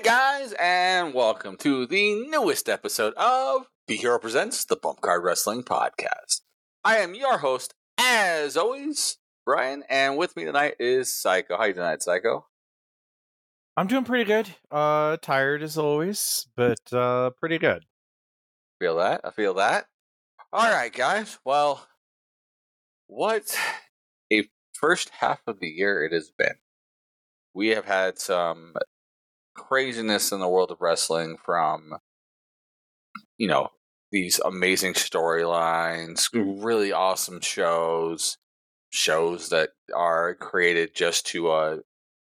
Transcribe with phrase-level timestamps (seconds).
[0.00, 5.22] Hey guys, and welcome to the newest episode of Be Hero Presents the Bump Card
[5.22, 6.40] Wrestling Podcast.
[6.82, 11.58] I am your host, as always, Brian, and with me tonight is Psycho.
[11.58, 12.46] How you doing tonight, Psycho?
[13.76, 14.48] I'm doing pretty good.
[14.70, 17.84] Uh tired as always, but uh pretty good.
[18.78, 19.20] Feel that?
[19.22, 19.84] I feel that.
[20.50, 21.38] All right, guys.
[21.44, 21.86] Well,
[23.06, 23.54] what
[24.32, 26.54] a first half of the year it has been.
[27.52, 28.76] We have had some
[29.68, 31.98] craziness in the world of wrestling from,
[33.36, 33.68] you know,
[34.10, 38.38] these amazing storylines, really awesome shows,
[38.90, 41.76] shows that are created just to uh,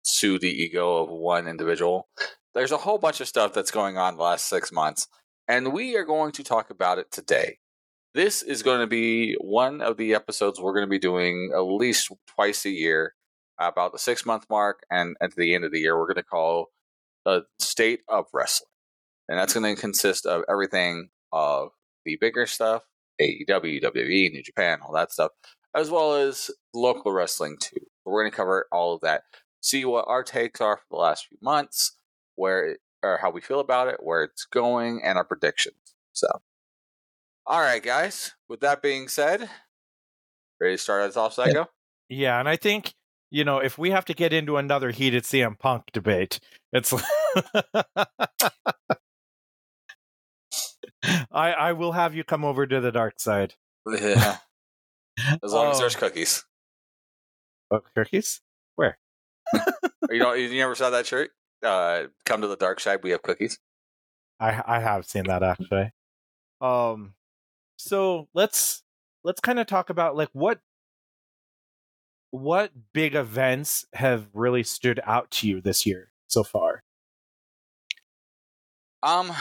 [0.03, 2.09] soothe the ego of one individual.
[2.55, 5.09] There's a whole bunch of stuff that's going on the last six months,
[5.49, 7.59] and we are going to talk about it today.
[8.15, 11.61] This is going to be one of the episodes we're going to be doing at
[11.61, 13.15] least twice a year
[13.59, 16.23] about the six month mark, and at the end of the year, we're going to
[16.23, 16.67] call
[17.25, 18.69] the state of wrestling.
[19.29, 21.71] And that's going to consist of everything of
[22.05, 22.83] the bigger stuff,
[23.21, 25.31] AEW, WWE, New Japan, all that stuff,
[25.75, 27.81] as well as local wrestling too.
[28.05, 29.23] We're going to cover all of that,
[29.61, 31.97] see what our takes are for the last few months,
[32.35, 35.77] where it, or how we feel about it, where it's going, and our predictions.
[36.13, 36.29] So,
[37.47, 38.33] all right, guys.
[38.49, 39.49] With that being said,
[40.61, 41.69] ready to start us off, Psycho?
[42.09, 42.95] Yeah, and I think
[43.33, 46.39] you know if we have to get into another heated CM Punk debate,
[46.73, 46.93] it's.
[51.33, 53.55] I I will have you come over to the dark side.
[53.87, 54.37] Yeah.
[55.43, 55.99] As long as there's Oh.
[55.99, 56.45] cookies.
[57.71, 58.41] Oh, cookies?
[58.77, 58.99] Where?
[60.11, 60.39] you don't.
[60.39, 61.31] You never saw that shirt?
[61.63, 63.01] Uh, come to the dark side.
[63.03, 63.59] We have cookies.
[64.41, 65.91] I I have seen that actually.
[66.61, 67.15] Um,
[67.77, 68.83] so let's
[69.25, 70.61] let's kind of talk about like what
[72.33, 76.83] what big events have really stood out to you this year so far.
[79.03, 79.33] Um,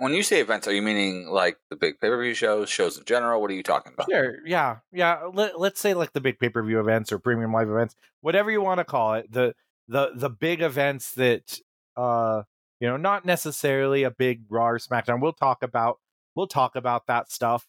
[0.00, 2.98] when you say events, are you meaning like the big pay per view shows, shows
[2.98, 3.40] in general?
[3.40, 4.10] What are you talking about?
[4.10, 5.22] Sure, yeah, yeah.
[5.32, 8.50] Let, let's say like the big pay per view events or premium live events, whatever
[8.50, 9.32] you want to call it.
[9.32, 9.54] The
[9.88, 11.58] the the big events that
[11.96, 12.42] uh
[12.80, 15.22] you know not necessarily a big Raw or SmackDown.
[15.22, 16.00] We'll talk about
[16.34, 17.66] we'll talk about that stuff,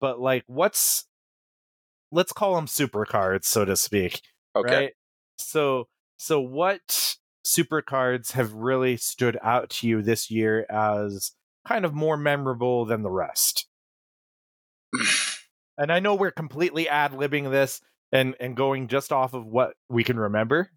[0.00, 1.06] but like what's
[2.14, 4.22] let's call them super cards, so to speak.
[4.56, 4.76] Okay.
[4.76, 4.92] Right.
[5.38, 11.32] So so what super cards have really stood out to you this year as
[11.66, 13.66] kind of more memorable than the rest?
[15.76, 17.80] and I know we're completely ad libbing this
[18.12, 20.70] and and going just off of what we can remember.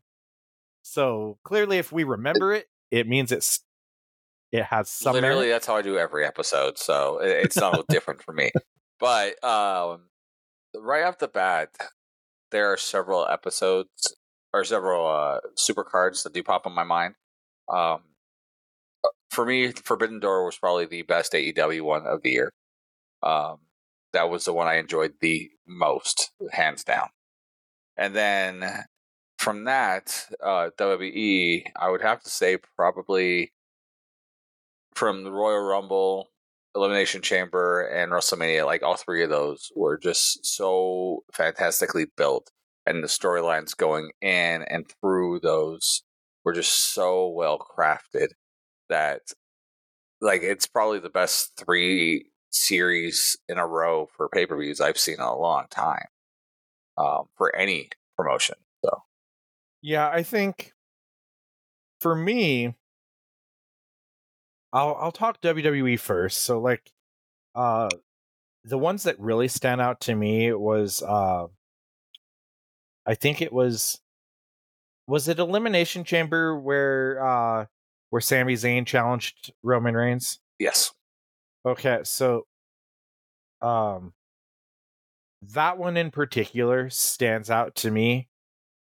[0.81, 3.59] So clearly, if we remember it, it means it's
[4.51, 5.51] it has some Literally, merit.
[5.51, 6.77] that's how I do every episode.
[6.79, 8.51] So it's not different for me.
[8.99, 10.03] But um,
[10.81, 11.69] right off the bat,
[12.51, 14.15] there are several episodes
[14.53, 17.15] or several uh, super cards that do pop in my mind.
[17.71, 18.01] Um,
[19.29, 22.53] for me, Forbidden Door was probably the best AEW one of the year.
[23.21, 23.59] Um,
[24.13, 27.09] that was the one I enjoyed the most, hands down.
[27.97, 28.85] And then
[29.37, 33.51] from that, uh, WWE, I would have to say probably
[34.95, 36.29] from the Royal Rumble,
[36.77, 42.51] Elimination Chamber, and WrestleMania, like all three of those were just so fantastically built.
[42.85, 46.03] And the storylines going in and through those
[46.45, 48.27] were just so well crafted
[48.89, 49.21] that,
[50.21, 54.97] like, it's probably the best three series in a row for pay per views I've
[54.97, 56.05] seen in a long time
[56.97, 58.55] um, for any promotion.
[58.85, 59.03] So,
[59.81, 60.71] Yeah, I think
[61.99, 62.75] for me,
[64.77, 66.39] I'll I'll talk WWE first.
[66.43, 66.91] So like,
[67.55, 67.89] uh,
[68.63, 71.47] the ones that really stand out to me was uh,
[73.07, 73.99] I think it was
[75.07, 77.65] was it Elimination Chamber where uh
[78.11, 80.39] where Sami Zayn challenged Roman Reigns.
[80.59, 80.91] yes.
[81.65, 82.45] Okay, so
[83.61, 84.13] um
[85.41, 88.27] that one in particular stands out to me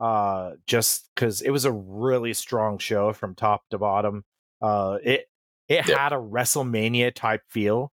[0.00, 4.25] uh just cuz it was a really strong show from top to bottom.
[4.60, 5.28] Uh it
[5.68, 7.92] it had a WrestleMania type feel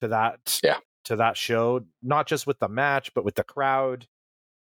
[0.00, 0.78] to that Yeah.
[1.04, 4.06] to that show, not just with the match but with the crowd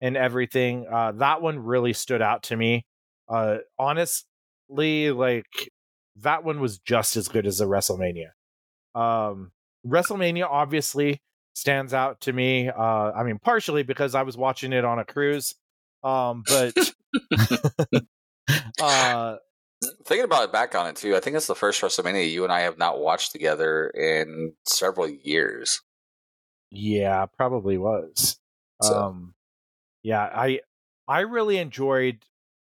[0.01, 0.87] and everything.
[0.91, 2.85] Uh that one really stood out to me.
[3.27, 5.45] Uh honestly like
[6.17, 8.31] that one was just as good as a WrestleMania.
[8.95, 9.51] Um,
[9.87, 11.21] WrestleMania obviously
[11.55, 12.67] stands out to me.
[12.69, 15.55] Uh, I mean, partially because I was watching it on a cruise.
[16.03, 16.73] Um, but
[18.81, 19.37] uh,
[20.05, 22.51] Thinking about it back on it too, I think it's the first WrestleMania you and
[22.51, 25.81] I have not watched together in several years.
[26.71, 28.39] yeah, probably was.
[28.81, 29.33] So- Um,
[30.03, 30.59] yeah, I
[31.07, 32.23] I really enjoyed.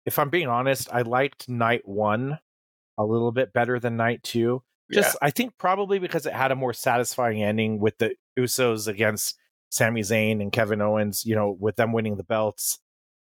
[0.05, 2.39] If I'm being honest, I liked night one
[2.97, 4.63] a little bit better than night two.
[4.91, 9.35] Just I think probably because it had a more satisfying ending with the Usos against
[9.69, 12.79] Sami Zayn and Kevin Owens, you know, with them winning the belts.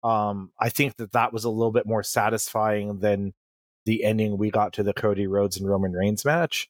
[0.05, 3.35] Um, I think that that was a little bit more satisfying than
[3.89, 6.69] the ending we got to the Cody Rhodes and Roman Reigns match.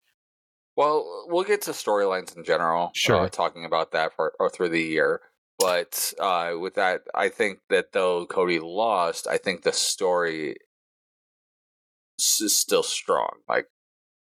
[0.77, 2.93] Well, we'll get to storylines in general.
[2.95, 3.23] Sure.
[3.23, 5.21] Uh, talking about that for or through the year.
[5.59, 10.59] But uh, with that, I think that though Cody lost, I think the story
[12.17, 13.31] is still strong.
[13.49, 13.67] Like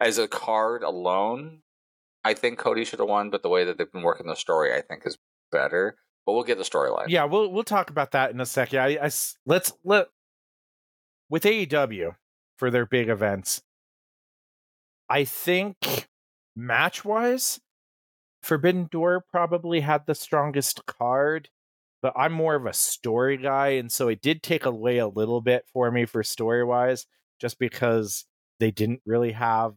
[0.01, 1.63] as a card alone,
[2.25, 3.31] I think Cody should have won.
[3.31, 5.19] But the way that they've been working the story, I think, is
[5.51, 5.97] better.
[6.25, 7.07] But we'll get the storyline.
[7.09, 8.79] Yeah, we'll we'll talk about that in a second.
[8.79, 9.11] I, I
[9.45, 10.07] let's let
[11.29, 12.15] with AEW
[12.57, 13.63] for their big events.
[15.09, 16.09] I think
[16.57, 17.61] match wise,
[18.43, 21.49] Forbidden Door probably had the strongest card,
[22.03, 25.41] but I'm more of a story guy, and so it did take away a little
[25.41, 27.07] bit for me for story wise,
[27.41, 28.25] just because
[28.59, 29.75] they didn't really have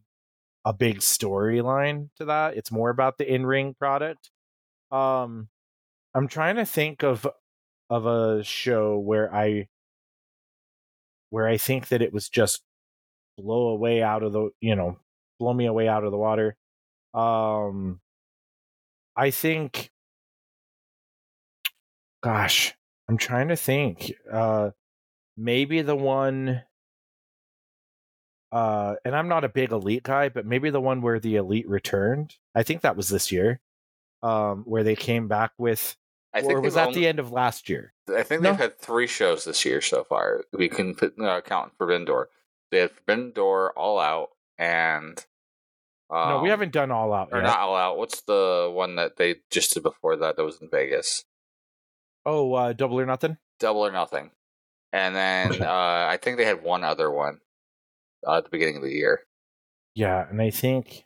[0.65, 2.55] a big storyline to that.
[2.57, 4.29] It's more about the in ring product.
[4.91, 5.49] Um,
[6.13, 7.27] I'm trying to think of
[7.89, 9.67] of a show where I
[11.29, 12.61] where I think that it was just
[13.41, 14.97] blow away out of the you know
[15.39, 16.55] blow me away out of the water.
[17.13, 17.99] Um,
[19.15, 19.91] I think,
[22.23, 22.73] gosh,
[23.07, 24.13] I'm trying to think.
[24.31, 24.71] Uh,
[25.37, 26.63] maybe the one.
[28.51, 31.69] Uh, and I'm not a big elite guy, but maybe the one where the elite
[31.69, 32.35] returned.
[32.55, 33.59] I think that was this year.
[34.21, 35.95] Um, where they came back with,
[36.33, 37.93] I think or was that only- the end of last year?
[38.13, 38.49] I think No.
[38.51, 40.43] they've had three shows this year so far.
[40.51, 42.29] We can put, uh, count for Door.
[42.71, 45.23] They had Forbidden Door, All Out, and
[46.09, 47.45] um, no, we haven't done all out or yet.
[47.45, 47.97] not All Out.
[47.97, 50.37] What's the one that they just did before that?
[50.37, 51.25] That was in Vegas.
[52.25, 53.37] Oh, uh, double or nothing.
[53.59, 54.31] Double or Nothing,
[54.93, 57.39] and then uh, I think they had one other one
[58.25, 59.21] uh, at the beginning of the year.
[59.95, 61.05] Yeah, and I think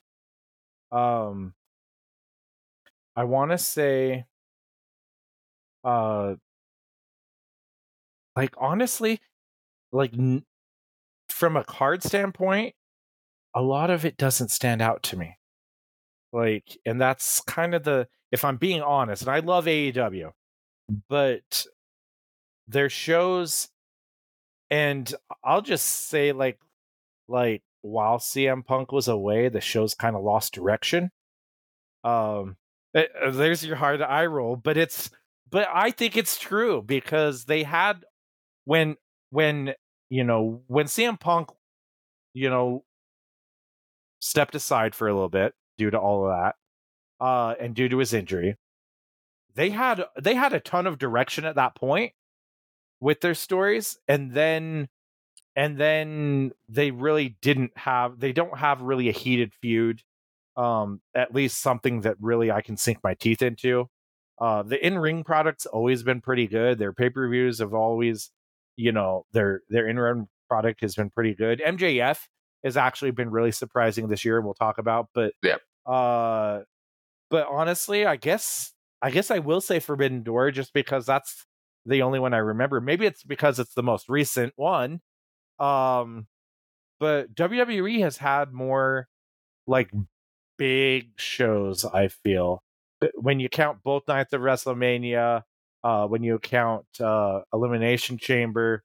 [0.92, 1.54] um
[3.16, 4.26] I want to say
[5.84, 6.36] uh
[8.36, 9.20] like honestly
[9.92, 10.46] like n-
[11.34, 12.76] from a card standpoint
[13.56, 15.38] a lot of it doesn't stand out to me.
[16.32, 20.32] Like and that's kind of the if I'm being honest and I love AEW
[21.08, 21.66] but
[22.68, 23.70] their shows
[24.72, 25.14] and
[25.44, 26.60] I'll just say like
[27.28, 31.12] like while CM Punk was away, the show's kind of lost direction.
[32.04, 32.56] Um,
[32.96, 35.12] eh, uh, there's your hard eye roll, but it's
[35.52, 38.04] but I think it's true because they had
[38.66, 38.96] when
[39.30, 39.74] when
[40.10, 41.50] you know when CM Punk,
[42.34, 42.84] you know,
[44.20, 46.56] stepped aside for a little bit due to all of that,
[47.24, 48.58] uh, and due to his injury,
[49.56, 52.14] they had they had a ton of direction at that point
[53.00, 54.88] with their stories, and then
[55.56, 60.02] and then they really didn't have they don't have really a heated feud
[60.58, 63.90] um at least something that really i can sink my teeth into.
[64.40, 66.78] Uh the in-ring product's always been pretty good.
[66.80, 68.32] Their pay-per-views have always
[68.76, 72.20] you know their their in ring product has been pretty good mjf
[72.64, 75.58] has actually been really surprising this year we'll talk about but yeah.
[75.92, 76.62] uh
[77.30, 81.46] but honestly i guess i guess i will say forbidden door just because that's
[81.86, 85.02] the only one i remember maybe it's because it's the most recent one
[85.60, 86.28] um,
[87.00, 89.08] but WWE has had more
[89.68, 89.92] like
[90.58, 91.86] big shows.
[91.86, 92.64] I feel
[93.16, 95.44] when you count both nights of WrestleMania,
[95.84, 98.84] uh, when you count uh, Elimination Chamber,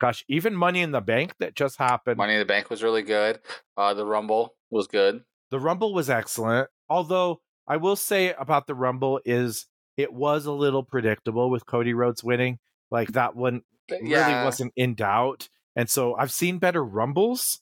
[0.00, 2.16] gosh, even Money in the Bank that just happened.
[2.18, 3.40] Money in the Bank was really good.
[3.76, 5.22] Uh, the Rumble was good.
[5.50, 6.68] The Rumble was excellent.
[6.88, 11.94] Although I will say about the Rumble is it was a little predictable with Cody
[11.94, 12.58] Rhodes winning.
[12.90, 14.44] Like that one really Yeah.
[14.44, 15.48] wasn't in doubt.
[15.76, 17.60] And so I've seen better rumbles,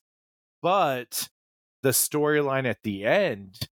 [0.63, 1.29] but
[1.83, 3.69] the storyline at the end,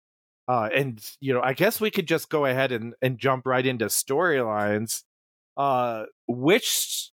[0.48, 3.64] uh, and you know, I guess we could just go ahead and, and jump right
[3.64, 5.02] into storylines.
[5.56, 7.10] Uh, which,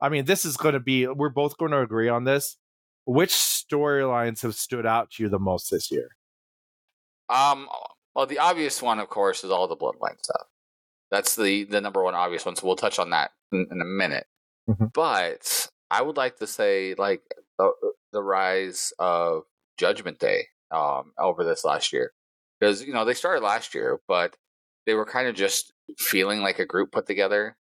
[0.00, 2.56] I mean, this is going to be, we're both going to agree on this.
[3.04, 6.08] Which storylines have stood out to you the most this year?
[7.28, 7.68] Um,
[8.14, 10.46] well, the obvious one, of course, is all the bloodline stuff.
[11.12, 12.56] That's the the number one obvious one.
[12.56, 14.26] So we'll touch on that in, in a minute.
[14.68, 14.92] Mhm.
[14.92, 17.22] But I would like to say, like
[17.58, 17.70] the
[18.12, 19.44] the rise of
[19.78, 22.12] Judgment Day um, over this last year,
[22.60, 24.36] because you know they started last year, but
[24.86, 27.56] they were kind of just feeling like a group put together,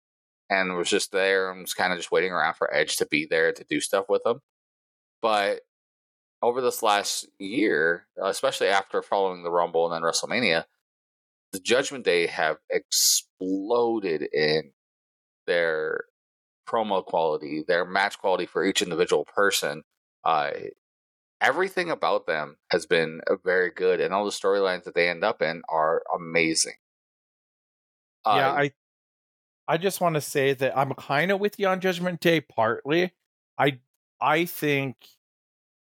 [0.50, 3.26] and was just there and was kind of just waiting around for Edge to be
[3.26, 4.40] there to do stuff with them.
[5.22, 5.62] But
[6.42, 10.66] over this last year, especially after following the Rumble and then WrestleMania,
[11.54, 14.72] the Judgment Day have exploded in
[15.48, 16.06] their
[16.68, 19.84] promo quality, their match quality for each individual person
[20.26, 20.52] uh,
[21.44, 25.24] everything about them has been uh, very good, and all the storylines that they end
[25.24, 26.74] up in are amazing.
[28.26, 28.72] yeah, Uh, I
[29.68, 33.14] I just want to say that I'm kind of with you on Judgment Day partly.
[33.58, 33.80] I
[34.22, 34.96] I think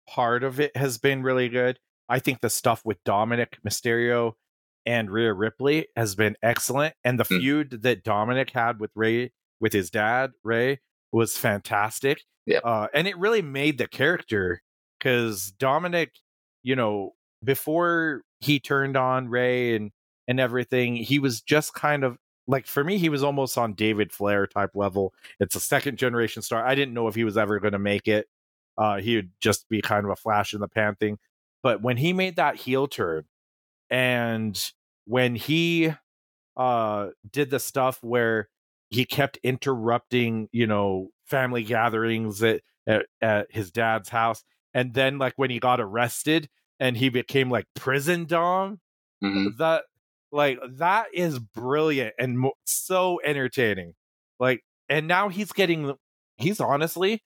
[0.10, 1.80] part of it has been really good.
[2.10, 4.34] I think the stuff with Dominic Mysterio
[4.86, 7.40] and Rhea Ripley has been excellent and the Mm.
[7.42, 10.80] feud that Dominic had with Rey with his dad, Rey,
[11.12, 12.22] was fantastic.
[12.46, 12.62] Yep.
[12.66, 14.62] Uh and it really made the character
[15.08, 16.12] cuz Dominic,
[16.64, 19.92] you know, before he turned on Rey and
[20.28, 24.12] and everything, he was just kind of like for me, he was almost on David
[24.12, 25.14] Flair type level.
[25.40, 26.66] It's a second generation star.
[26.66, 28.28] I didn't know if he was ever going to make it.
[28.78, 31.18] Uh, he would just be kind of a flash in the pan thing.
[31.64, 33.26] But when he made that heel turn,
[33.90, 34.72] and
[35.06, 35.94] when he
[36.58, 38.50] uh did the stuff where
[38.90, 44.44] he kept interrupting, you know, family gatherings at, at, at his dad's house,
[44.74, 48.80] and then like when he got arrested and he became like prison dom,
[49.24, 49.58] mhm.
[49.58, 49.84] that
[50.32, 53.94] like that is brilliant and mo- so entertaining
[54.40, 55.94] like and now he's getting
[56.38, 57.24] he's honestly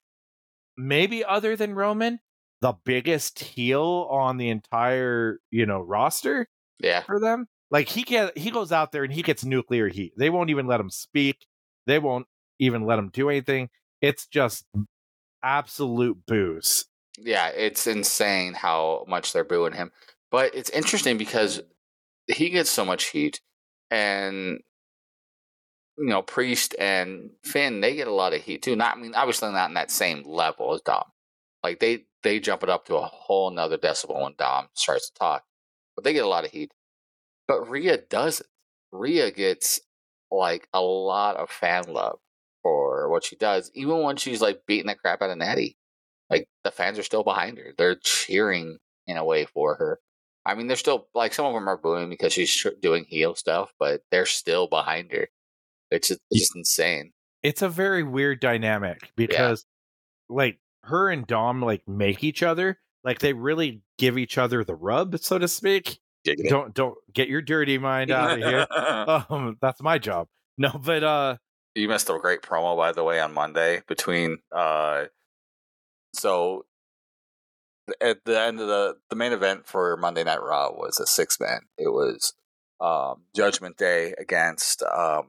[0.77, 2.19] maybe other than roman
[2.62, 6.48] the biggest heel on the entire you know roster
[6.79, 10.13] yeah, for them like he get he goes out there and he gets nuclear heat
[10.17, 11.45] they won't even let him speak
[11.86, 12.27] they won't
[12.60, 13.69] even let him do anything
[14.01, 14.65] it's just
[15.43, 16.86] absolute boos
[17.19, 19.91] yeah, it's insane how much they're booing him.
[20.31, 21.61] But it's interesting because
[22.27, 23.41] he gets so much heat,
[23.89, 24.59] and
[25.97, 28.75] you know, Priest and Finn they get a lot of heat too.
[28.75, 31.03] Not, I mean, obviously not in that same level as Dom.
[31.63, 35.19] Like they they jump it up to a whole nother decibel when Dom starts to
[35.19, 35.43] talk,
[35.95, 36.71] but they get a lot of heat.
[37.47, 38.47] But Rhea doesn't.
[38.91, 39.79] Rhea gets
[40.31, 42.19] like a lot of fan love
[42.63, 45.77] for what she does, even when she's like beating the crap out of Natty.
[46.31, 47.73] Like the fans are still behind her.
[47.77, 50.00] They're cheering in a way for her.
[50.45, 53.71] I mean, they're still like some of them are booing because she's doing heel stuff,
[53.77, 55.27] but they're still behind her.
[55.91, 57.11] It's just, it's just insane.
[57.43, 59.65] it's a very weird dynamic because
[60.29, 64.73] like her and Dom like make each other like they really give each other the
[64.75, 66.00] rub so to speak
[66.47, 68.65] don't don't get your dirty mind out of here
[69.29, 71.35] um that's my job no but uh
[71.75, 75.05] you missed a great promo by the way on Monday between uh
[76.13, 76.65] so
[77.99, 81.39] at the end of the the main event for Monday Night Raw was a six
[81.39, 81.61] man.
[81.77, 82.33] It was
[82.79, 85.27] um Judgment Day against um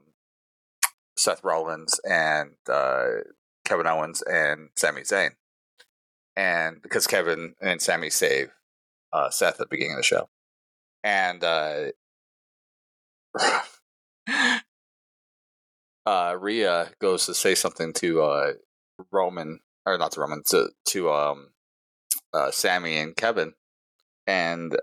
[1.17, 3.07] Seth Rollins and uh
[3.65, 5.31] Kevin Owens and Sami Zayn.
[6.35, 8.51] And because Kevin and Sami save
[9.11, 10.29] uh Seth at the beginning of the show.
[11.03, 11.91] And uh
[16.05, 18.53] uh, Rhea goes to say something to uh,
[19.11, 21.49] Roman, or not to Roman, to to um,
[22.33, 23.53] uh, Sami and Kevin,
[24.27, 24.77] and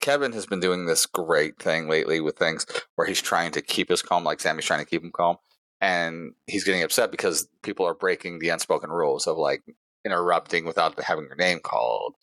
[0.00, 3.90] Kevin has been doing this great thing lately with things where he's trying to keep
[3.90, 5.36] us calm, like Sami's trying to keep him calm,
[5.80, 9.62] and he's getting upset because people are breaking the unspoken rules of like
[10.04, 12.14] interrupting without having your name called,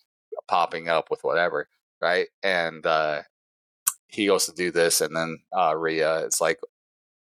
[0.47, 1.67] popping up with whatever,
[2.01, 2.27] right?
[2.43, 3.23] And uh,
[4.07, 6.59] he goes to do this, and then uh, Rhea, it's like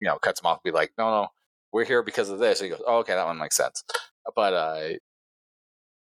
[0.03, 1.29] you know, cuts him off, be like, no, no,
[1.73, 2.61] we're here because of this.
[2.61, 3.85] And he goes, oh, okay, that one makes sense.
[4.35, 4.89] But uh,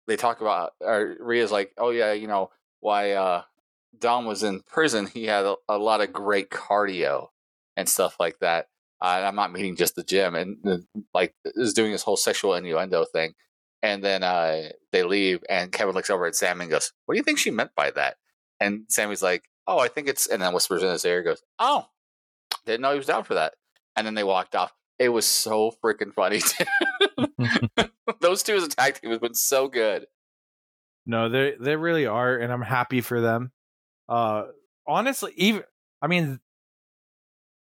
[0.06, 2.50] they talk about, or Rhea's like, oh, yeah, you know,
[2.80, 3.42] why uh,
[3.98, 7.28] Dom was in prison, he had a, a lot of great cardio
[7.76, 8.66] and stuff like that.
[9.00, 13.04] Uh, I'm not meaning just the gym, and like is doing this whole sexual innuendo
[13.04, 13.34] thing.
[13.82, 17.18] And then uh, they leave, and Kevin looks over at Sami and goes, "What do
[17.18, 18.16] you think she meant by that?"
[18.60, 21.86] And Sami's like, "Oh, I think it's," and then whispers in his ear, goes, "Oh,
[22.64, 23.54] didn't know he was down for that."
[23.96, 24.72] And then they walked off.
[25.00, 26.40] It was so freaking funny.
[28.32, 30.06] Those two as a tag team has been so good.
[31.04, 33.52] no they they really are and i'm happy for them
[34.08, 34.44] uh
[34.86, 35.62] honestly even
[36.00, 36.40] i mean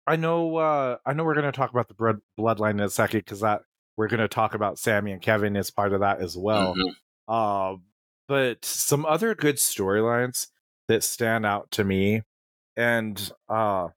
[0.06, 2.90] i know uh i know we're going to talk about the blood bloodline in a
[2.90, 3.62] second because that
[3.96, 6.96] we're going to talk about sami and kevin as part of that as well Mhm.
[7.30, 7.78] uh
[8.28, 10.48] but some other good storylines
[10.90, 12.24] that stand out to me
[12.76, 13.88] and uh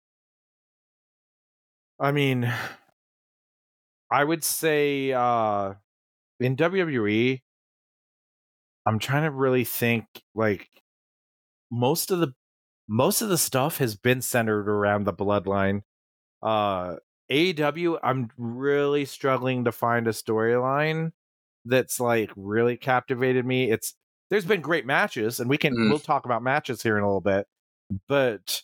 [1.98, 2.52] i mean
[4.10, 5.74] i would say uh
[6.40, 7.40] in wwe
[8.86, 10.04] i'm trying to really think
[10.34, 10.68] like
[11.70, 12.32] most of the
[12.88, 15.82] most of the stuff has been centered around the bloodline
[16.42, 16.96] uh
[17.30, 21.12] AEW I'm really struggling to find a storyline
[21.64, 23.70] that's like really captivated me.
[23.70, 23.94] It's
[24.30, 25.90] there's been great matches and we can Mm.
[25.90, 27.46] we'll talk about matches here in a little bit.
[28.08, 28.62] But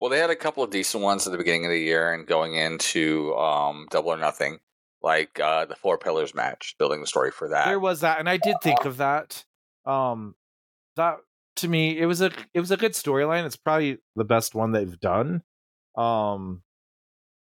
[0.00, 2.26] Well, they had a couple of decent ones at the beginning of the year and
[2.26, 4.58] going into um, Double or Nothing,
[5.04, 7.66] like uh, the Four Pillars match, building the story for that.
[7.66, 9.44] there was that and I did think of that.
[9.86, 10.34] Um
[10.96, 11.18] that
[11.56, 13.44] to me it was a it was a good storyline.
[13.46, 15.42] It's probably the best one they've done.
[15.96, 16.62] Um,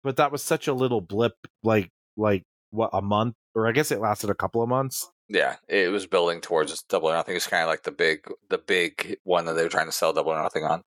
[0.03, 3.91] but that was such a little blip, like like what a month, or I guess
[3.91, 5.09] it lasted a couple of months.
[5.27, 7.35] Yeah, it was building towards double or nothing.
[7.35, 10.13] It's kind of like the big, the big one that they were trying to sell
[10.13, 10.81] double or nothing on.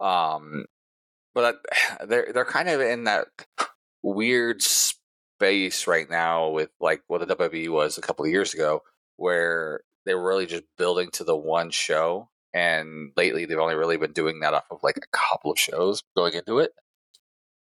[0.00, 0.64] Um,
[1.34, 1.56] but
[2.06, 3.26] they're they're kind of in that
[4.02, 4.62] weird
[5.44, 8.82] space right now with like what the WWE was a couple of years ago,
[9.16, 13.98] where they were really just building to the one show, and lately they've only really
[13.98, 16.72] been doing that off of like a couple of shows going into it.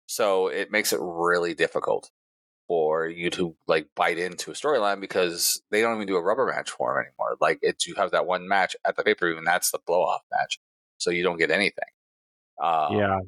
[0.06, 2.12] So it makes it really difficult
[2.68, 6.46] for you to like bite into a storyline because they don't even do a rubber
[6.46, 7.38] match for them anymore.
[7.42, 9.80] Like it's you have that one match at the pay per view, and that's the
[9.88, 10.60] blow off match,
[11.00, 11.90] so you don't get anything.
[12.62, 13.20] Um, yeah,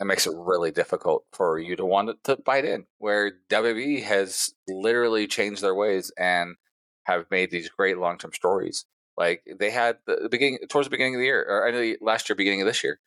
[0.00, 2.86] it makes it really difficult for you to want to bite in.
[2.98, 6.56] Where WWE has literally changed their ways and
[7.04, 8.86] have made these great long term stories.
[9.16, 12.62] Like they had the beginning towards the beginning of the year, or last year, beginning
[12.62, 12.98] of this year,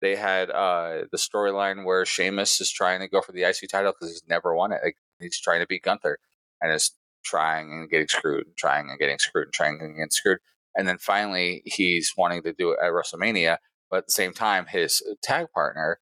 [0.00, 3.92] they had uh, the storyline where Sheamus is trying to go for the IC title
[3.92, 4.80] because he's never won it.
[4.84, 6.18] Like, he's trying to beat Gunther
[6.60, 6.92] and is
[7.24, 10.38] trying and getting screwed, and trying and getting screwed, and trying and getting screwed.
[10.76, 13.56] And then finally, he's wanting to do it at WrestleMania,
[13.90, 15.98] but at the same time, his tag partner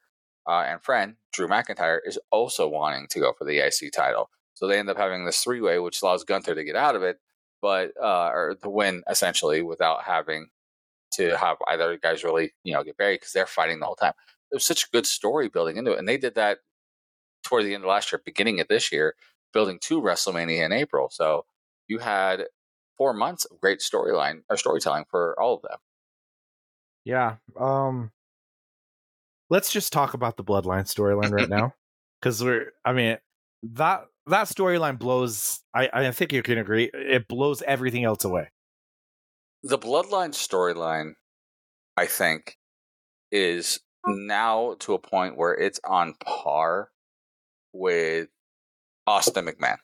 [0.46, 4.30] uh, and friend Drew McIntyre is also wanting to go for the IC title.
[4.54, 7.02] So they end up having this three way, which allows Gunther to get out of
[7.02, 7.18] it,
[7.60, 10.48] but uh, or to win essentially without having
[11.14, 14.12] to have either guys really you know get buried because they're fighting the whole time.
[14.50, 16.58] There's such good story building into it, and they did that
[17.44, 19.14] toward the end of last year, beginning of this year,
[19.52, 21.08] building to WrestleMania in April.
[21.10, 21.44] So
[21.88, 22.44] you had
[22.96, 25.78] four months of great storyline or storytelling for all of them.
[27.04, 27.36] Yeah.
[27.58, 28.12] Um
[29.50, 31.74] let's just talk about the bloodline storyline right now.
[32.22, 33.18] Cause we're I mean
[33.74, 38.50] that that storyline blows I, I think you can agree, it blows everything else away.
[39.62, 41.12] The bloodline storyline,
[41.96, 42.56] I think,
[43.30, 46.90] is now to a point where it's on par
[47.72, 48.28] with
[49.06, 49.76] Austin McMahon.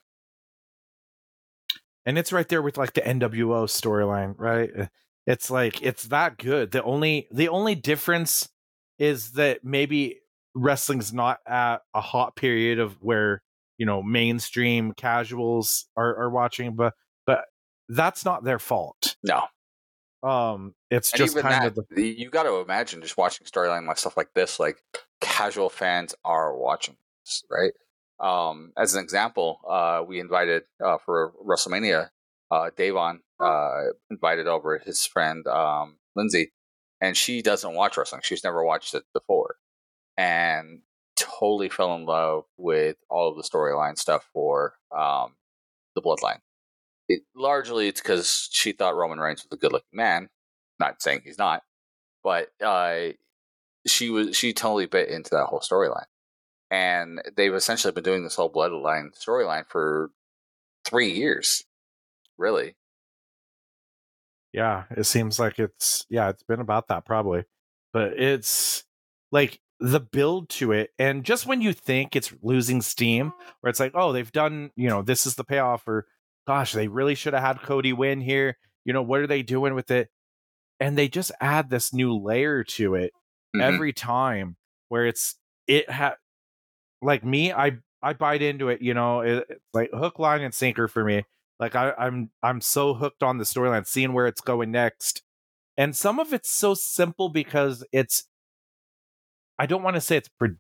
[2.07, 4.71] And it's right there with like the NWO storyline, right?
[5.27, 6.71] It's like it's that good.
[6.71, 8.49] The only the only difference
[9.01, 10.21] is that maybe
[10.55, 13.43] wrestling's not at a hot period of where,
[13.79, 16.95] you know, mainstream casuals are, are watching, but
[17.27, 17.47] but
[17.89, 19.17] that's not their fault.
[19.25, 19.43] No.
[20.23, 22.07] Um it's and just kind that, of the...
[22.07, 24.77] you got to imagine just watching storyline like stuff like this like
[25.21, 27.73] casual fans are watching this, right?
[28.21, 32.11] Um, as an example, uh, we invited uh, for WrestleMania,
[32.51, 36.53] uh, Davon uh, invited over his friend um, Lindsay,
[37.01, 38.23] and she doesn't watch wrestling.
[38.25, 39.57] She's never watched it before,
[40.17, 40.81] and
[41.17, 45.35] totally fell in love with all of the storyline stuff for um,
[45.95, 46.41] the Bloodline.
[47.09, 50.29] It, largely, it's because she thought Roman Reigns was a good-looking man.
[50.79, 51.63] Not saying he's not,
[52.23, 53.11] but uh,
[53.87, 56.07] she was she totally bit into that whole storyline
[56.71, 60.11] and they've essentially been doing this whole bloodline storyline for
[60.85, 61.65] three years
[62.39, 62.75] really
[64.53, 67.45] yeah it seems like it's yeah it's been about that probably
[67.93, 68.85] but it's
[69.33, 73.81] like the build to it and just when you think it's losing steam where it's
[73.81, 76.07] like oh they've done you know this is the payoff or
[76.47, 79.75] gosh they really should have had cody win here you know what are they doing
[79.75, 80.11] with it
[80.81, 83.13] and they just add this new layer to it
[83.55, 83.61] mm-hmm.
[83.63, 84.57] every time
[84.89, 85.37] where it's
[85.67, 86.17] it ha-
[87.03, 88.83] like me, I I bite into it.
[88.83, 91.25] You know, it, like hook, line, and sinker for me.
[91.61, 95.23] Like I, I'm I'm so hooked on the storyline, seeing where it's going next.
[95.77, 98.25] And some of it's so simple because it's.
[99.59, 100.57] I don't want to say it's pre-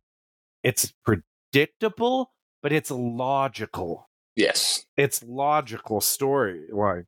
[0.63, 2.33] it's predictable,
[2.63, 4.09] but it's logical.
[4.37, 7.07] Yes, it's logical story storyline.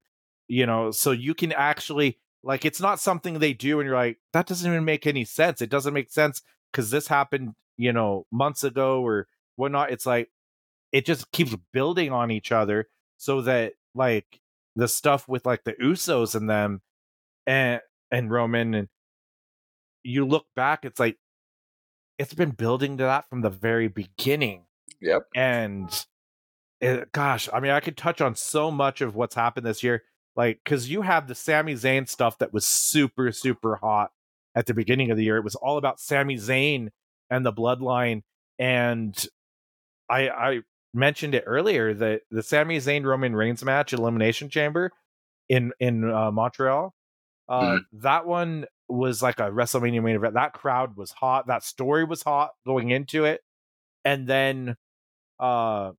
[0.49, 4.19] You know, so you can actually like it's not something they do, and you're like,
[4.33, 5.61] that doesn't even make any sense.
[5.61, 9.27] It doesn't make sense because this happened you know, months ago or
[9.57, 9.91] whatnot.
[9.91, 10.31] It's like
[10.93, 14.41] it just keeps building on each other so that like
[14.77, 16.81] the stuff with like the Usos and them
[17.47, 18.89] and and Roman and
[20.05, 21.19] you look back, it's like
[22.19, 24.65] it's been building to that from the very beginning.
[25.01, 25.23] Yep.
[25.35, 26.07] And
[26.81, 30.03] it, gosh, I mean, I could touch on so much of what's happened this year,
[30.37, 34.11] like because you have the Sami Zayn stuff that was super super hot
[34.55, 35.37] at the beginning of the year.
[35.37, 36.89] It was all about Sami Zayn
[37.31, 38.23] and the bloodline.
[38.59, 39.27] And
[40.11, 40.61] I I
[40.95, 44.91] mentioned it earlier that the Sami Zayn Roman Reigns match Elimination Chamber
[45.49, 46.95] in in uh, Montreal,
[47.49, 47.99] uh, mm-hmm.
[48.01, 50.35] that one was like a WrestleMania main event.
[50.35, 51.47] That crowd was hot.
[51.47, 53.41] That story was hot going into it,
[54.05, 54.77] and then,
[55.41, 55.93] uh,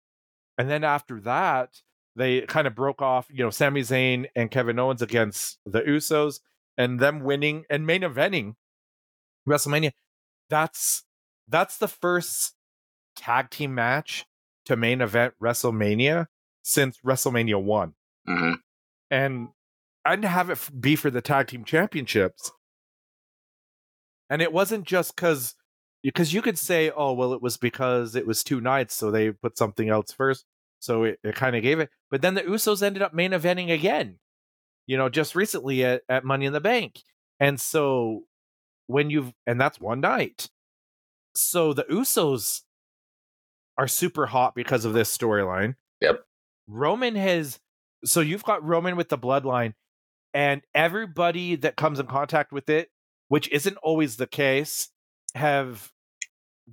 [0.58, 1.70] and then after that,
[2.16, 3.28] they kind of broke off.
[3.30, 6.40] You know, Sami Zayn and Kevin Owens against the Usos,
[6.78, 8.56] and them winning and main eventing
[9.48, 9.92] WrestleMania.
[10.50, 11.04] That's
[11.48, 12.54] that's the first
[13.16, 14.26] tag team match
[14.66, 16.28] to main event WrestleMania
[16.64, 17.94] since WrestleMania one,
[18.26, 18.54] hmm
[19.12, 19.50] and
[20.06, 22.52] I didn't have it be for the tag team championships.
[24.30, 25.56] And it wasn't just because
[26.02, 29.32] because you could say, oh well, it was because it was two nights, so they
[29.32, 30.46] put something else first,
[30.80, 31.90] so it, it kind of gave it.
[32.12, 34.20] But then the Usos ended up main eventing again,
[34.86, 37.02] you know, just recently at, at Money in the Bank,
[37.40, 38.24] and so
[38.88, 40.50] when you've and that's one night,
[41.36, 42.63] so the Usos
[43.78, 45.76] are super hot because of this storyline.
[46.02, 46.24] Yep.
[46.68, 47.60] Roman has
[48.06, 49.74] so you've got Roman with the bloodline,
[50.34, 52.90] and everybody that comes in contact with it,
[53.30, 54.90] which isn't always the case,
[55.36, 55.92] have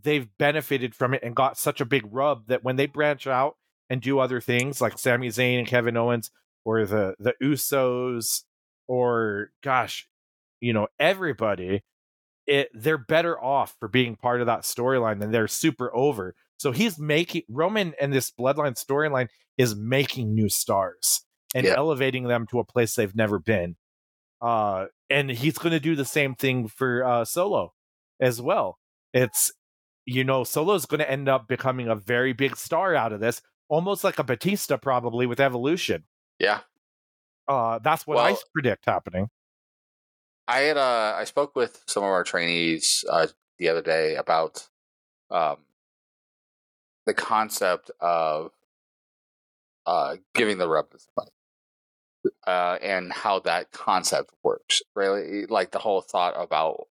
[0.02, 3.56] they've benefited from it and got such a big rub that when they branch out
[3.88, 6.30] and do other things like Sami Zayn and Kevin Owens
[6.64, 8.42] or the the Usos
[8.88, 10.08] or gosh,
[10.60, 11.82] you know, everybody,
[12.46, 16.34] it they're better off for being part of that storyline than they're super over.
[16.60, 21.22] So he's making Roman and this bloodline storyline is making new stars
[21.54, 21.72] and Yeah.
[21.74, 23.76] elevating them to a place they've never been.
[24.42, 27.72] Uh and he's going to do the same thing for uh Solo
[28.20, 28.78] as well.
[29.14, 29.50] It's
[30.04, 33.40] you know, Solo's going to end up becoming a very big star out of this,
[33.70, 36.04] almost like a Batista probably with Evolution.
[36.38, 36.60] Yeah.
[37.48, 39.30] Uh that's what I predict happening.
[40.46, 44.68] I had uh I spoke with some of our trainees uh the other day about
[45.30, 45.56] um
[47.06, 48.52] the concept of
[49.86, 51.32] uh giving the rub to somebody.
[52.46, 54.82] Uh and how that concept works.
[54.94, 56.86] Really like the whole thought about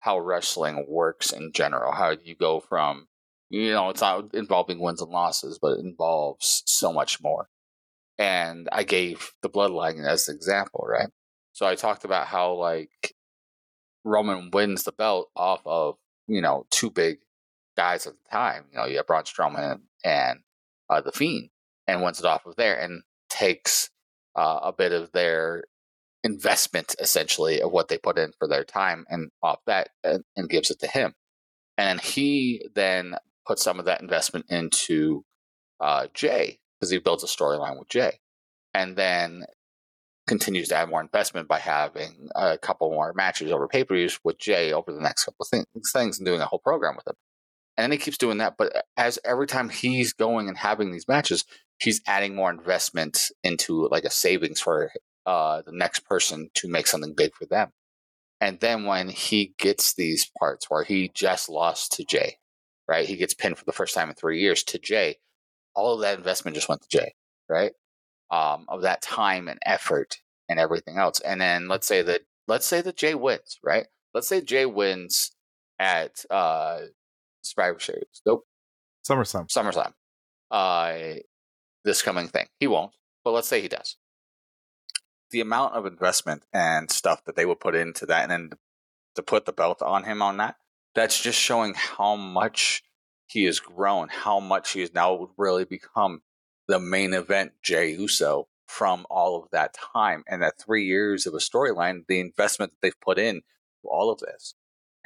[0.00, 1.92] how wrestling works in general.
[1.92, 3.08] How you go from
[3.50, 7.48] you know, it's not involving wins and losses, but it involves so much more.
[8.18, 11.08] And I gave the bloodline as an example, right?
[11.52, 13.14] So I talked about how like
[14.04, 15.96] Roman wins the belt off of
[16.28, 17.18] you know two big
[17.76, 18.64] guys at the time.
[18.72, 20.40] You know, you have Braun Strowman and
[20.90, 21.50] uh, the Fiend,
[21.86, 23.90] and wins it off of there, and takes
[24.36, 25.64] uh, a bit of their
[26.24, 30.48] investment essentially of what they put in for their time, and off that, and, and
[30.48, 31.14] gives it to him,
[31.78, 35.24] and he then puts some of that investment into
[35.80, 38.18] uh, Jay because he builds a storyline with Jay,
[38.74, 39.44] and then
[40.26, 44.18] continues to add more investment by having a couple more matches over pay per views
[44.24, 47.06] with Jay over the next couple of things, things and doing a whole program with
[47.06, 47.14] him.
[47.76, 48.56] And then he keeps doing that.
[48.56, 51.44] But as every time he's going and having these matches,
[51.78, 54.90] he's adding more investment into like a savings for
[55.26, 57.72] uh, the next person to make something big for them.
[58.40, 62.36] And then when he gets these parts where he just lost to Jay,
[62.88, 63.06] right?
[63.06, 65.16] He gets pinned for the first time in three years to Jay.
[65.74, 67.14] All of that investment just went to Jay,
[67.48, 67.72] right?
[68.30, 71.20] um, of that time and effort and everything else.
[71.20, 73.86] And then let's say that let's say that Jay wins, right?
[74.14, 75.32] Let's say Jay wins
[75.78, 76.80] at uh,
[77.46, 78.22] Survivor Series.
[78.24, 78.46] Nope,
[79.08, 79.48] SummerSlam.
[79.48, 79.92] SummerSlam.
[80.50, 81.20] Uh,
[81.84, 82.92] this coming thing, he won't.
[83.24, 83.96] But let's say he does.
[85.30, 88.50] The amount of investment and stuff that they would put into that, and then
[89.16, 90.56] to put the belt on him on that,
[90.94, 92.82] that's just showing how much
[93.26, 96.22] he has grown, how much he has now really become
[96.68, 101.34] the main event Jay Uso from all of that time and that three years of
[101.34, 103.36] a storyline, the investment that they've put in
[103.82, 104.54] to all of this.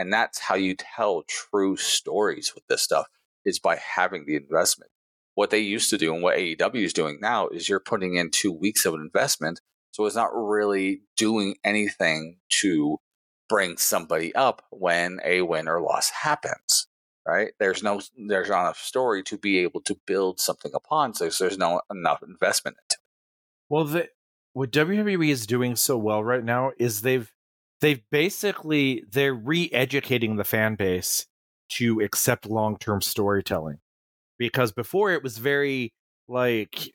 [0.00, 3.06] And that's how you tell true stories with this stuff
[3.44, 4.90] is by having the investment.
[5.34, 8.30] What they used to do and what AEW is doing now is you're putting in
[8.30, 9.60] two weeks of an investment.
[9.90, 12.96] So it's not really doing anything to
[13.48, 16.86] bring somebody up when a win or loss happens
[17.26, 17.52] right?
[17.58, 21.58] There's no there's not enough story to be able to build something upon, so there's
[21.58, 23.06] no enough investment into it.
[23.68, 24.08] Well, the,
[24.52, 27.30] what WWE is doing so well right now is they've
[27.80, 31.26] they've basically they're re-educating the fan base
[31.70, 33.78] to accept long-term storytelling.
[34.38, 35.92] Because before it was very
[36.28, 36.92] like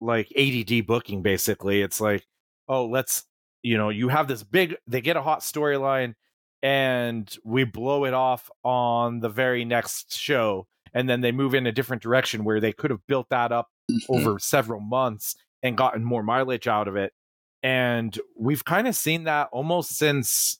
[0.00, 1.82] like ADD booking basically.
[1.82, 2.26] It's like
[2.68, 3.24] oh let's
[3.62, 6.14] you know you have this big they get a hot storyline
[6.62, 10.66] and we blow it off on the very next show.
[10.94, 13.68] And then they move in a different direction where they could have built that up
[13.90, 14.14] mm-hmm.
[14.14, 17.12] over several months and gotten more mileage out of it.
[17.62, 20.58] And we've kind of seen that almost since,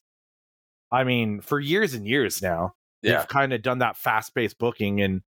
[0.90, 2.74] I mean, for years and years now.
[3.02, 3.18] Yeah.
[3.18, 5.22] They've kind of done that fast paced booking, and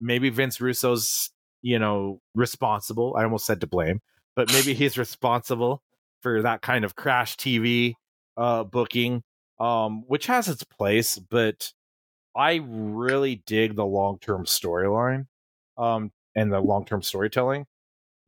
[0.00, 3.16] maybe Vince Russo's, you know, responsible.
[3.18, 4.00] I almost said to blame,
[4.36, 5.82] but maybe he's responsible
[6.20, 7.94] for that kind of crash TV
[8.36, 9.22] uh, booking,
[9.58, 11.72] um, which has its place, but
[12.36, 15.26] I really dig the long term storyline
[15.78, 17.66] um, and the long term storytelling.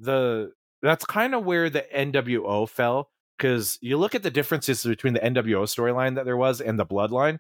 [0.01, 0.53] The
[0.83, 3.11] that's kind of where the NWO fell.
[3.39, 6.87] because you look at the differences between the NWO storyline that there was and the
[6.87, 7.39] Bloodline.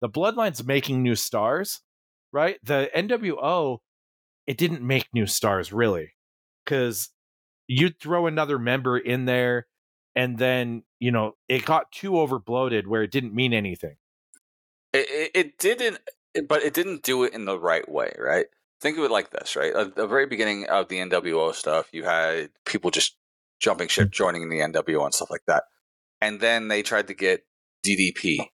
[0.00, 1.80] The Bloodline's making new stars,
[2.32, 2.58] right?
[2.62, 3.78] The NWO,
[4.46, 6.12] it didn't make new stars really,
[6.64, 7.10] because
[7.66, 9.66] you'd throw another member in there,
[10.14, 13.96] and then you know it got too overbloated where it didn't mean anything.
[14.92, 15.98] It, it, it didn't,
[16.48, 18.46] but it didn't do it in the right way, right?
[18.80, 19.74] Think of it like this, right?
[19.74, 23.16] At the very beginning of the NWO stuff, you had people just
[23.60, 25.64] jumping ship, joining the NWO and stuff like that.
[26.20, 27.44] And then they tried to get
[27.86, 28.46] DDP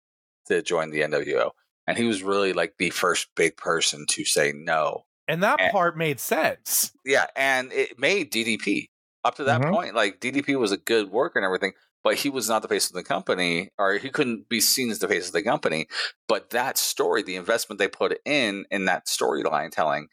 [0.47, 1.51] to join the NWO.
[1.87, 5.05] And he was really like the first big person to say no.
[5.27, 6.91] And that And- part made sense.
[7.03, 8.89] Yeah, and it made DDP.
[9.23, 9.71] Up to that Mhm.
[9.73, 11.73] point, like DDP was a good worker and everything,
[12.05, 14.99] but he was not the face of the company, or he couldn't be seen as
[14.99, 15.87] the face of the company.
[16.27, 20.09] But that story, the investment they put in in that storyline telling,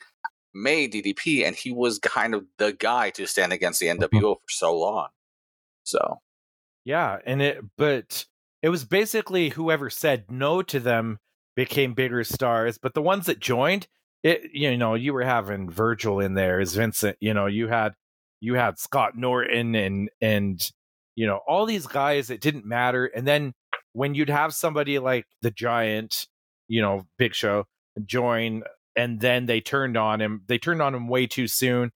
[0.55, 4.05] made DDP, and he was kind of the guy to stand against the mm-hmm.
[4.05, 5.09] NWO for so long.
[5.85, 6.21] So
[6.87, 8.25] Yeah, and it but
[8.63, 11.19] it was basically whoever said no to them
[11.57, 13.87] became bigger stars, but the ones that joined,
[14.23, 17.93] it you know, you were having Virgil in there as Vincent, you know, you had
[18.41, 20.73] you had Scott Norton and and
[21.15, 23.53] you know, all these guys it didn't matter and then
[23.93, 26.27] when you'd have somebody like the Giant,
[26.69, 27.65] you know, Big Show
[28.05, 28.63] join
[28.97, 31.91] and then they turned on him, they turned on him way too soon.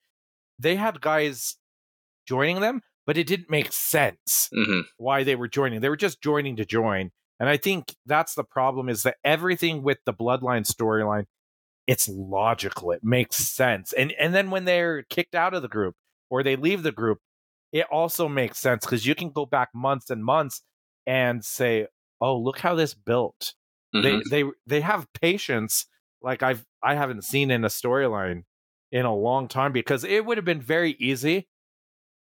[0.59, 1.57] They had guys
[2.27, 4.83] joining them, but it didn't make sense mhm.
[4.99, 5.81] why they were joining.
[5.81, 7.11] They were just joining to join.
[7.39, 11.25] And I think that's the problem is that everything with the bloodline storyline,
[11.87, 12.93] it's logical.
[12.93, 13.93] It makes sense.
[13.93, 15.95] And and then when they're kicked out of the group
[16.31, 17.19] or they leave the group,
[17.77, 20.63] it also makes sense because you can go back months and months
[21.07, 21.87] and say,
[22.21, 23.55] "Oh, look how this built."
[23.95, 24.23] Mhm.
[24.31, 25.87] They they they have patience
[26.23, 28.45] like I've I haven't seen in a storyline
[28.93, 31.49] in a long time because it would have been very easy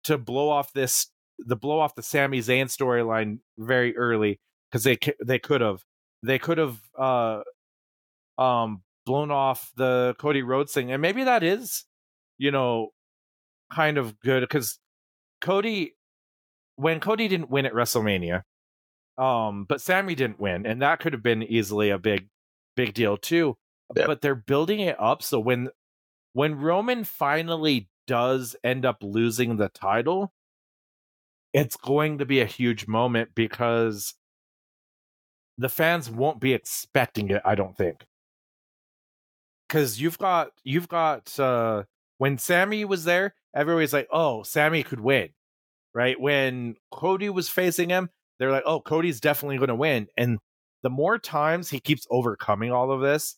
[0.05, 1.09] to blow off this
[1.39, 5.85] the blow off the Sami Zayn storyline very early because they they could have
[6.23, 7.43] they could have uh
[8.39, 11.85] um blown off the Cody Rhodes thing and maybe that is
[12.39, 12.91] you know
[13.73, 14.79] kind of good because
[15.40, 15.94] Cody
[16.77, 18.42] when Cody didn't win at WrestleMania
[19.16, 22.29] um but Sami didn't win and that could have been easily a big
[22.77, 23.57] big deal too
[23.96, 24.07] Yeah.
[24.07, 25.70] but they're building it up so when
[26.33, 30.33] when Roman finally does end up losing the title
[31.53, 34.14] it's going to be a huge moment because
[35.57, 38.07] the fans won't be expecting it i don't think
[39.66, 41.83] because you've got you've got uh
[42.18, 45.28] when sami was there everybody's like oh sami could win
[45.94, 46.20] right?
[46.20, 50.38] When cody was facing him they're like oh cody's definitely going to win and
[50.83, 53.37] the more times he keeps overcoming all of this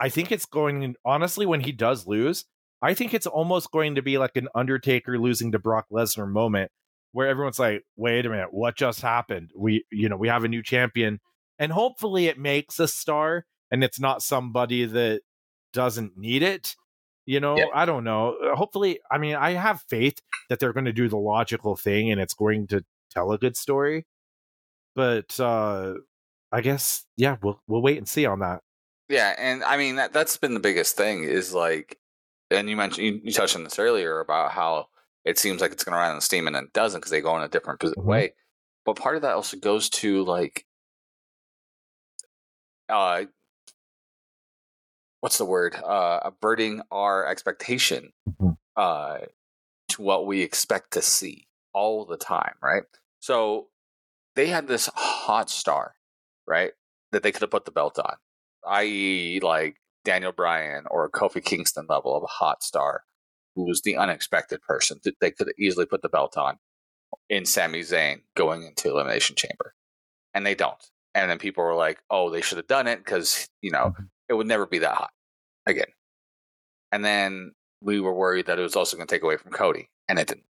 [0.00, 2.44] i think it's going honestly when he does lose
[2.82, 6.70] i think it's almost going to be like an undertaker losing to brock lesnar moment
[7.12, 9.50] where everyone's like wait a minute what just happened?
[9.56, 11.18] We you know we have a new champion
[11.58, 15.22] and hopefully it makes a star and it's not somebody that
[15.72, 16.74] doesn't need it
[17.26, 17.66] you know Yeah.
[17.74, 21.08] i don't know Uh, hopefully i mean i have faith that they're going to do
[21.08, 24.06] the logical thing and it's going to tell a good story
[24.94, 25.94] but uh
[26.52, 28.60] i guess yeah we'll we'll wait and see on that
[29.08, 31.98] Yeah, and I mean that that's been the biggest thing is like,
[32.50, 34.88] and you mentioned you, you touched on this earlier about how
[35.24, 37.20] it seems like it's going to run on steam and then it doesn't because they
[37.20, 38.04] go in a different Mhm.
[38.04, 38.34] way.
[38.84, 40.66] But part of that also goes to like,
[42.88, 43.24] uh,
[45.20, 45.74] what's the word?
[45.76, 48.56] Uh, averting our expectation, Mhm.
[48.76, 49.18] uh,
[49.88, 52.82] to what we expect to see all the time, right?
[53.20, 53.70] So
[54.34, 55.96] they had this hot star,
[56.46, 56.72] right?
[57.12, 58.16] That they could have put the belt on,
[58.66, 63.04] i.e., like Daniel Bryan or Kofi Kingston level of a hot star,
[63.54, 66.58] who was the unexpected person that they could easily put the belt on
[67.28, 69.74] in Sami Zayn going into Elimination Chamber,
[70.34, 70.82] and they don't.
[71.14, 73.94] And then people were like, "Oh, they should have done it because you know
[74.28, 75.10] it would never be that hot
[75.66, 75.92] again."
[76.92, 79.90] And then we were worried that it was also going to take away from Cody,
[80.08, 80.44] and it didn't.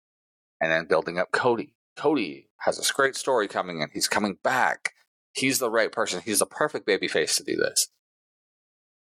[0.61, 1.75] And then building up Cody.
[1.97, 3.89] Cody has this great story coming in.
[3.93, 4.95] He's coming back.
[5.33, 6.23] He's the right person.
[6.25, 7.89] He's the perfect baby face to do this.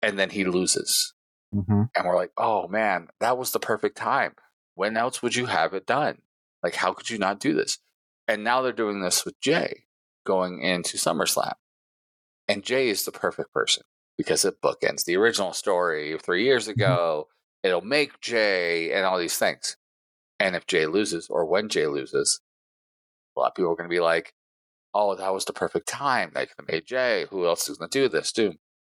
[0.02, 1.14] And then he loses.
[1.54, 1.82] mm-hmm.
[1.94, 4.34] And we're like, oh man, that was the perfect time.
[4.74, 6.22] When else would you have it done?
[6.62, 7.78] Like, how could you not do this?
[8.28, 9.84] And now they're doing this with Jay
[10.24, 11.54] going into SummerSlam.
[12.48, 13.84] And Jay is the perfect person
[14.16, 16.80] because it bookends the original story three years mm-hmm.
[16.80, 17.28] ago.
[17.62, 19.76] It'll make Jay and all these things.
[20.38, 22.40] And if Jay loses, or when Jay loses,
[23.36, 24.34] a lot of people are going to be like,
[24.94, 26.32] oh, that was the perfect time.
[26.34, 27.26] They could have made Jay.
[27.30, 28.32] Who else is going to do this?
[28.32, 28.54] Do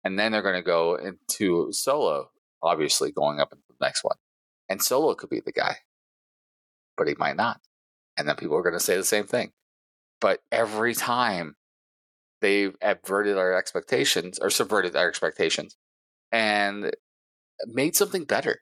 [0.05, 2.31] and then they're going to go into solo,
[2.63, 4.17] obviously going up into the next one.
[4.69, 5.79] And solo could be the guy,
[6.97, 7.61] but he might not.
[8.17, 9.51] And then people are going to say the same thing.
[10.21, 11.57] but every time
[12.40, 15.77] they've averted our expectations or subverted our expectations
[16.33, 16.92] and
[17.66, 18.61] made something better.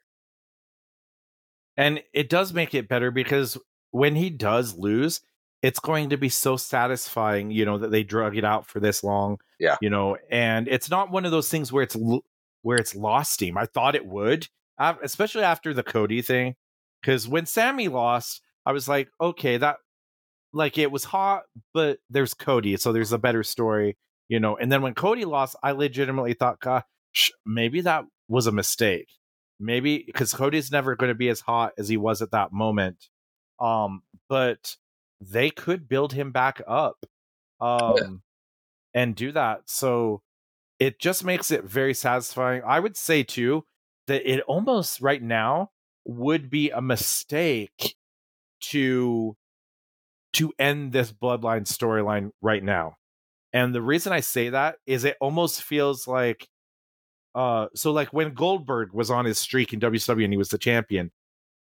[1.77, 3.57] And it does make it better because
[3.91, 5.21] when he does lose,
[5.61, 9.03] it's going to be so satisfying, you know, that they drug it out for this
[9.03, 9.39] long.
[9.59, 9.77] Yeah.
[9.81, 11.97] You know, and it's not one of those things where it's
[12.61, 13.57] where it's lost steam.
[13.57, 14.47] I thought it would,
[14.79, 16.55] especially after the Cody thing,
[17.01, 19.77] because when Sami lost, I was like, okay, that
[20.55, 23.97] like it was hot, but there's Cody, so there's a better story,
[24.29, 24.55] you know.
[24.55, 29.09] And then when Cody lost, I legitimately thought, gosh, maybe that was a mistake.
[29.59, 33.09] Maybe because Cody's never going to be as hot as he was at that moment.
[33.59, 34.77] Um, but
[35.21, 36.97] they could build him back up
[37.61, 39.01] um yeah.
[39.01, 39.61] and do that.
[39.65, 40.21] So
[40.79, 42.61] it just makes it very satisfying.
[42.65, 43.65] I would say too
[44.07, 45.71] that it almost right now
[46.05, 47.95] would be a mistake
[48.61, 49.35] to
[50.35, 52.95] to end this bloodline storyline right now.
[53.53, 56.47] And the reason I say that is it almost feels like
[57.33, 60.57] uh so like when Goldberg was on his streak in WWE and he was the
[60.57, 61.11] champion,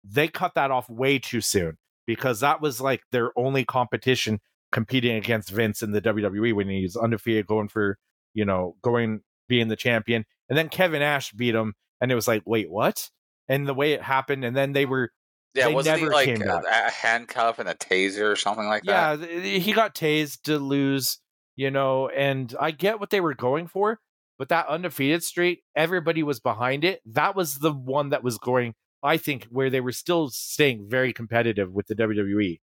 [0.02, 4.40] they cut that off way too soon because that was like their only competition
[4.72, 7.98] competing against Vince in the WWE when he was undefeated going for,
[8.34, 10.24] you know, going being the champion.
[10.48, 13.10] And then Kevin Nash beat him and it was like, "Wait, what?"
[13.48, 15.10] And the way it happened and then they were
[15.54, 19.20] yeah, wasn't he like a, a, handcuff and a taser or something like that?
[19.20, 21.18] Yeah, he got tased to lose,
[21.56, 24.00] you know, and I get what they were going for,
[24.38, 27.00] but that undefeated streak, everybody was behind it.
[27.06, 31.12] That was the one that was going, I think, where they were still staying very
[31.12, 32.58] competitive with the WWE.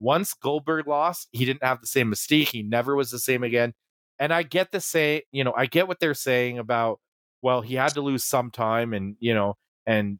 [0.00, 2.48] Once Goldberg lost, he didn't have the same mystique.
[2.48, 3.74] He never was the same again.
[4.20, 7.00] And I get the say, you know, I get what they're saying about,
[7.42, 9.54] well, he had to lose some time and, you know,
[9.86, 10.18] and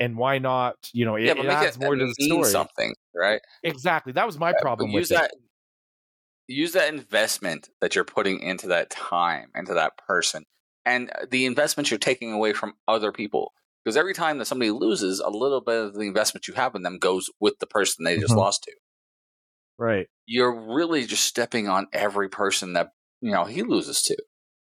[0.00, 0.76] and why not?
[0.92, 2.44] You know, it, yeah, it adds it, more to the story.
[2.44, 3.40] Something, right?
[3.62, 4.12] Exactly.
[4.12, 5.30] That was my problem with that.
[5.32, 5.38] It.
[6.46, 10.44] Use that investment that you're putting into that time, into that person,
[10.84, 13.52] and uh, the investments you're taking away from other people.
[13.84, 16.82] Because every time that somebody loses, a little bit of the investment you have in
[16.82, 18.40] them goes with the person they just mm-hmm.
[18.40, 18.72] lost to.
[19.78, 20.06] Right.
[20.26, 24.16] You're really just stepping on every person that you know he loses to,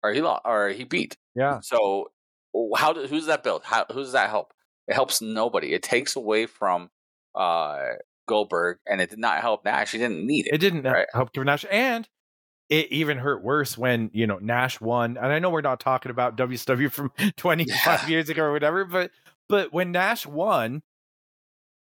[0.03, 1.17] or he lost, or he beat.
[1.35, 1.59] Yeah.
[1.61, 2.11] So
[2.75, 3.63] how do, who's that build?
[3.63, 4.53] How who does that help?
[4.89, 5.73] It helps nobody.
[5.73, 6.89] It takes away from
[7.35, 7.77] uh,
[8.27, 9.91] Goldberg, and it did not help Nash.
[9.91, 10.55] He didn't need it.
[10.55, 11.05] It didn't right?
[11.13, 12.09] help Nash, and
[12.69, 15.15] it even hurt worse when you know Nash won.
[15.15, 18.07] And I know we're not talking about WCW from 25 yeah.
[18.07, 19.11] years ago or whatever, but
[19.47, 20.81] but when Nash won,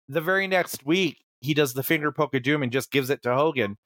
[0.08, 3.22] the very next week he does the finger poke of doom and just gives it
[3.24, 3.76] to Hogan,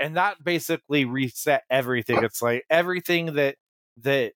[0.00, 2.24] and that basically reset everything.
[2.24, 3.54] It's like everything that
[4.02, 4.32] that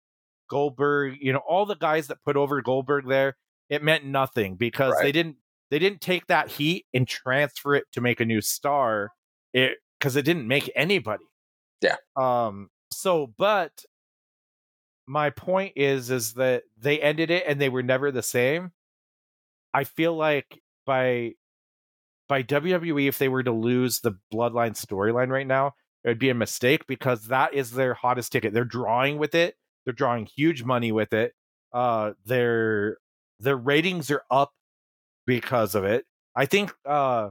[0.48, 3.36] Goldberg, you know, all the guys that put over Goldberg there,
[3.70, 5.04] it meant nothing because right.
[5.04, 5.36] they didn't
[5.70, 9.12] they didn't take that heat and transfer it to make a new star
[9.54, 11.24] it because it didn't make anybody.
[11.80, 11.96] Yeah.
[12.16, 13.84] Um so but
[15.06, 18.72] my point is is that they ended it and they were never the same.
[19.72, 21.32] I feel like by
[22.28, 26.30] by wwe if they were to lose the bloodline storyline right now it would be
[26.30, 28.52] a mistake because that is their hottest ticket.
[28.52, 29.56] They're drawing with it.
[29.84, 31.34] They're drawing huge money with it.
[31.72, 32.98] Uh they're
[33.40, 34.52] their ratings are up
[35.26, 36.04] because of it.
[36.36, 37.30] I think uh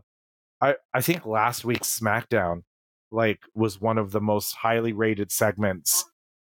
[0.62, 2.64] I I think last week's SmackDown
[3.12, 6.06] like was one of the most highly rated segments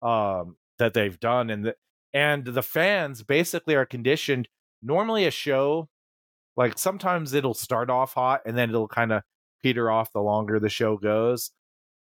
[0.02, 1.76] um that they've done and the,
[2.14, 4.48] and the fans basically are conditioned
[4.82, 5.88] normally a show
[6.58, 9.22] like sometimes it'll start off hot and then it'll kind of
[9.62, 11.52] peter off the longer the show goes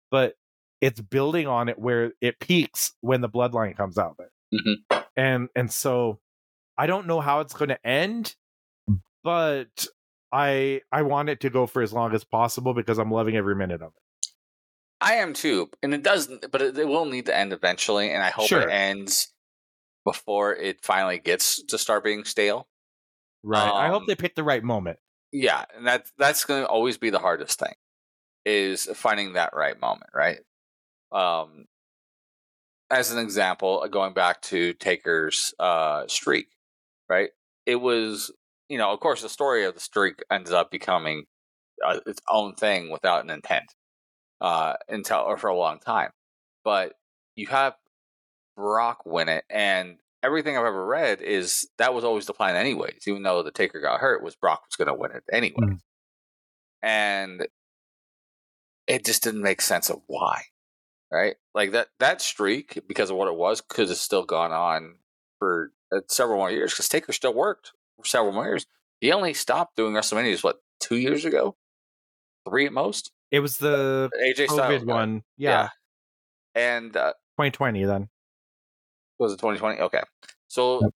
[0.09, 0.33] but
[0.81, 4.17] it's building on it where it peaks when the bloodline comes out
[4.53, 4.97] mm-hmm.
[5.15, 6.19] and and so
[6.81, 8.35] I don't know how it's going to end,
[9.23, 9.85] but
[10.31, 13.55] I I want it to go for as long as possible because I'm loving every
[13.55, 14.27] minute of it.
[14.99, 18.23] I am too, and it doesn't, but it, it will need to end eventually, and
[18.23, 18.61] I hope sure.
[18.61, 19.31] it ends
[20.05, 22.67] before it finally gets to start being stale.
[23.43, 23.61] Right.
[23.61, 24.97] Um, I hope um, they pick the right moment.
[25.31, 27.75] Yeah, and that's that's going to always be the hardest thing,
[28.43, 30.09] is finding that right moment.
[30.15, 30.39] Right.
[31.11, 31.65] Um,
[32.89, 36.47] as an example, going back to Taker's uh, streak,
[37.11, 37.31] right?
[37.65, 38.31] It was,
[38.69, 41.25] you know, of course, the story of the streak ends up becoming
[41.85, 43.65] uh, its own thing without an intent
[44.39, 46.11] uh, until or for a long time.
[46.63, 46.93] But
[47.35, 47.73] you have
[48.55, 53.03] Brock win it, and everything I've ever read is that was always the plan, anyways.
[53.07, 55.79] Even though the Taker got hurt, was Brock was going to win it anyway, mm.
[56.81, 57.45] and
[58.87, 60.43] it just didn't make sense of why,
[61.11, 61.35] right?
[61.53, 64.95] Like that that streak because of what it was could have still gone on
[65.39, 65.73] for
[66.07, 68.65] several more years because Taker still worked for several more years.
[68.99, 71.55] He only stopped doing WrestleMania what two years ago,
[72.47, 73.11] three at most.
[73.31, 75.23] It was the AJ COVID Styles one.
[75.37, 75.69] Yeah,
[76.53, 78.09] and uh, 2020 then.
[79.19, 79.81] was it 2020?
[79.81, 80.01] Okay,
[80.47, 80.91] so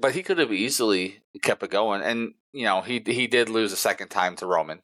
[0.00, 3.72] but he could have easily kept it going, and you know he he did lose
[3.72, 4.80] a second time to Roman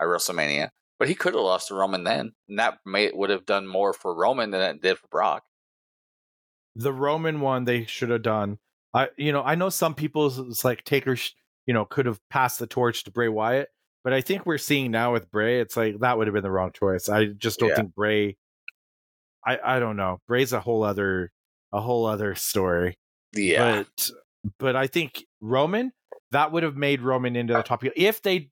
[0.00, 3.46] at WrestleMania, but he could have lost to Roman then, and that may would have
[3.46, 5.44] done more for Roman than it did for Brock.
[6.78, 8.58] The Roman one they should have done.
[8.94, 11.16] I you know I know some people it's like Taker
[11.66, 13.68] you know could have passed the torch to Bray Wyatt,
[14.04, 16.50] but I think we're seeing now with Bray it's like that would have been the
[16.50, 17.08] wrong choice.
[17.08, 17.76] I just don't Yeah.
[17.76, 18.36] think Bray.
[19.44, 20.20] I I don't know.
[20.28, 21.32] Bray's a whole other
[21.72, 22.98] a whole other story.
[23.34, 24.10] Yeah, But
[24.58, 25.92] but I think Roman
[26.30, 28.50] that would have made Roman into the top heel if they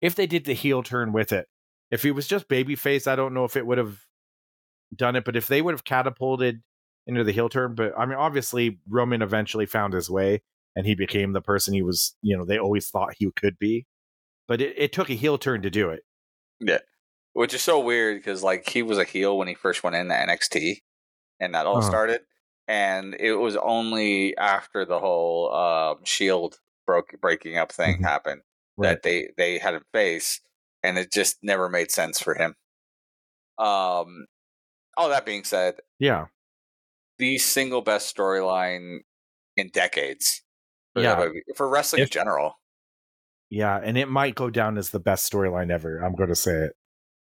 [0.00, 1.46] if they did the heel turn with it.
[1.90, 3.98] If he was just babyface, I don't know if it would have
[4.94, 5.24] done it.
[5.24, 6.62] But if they would have catapulted
[7.06, 10.42] into the heel turn, but I mean, obviously Roman eventually found his way
[10.76, 12.14] and he became the person he was.
[12.22, 13.86] You know, they always thought he could be.
[14.46, 16.02] But it, it took a heel turn to do it.
[16.60, 16.78] Yeah.
[17.32, 20.14] Which is so weird because like he was a heel when he first went into
[20.14, 20.78] NXT,
[21.40, 21.88] and that all Uh-huh.
[21.88, 22.22] started,
[22.68, 28.02] and it was only after the whole um, Shield broke breaking up thing Mhm.
[28.02, 28.42] happened
[28.76, 28.88] Right.
[28.90, 30.40] that they they had a face,
[30.82, 32.56] and it just never made sense for him.
[33.58, 34.26] Um,
[34.96, 36.26] all that being said, Yeah,
[37.20, 39.00] the single best storyline
[39.56, 40.42] in decades.
[40.94, 41.28] for Yeah.
[41.56, 42.58] For wrestling in general.
[43.50, 45.98] yeah, and it might go down as the best storyline ever.
[45.98, 46.72] I'm going to say it.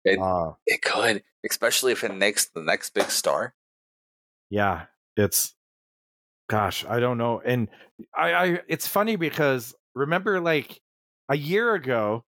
[0.04, 3.54] It- uh, It could, especially if it makes the next big star.
[4.50, 4.86] yeah
[5.16, 5.54] it's
[6.48, 7.68] gosh i don't know and
[8.16, 10.80] i i it's funny because remember like
[11.28, 12.22] a year ago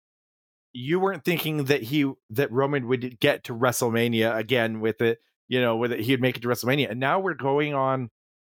[0.71, 5.17] you weren't thinking that he that roman would get to wrestlemania again with it
[5.47, 8.09] you know with it he'd make it to wrestlemania and now we're going on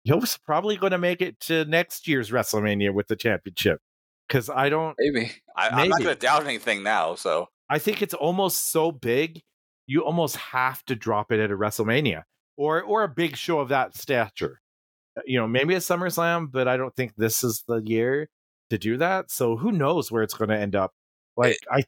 [0.04, 3.80] he was probably going to make it to next year's wrestlemania with the championship
[4.28, 7.14] because i don't Maybe I, I'm not going to doubt anything now.
[7.14, 9.42] So I think it's almost so big,
[9.86, 12.22] you almost have to drop it at a WrestleMania
[12.56, 14.60] or or a big show of that stature.
[15.16, 18.28] Uh, You know, maybe a SummerSlam, but I don't think this is the year
[18.70, 19.30] to do that.
[19.30, 20.92] So who knows where it's going to end up?
[21.36, 21.84] Like I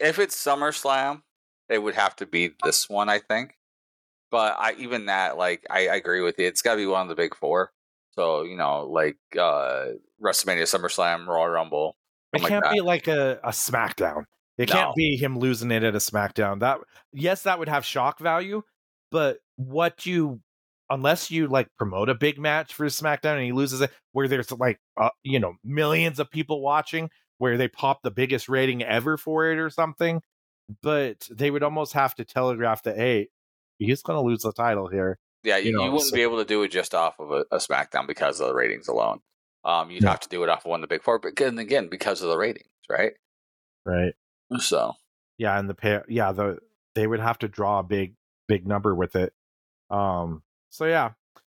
[0.00, 1.22] if it's SummerSlam,
[1.68, 3.56] it would have to be this one, I think.
[4.30, 6.46] But I even that, like, I, I agree with you.
[6.46, 7.72] It's got to be one of the big four.
[8.12, 9.86] So you know, like uh
[10.22, 11.96] WrestleMania, SummerSlam, Royal Rumble.
[12.32, 12.72] it can't that.
[12.72, 14.24] be like a, a SmackDown.
[14.58, 14.74] It No.
[14.74, 16.60] can't be him losing it at a SmackDown.
[16.60, 16.78] That
[17.12, 18.62] yes, that would have shock value,
[19.10, 20.40] but what you
[20.88, 24.50] unless you like promote a big match for SmackDown and he loses it, where there's
[24.52, 29.18] like uh, you know millions of people watching, where they pop the biggest rating ever
[29.18, 30.22] for it or something,
[30.82, 33.28] but they would almost have to telegraph that hey,
[33.78, 35.18] he's going to lose the title here.
[35.42, 37.30] Yeah, you, you know, you wouldn't so- be able to do it just off of
[37.30, 39.20] a, a SmackDown because of the ratings alone.
[39.64, 41.58] Um, you'd have to do it off of one of the big four, but again,
[41.58, 43.12] again because of the ratings, right?
[43.84, 44.14] Right.
[44.58, 44.92] So
[45.38, 46.58] Yeah, and the pay, yeah, the
[46.94, 48.14] they would have to draw a big
[48.46, 49.32] big number with it.
[49.90, 51.12] Um so yeah.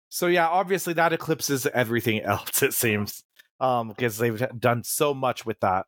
[0.08, 3.24] So yeah, obviously that eclipses everything else it seems.
[3.58, 5.86] Um because they've done so much with that.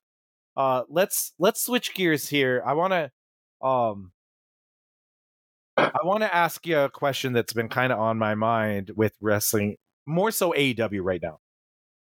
[0.57, 2.63] Uh let's let's switch gears here.
[2.67, 4.11] I want to um
[5.95, 9.15] I want to ask you a question that's been kind of on my mind with
[9.21, 9.77] wrestling,
[10.07, 11.39] more so AEW right now.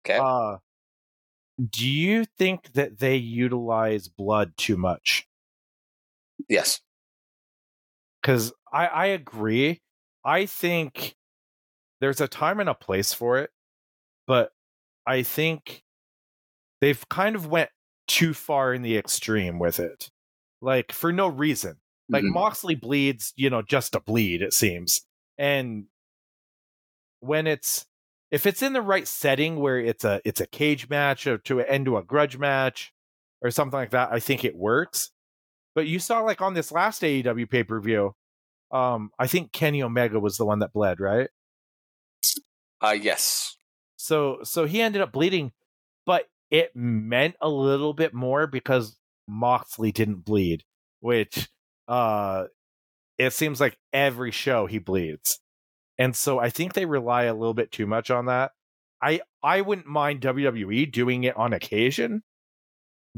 [0.05, 0.59] okay, Uh
[1.71, 5.27] do you think that they utilize blood too much?
[6.49, 6.81] yes,
[8.21, 9.81] because I, I agree.
[10.25, 11.17] I think
[12.01, 13.51] there's a time and a place for it,
[14.27, 14.53] but
[15.07, 15.85] I think
[16.83, 17.71] they've kind of went
[18.09, 20.11] too far in the extreme with it,
[20.63, 21.79] like for no reason.
[22.13, 22.33] Like Mhm.
[22.35, 24.43] Moxley bleeds, you know, just to bleed.
[24.43, 25.03] It seems,
[25.39, 25.87] and
[27.21, 27.87] when it's
[28.31, 31.61] if it's in the right setting where it's a it's a cage match or to
[31.61, 32.93] end to a grudge match
[33.43, 35.11] or something like that, I think it works.
[35.75, 38.15] But you saw like on this last AEW pay per view,
[38.71, 41.29] um, I think Kenny Omega was the one that bled, right?
[42.83, 43.57] uh, yes,
[43.97, 45.53] So so he ended up bleeding,
[46.07, 48.99] but it meant a little bit more because
[49.29, 50.65] Moxley didn't bleed,
[51.01, 51.49] which
[51.93, 52.47] uh
[53.18, 55.38] it seems like every show he bleeds.
[55.99, 58.53] And so I think they rely a little bit too much on that.
[59.03, 62.22] I I wouldn't mind WWE doing it on occasion,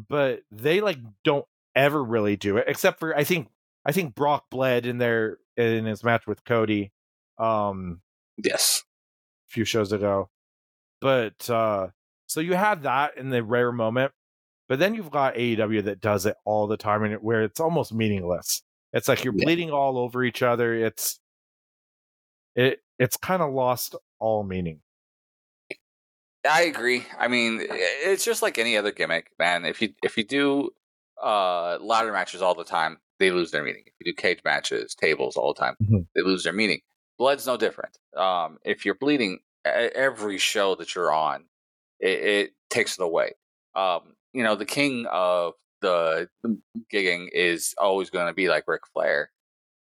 [0.09, 1.47] but they like don't
[1.77, 3.49] ever really do it except for I think
[3.87, 6.91] I think Brock bled in their in his match with Cody
[7.39, 8.01] um
[8.43, 8.83] yes,
[9.49, 10.31] a few shows ago.
[11.01, 11.89] But uh
[12.27, 14.13] so you had that in the rare moment,
[14.69, 17.61] but then you've got AEW that does it all the time and it, where it's
[17.61, 18.63] almost meaningless.
[18.93, 19.45] It's like you're Yeah.
[19.45, 20.75] bleeding all over each other.
[20.75, 21.19] It's
[22.55, 24.81] it it's kind of lost all meaning.
[26.49, 27.07] I agree.
[27.19, 29.65] I mean, it's just like any other gimmick, man.
[29.65, 30.71] If you if you do
[31.23, 33.83] uh ladder matches all the time, they lose their meaning.
[33.87, 36.07] If you do cage matches, tables all the time, Mhm.
[36.15, 36.81] they lose their meaning.
[37.19, 37.97] Blood's no different.
[38.17, 41.45] Um, if you're bleeding every show that you're on,
[42.01, 43.33] it, it takes it away.
[43.75, 46.29] Um, you know, the king of the
[46.93, 49.31] gigging is always going to be like Ric Flair.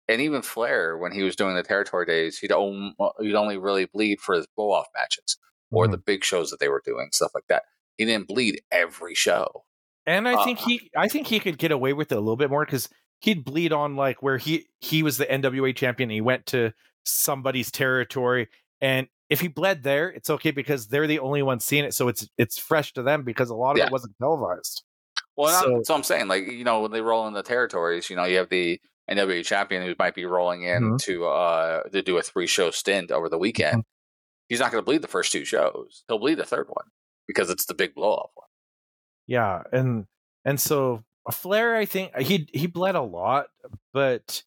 [0.09, 3.87] And even Flair, when he was doing the territory days, he'd, om- he'd only really
[3.87, 5.39] bleed for his blow off matches
[5.71, 5.93] or Mhm.
[5.93, 7.63] the big shows that they were doing, stuff like that.
[7.97, 9.65] He didn't bleed every show.
[10.05, 12.37] And I Uh, think he, I think he could get away with it a little
[12.37, 12.89] bit more because
[13.21, 16.11] he'd bleed on like where he he was the NWA champion.
[16.11, 16.73] And he went to
[17.05, 18.49] somebody's territory,
[18.81, 22.09] and if he bled there, it's okay because they're the only ones seeing it, so
[22.09, 23.87] it's it's fresh to them because a lot of Yeah.
[23.87, 24.83] it wasn't televised.
[25.37, 26.29] Well, So- that's what I'm saying.
[26.29, 28.81] Like, you know, when they roll in the territories, you know, you have the
[29.11, 30.99] NWA champion who might be rolling in Mhm.
[31.05, 33.85] to uh to do a three show stint over the weekend.
[34.49, 36.05] He's not going to bleed the first two shows.
[36.09, 36.89] He'll bleed the third one
[37.27, 38.49] because it's the big blow off one.
[39.27, 40.07] Yeah, and
[40.45, 43.47] and so Flair, I think he he bled a lot,
[43.93, 44.43] but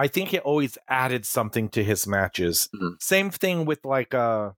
[0.00, 2.70] I think it always added something to his matches.
[2.74, 3.02] Mhm.
[3.02, 4.52] Same thing with like uh,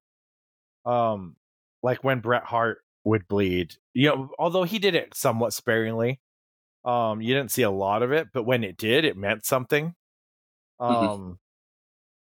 [0.85, 1.35] um,
[1.83, 3.75] like when Bret Hart would bleed.
[3.93, 6.21] You know, although he did it somewhat sparingly,
[6.85, 9.97] um, you didn't see a lot of it, but when it did, it meant something.
[10.81, 11.09] Mhm.
[11.09, 11.39] Um,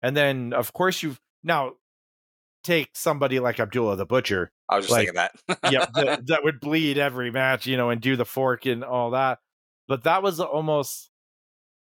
[0.03, 1.73] and then of course you've now
[2.63, 5.73] take somebody like Abdullah the Butcher I was just Like, thinking that.
[5.73, 9.13] yep, that, that would bleed every match, you know, and do the fork and all
[9.13, 9.39] that.
[9.87, 11.11] But that was almost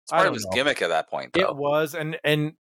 [0.07, 0.51] it's part of his know.
[0.53, 1.41] gimmick at that point, though.
[1.41, 2.53] it was, and and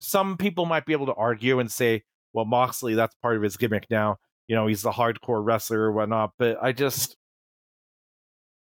[0.00, 2.02] some people might be able to argue and say,
[2.34, 4.18] well, Moxley, that's part of his gimmick now.
[4.48, 6.32] You know, he's the hardcore wrestler or whatnot.
[6.38, 7.16] But I just,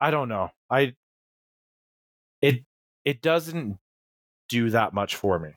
[0.01, 0.49] I don't know.
[0.71, 0.95] I
[2.41, 2.65] it
[3.05, 3.79] it doesn't
[4.49, 5.51] do that much for me.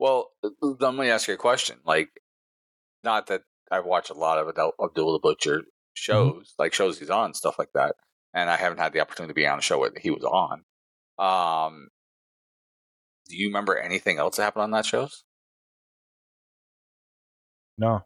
[0.00, 1.78] Well, uh, let me ask you a question.
[1.84, 2.08] Like,
[3.04, 5.62] not that I've watched a lot of Adel- Abdul the Butcher
[5.94, 7.94] shows, like shows he's on, stuff like that,
[8.34, 10.64] and I haven't had the opportunity to be on a show that he was on.
[11.18, 11.88] Um,
[13.28, 15.24] do you remember anything else that happened on that shows?
[17.78, 18.04] No,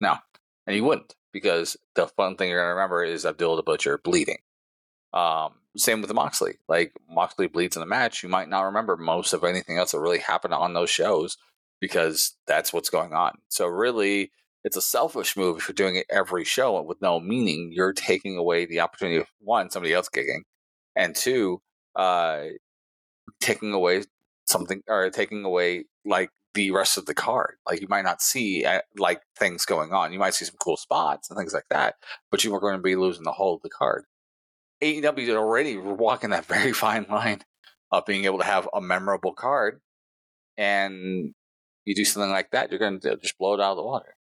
[0.00, 0.16] No.
[0.66, 3.98] And you wouldn't, because the fun thing you're going to remember is Abdul the Butcher
[4.02, 4.38] bleeding.
[5.12, 6.54] Um, same with Moxley.
[6.68, 10.00] Like Moxley bleeds in the match, you might not remember most of anything else that
[10.00, 11.36] really happened on those shows
[11.80, 13.38] because that's what's going on.
[13.48, 14.32] So really,
[14.64, 17.70] it's a selfish move if you're doing it every show with no meaning.
[17.72, 20.42] You're taking away the opportunity of one, somebody else gigging,
[20.96, 21.60] and two,
[21.96, 22.44] uh,
[23.40, 24.02] taking away
[24.46, 27.56] something or taking away like the rest of the card.
[27.66, 30.12] Like you might not see uh, like things going on.
[30.12, 31.96] You might see some cool spots and things like that,
[32.30, 34.04] but you are going to be losing the whole of the card.
[34.82, 37.42] AEW is already walking that very fine line
[37.90, 39.80] of being able to have a memorable card,
[40.56, 41.34] and
[41.84, 44.16] you do something like that, you're going to just blow it out of the water.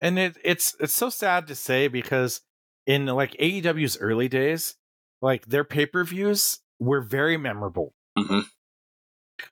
[0.00, 2.40] and it it's it's so sad to say because
[2.86, 4.76] in like AEW's early days,
[5.20, 7.94] like their pay per views were very memorable.
[8.18, 8.44] Mhm.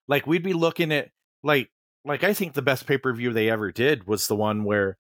[0.07, 1.11] Like we'd be looking at
[1.43, 1.71] like
[2.05, 4.97] like I think the best pay per view they ever did was the one where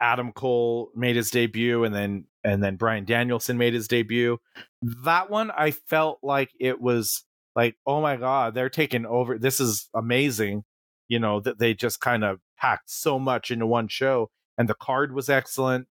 [0.00, 4.38] Adam Cole made his debut and then and then Bryan Danielson made his debut.
[4.82, 7.24] That one I felt like it was
[7.56, 9.38] like oh my god they're taking over.
[9.38, 10.64] This is amazing.
[11.08, 14.74] You know that they just kind of packed so much into one show and the
[14.74, 15.86] card was excellent.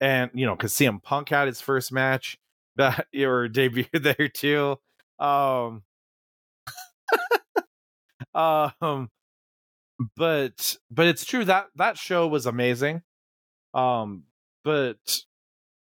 [0.00, 2.38] And you know, because CM Punk had his first match
[2.76, 4.76] that or debut there too.
[5.18, 5.82] Um,
[8.34, 9.10] um,
[10.16, 13.02] but but it's true that that show was amazing.
[13.74, 14.24] Um,
[14.64, 15.22] but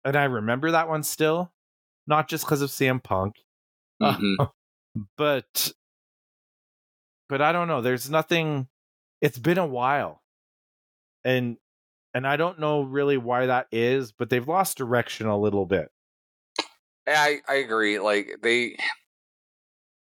[0.04, 1.52] and I remember that one still,
[2.08, 3.36] not just because of CM Punk,
[4.02, 4.50] Mhm.
[5.18, 5.74] but
[7.30, 7.82] but I don't know.
[7.82, 8.68] There's nothing.
[9.22, 10.22] It's been a while,
[11.24, 11.58] and
[12.14, 15.90] and I don't know really why that is, but they've lost direction a little bit.
[17.08, 18.00] I, I agree.
[18.00, 18.78] Like they,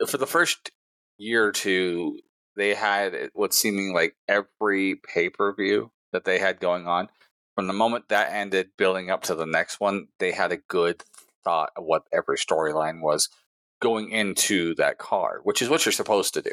[0.09, 0.71] for the first
[1.19, 2.21] year or two,
[2.57, 7.09] they had what's seeming like every pay per view that they had going on.
[7.55, 11.03] From the moment that ended, building up to the next one, they had a good
[11.45, 13.29] thought of what every storyline was
[13.81, 16.53] going into that card, which is what you're supposed to do.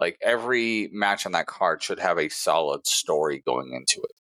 [0.00, 4.12] Like every match on that card should have a solid story going into it,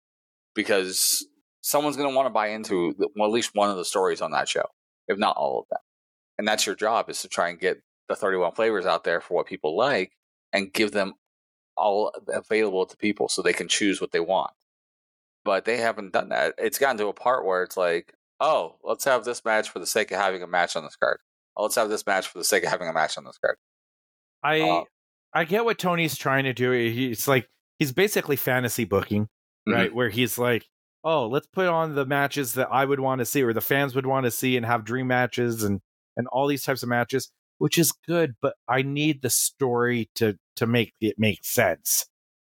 [0.54, 1.26] because
[1.62, 4.32] someone's going to want to buy into well, at least one of the stories on
[4.32, 4.66] that show
[5.10, 5.80] if not all of them.
[6.38, 9.36] And that's your job is to try and get the 31 flavors out there for
[9.36, 10.12] what people like
[10.52, 11.14] and give them
[11.78, 14.52] all available to people so they can choose what they want.
[15.46, 16.56] But they haven't done that.
[16.58, 19.86] It's gotten to a part where it's like, oh, let's have this match for the
[19.86, 21.20] sake of having a match on this card.
[21.56, 23.56] Oh, let's have this match for the sake of having a match on this card.
[24.44, 24.84] I Uh,
[25.34, 26.72] I get what Tony's trying to do.
[26.72, 27.48] He's like
[27.78, 29.30] he's basically fantasy booking,
[29.68, 29.74] Mhm.
[29.74, 29.94] right?
[29.94, 30.66] Where he's like,
[31.04, 33.96] "Oh, let's put on the matches that I would want to see or the fans
[33.96, 35.82] would want to see and have dream matches and
[36.18, 40.38] and all these types of matches." Which is good, but I need the story to
[40.58, 42.08] to make it make sense.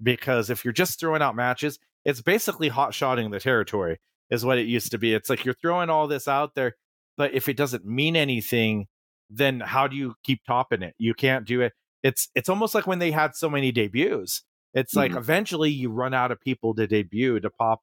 [0.02, 4.00] Because if you're just throwing out matches, it's basically hot shotting the territory,
[4.30, 5.14] is what it used to be.
[5.14, 6.74] It's like you're throwing all this out there,
[7.16, 8.88] but if it doesn't mean anything,
[9.30, 10.94] then how do you keep topping it?
[10.98, 11.72] You can't do it.
[12.02, 14.42] It's it's almost like when they had so many debuts.
[14.74, 15.18] It's like Mhm.
[15.18, 17.80] eventually you run out of people to debut to pop,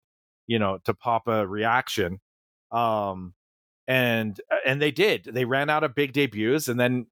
[0.48, 2.20] you know, to pop a reaction.
[2.72, 3.34] Um
[3.92, 5.26] and and they did.
[5.26, 7.08] They ran out of big debuts and then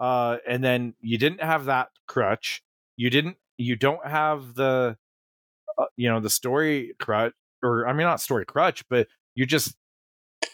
[0.00, 2.62] uh and then you didn't have that crutch.
[2.96, 4.96] You didn't you don't have the
[5.78, 9.76] uh, you know, the story crutch or I mean not story crutch, but you just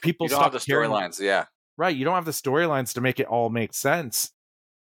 [0.03, 1.47] people You don't have the storylines, yeah.
[1.77, 4.33] right you don't have the storylines to make it all make sense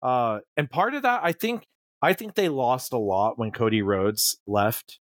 [0.02, 1.66] uh and part of that i think
[2.02, 5.00] i think they lost a lot when cody rhodes left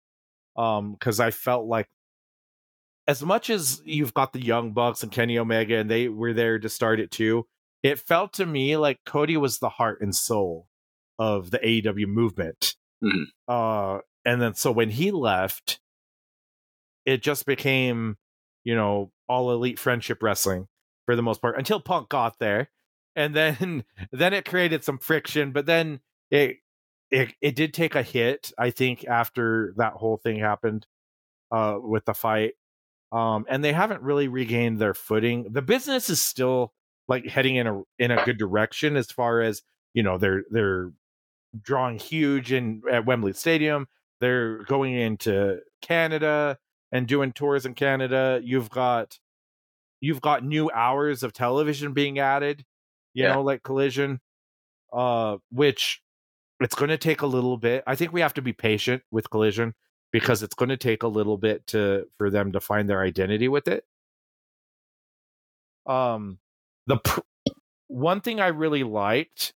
[0.58, 1.88] um because i felt like
[3.08, 6.60] as much as you've got the young bucks and kenny omega and they were there
[6.60, 7.46] to start it too
[7.84, 10.68] it felt to me like cody was the heart and soul
[11.20, 13.26] of the aew movement Mhm.
[13.48, 15.80] uh and then so when he left
[17.06, 18.18] it just became
[18.64, 20.68] you know all elite friendship wrestling
[21.06, 22.70] for the most part until Punk got there,
[23.16, 25.52] and then then it created some friction.
[25.52, 26.00] But then
[26.32, 26.58] it
[27.12, 30.88] it it did take a hit, I think, after that whole thing happened
[31.52, 32.54] uh, with the fight.
[33.12, 35.48] Um, and they haven't really regained their footing.
[35.52, 36.74] The business is still
[37.08, 39.62] like heading in a in a good direction as far as
[39.94, 40.92] you know they're they're
[41.62, 43.88] drawing huge in at Wembley Stadium.
[44.20, 46.58] They're going into Canada
[46.92, 48.42] and doing tours in Canada.
[48.44, 49.20] You've got
[50.02, 52.66] you've got new hours of television being added,
[53.14, 53.34] you Yeah.
[53.34, 54.20] know, like Collision,
[54.92, 56.02] uh, which
[56.60, 57.84] it's going to take a little bit.
[57.88, 59.74] I think we have to be patient with Collision
[60.16, 63.50] because it's going to take a little bit to for them to find their identity
[63.50, 63.84] with it.
[65.86, 66.40] Um,
[66.88, 67.20] the pr-
[67.88, 69.54] one thing I really liked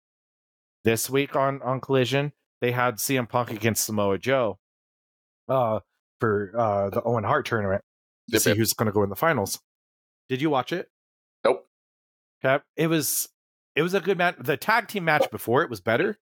[0.82, 4.58] this week on on Collision, they had CM Punk against Samoa Joe,
[5.48, 5.78] uh,
[6.18, 7.84] for uh the Owen Hart tournament
[8.30, 8.56] to Yep, see yep.
[8.56, 9.60] who's going to go in the finals.
[10.28, 10.90] Did you watch it?
[11.44, 11.68] Nope.
[12.44, 13.28] Okay, it was
[13.76, 14.34] it was a good match.
[14.40, 16.18] The tag team match before it was better.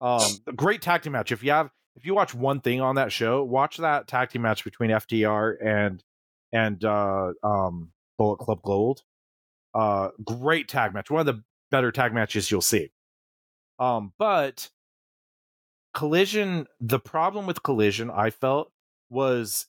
[0.00, 0.22] Um,
[0.54, 1.30] great tag team match.
[1.30, 4.42] If you have if you watch one thing on that show, watch that tag team
[4.42, 6.02] match between FTR and
[6.52, 9.02] and uh um Bullet Club Gold.
[9.74, 11.10] Uh, great tag match.
[11.10, 12.90] One of the better tag matches you'll see.
[13.78, 14.70] Um, but
[15.92, 18.72] Collision, the problem with Collision, I felt
[19.10, 19.66] was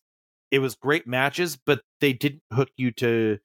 [0.51, 3.39] it was great matches, but they didn't hook you to.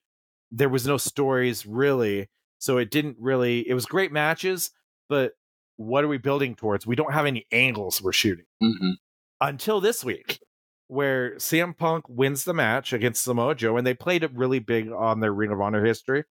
[0.51, 2.29] There was no stories really,
[2.59, 3.69] so it didn't really.
[3.69, 4.71] It was great matches,
[5.09, 5.33] but
[5.77, 6.87] what are we building towards?
[6.87, 8.95] We don't have any angles we're shooting Mhm.
[9.41, 10.41] until this week,
[10.89, 14.91] where CM Punk wins the match against Samoa Joe, and they played it really big
[14.91, 16.25] on their Ring of Honor history.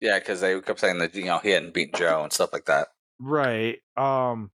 [0.00, 2.66] Yeah, because they kept saying that you know he hadn't beaten Joe and stuff like
[2.66, 2.88] that.
[3.18, 3.80] Right.
[3.96, 4.50] Um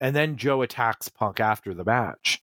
[0.00, 2.42] and then Joe attacks Punk after the match.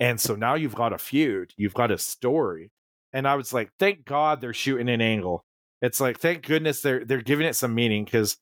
[0.00, 2.70] And so now you've got a feud, you've got a story.
[3.12, 5.44] And I was like, thank God they're shooting an angle.
[5.80, 8.36] It's like thank goodness they're they're giving it some meaning cuz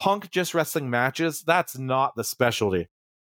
[0.00, 2.88] Punk just wrestling matches, that's not the specialty.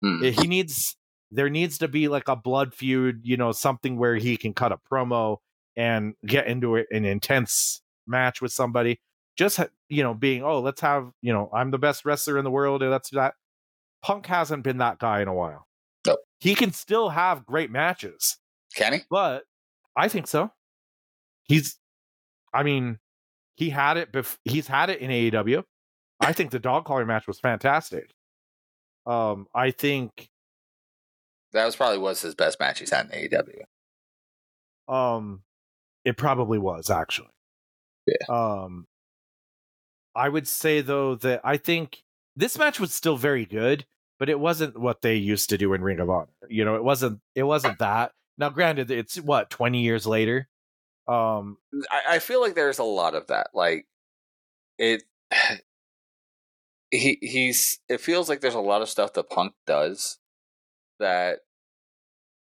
[0.04, 0.40] Mm.
[0.40, 0.96] He needs
[1.30, 4.70] there needs to be like a blood feud, you know, something where he can cut
[4.70, 5.38] a promo
[5.76, 9.00] and get into an intense match with somebody.
[9.36, 9.58] Just
[9.88, 12.82] you know, being oh, let's have you know, I'm the best wrestler in the world,
[12.82, 13.34] and that's that.
[14.02, 15.66] Punk hasn't been that guy in a while.
[16.06, 16.18] Nope.
[16.40, 18.38] He can still have great matches,
[18.74, 18.98] Can he?
[19.08, 19.44] but
[19.96, 20.50] I think so.
[21.44, 21.78] He's,
[22.52, 22.98] I mean,
[23.54, 24.12] he had it.
[24.12, 25.62] Bef- he's had it in AEW.
[26.22, 28.10] I think the dog collar match was fantastic.
[29.06, 30.28] Um, I think
[31.52, 34.92] That was probably was his best match he's had in AEW.
[34.92, 35.42] Um,
[36.04, 37.28] it probably was actually.
[38.06, 38.26] Yeah.
[38.28, 38.86] Um,
[40.14, 42.02] I would say though that I think
[42.36, 43.84] this match was still very good,
[44.18, 46.28] but it wasn't what they used to do in Ring of Honor.
[46.48, 47.20] You know, it wasn't.
[47.34, 48.12] It wasn't that.
[48.38, 50.48] Now, granted, it's what twenty years later.
[51.08, 51.58] Um,
[51.90, 53.48] I, I feel like there's a lot of that.
[53.54, 53.86] Like
[54.78, 55.02] it
[56.93, 60.18] he he's it feels like there's a lot of stuff that Punk does
[61.01, 61.38] that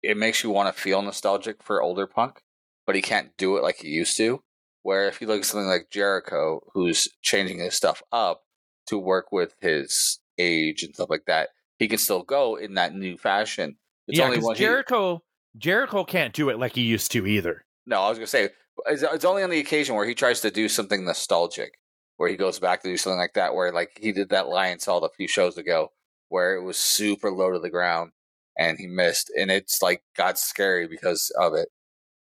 [0.03, 2.43] it makes you want to feel nostalgic for older Punk,
[2.87, 4.43] but he can't do it like he used to.
[4.83, 8.43] Where if you look at something like Jericho, who's changing his stuff up
[8.89, 12.95] to work with his age and stuff like that, he can still go in that
[12.95, 13.79] new fashion.
[14.07, 15.23] It's yeah, only when he- Jericho
[15.57, 17.65] Jericho can't do it like he used to either.
[17.87, 18.51] No, I was gonna say
[18.87, 21.79] it's, it's only on the occasion where he tries to do something nostalgic,
[22.25, 25.05] where he goes back to do something like that, where like he did that Lionsault
[25.05, 25.93] a few shows ago,
[26.31, 28.13] where it was super low to the ground
[28.57, 31.69] and he missed, and it's like got scary because of it.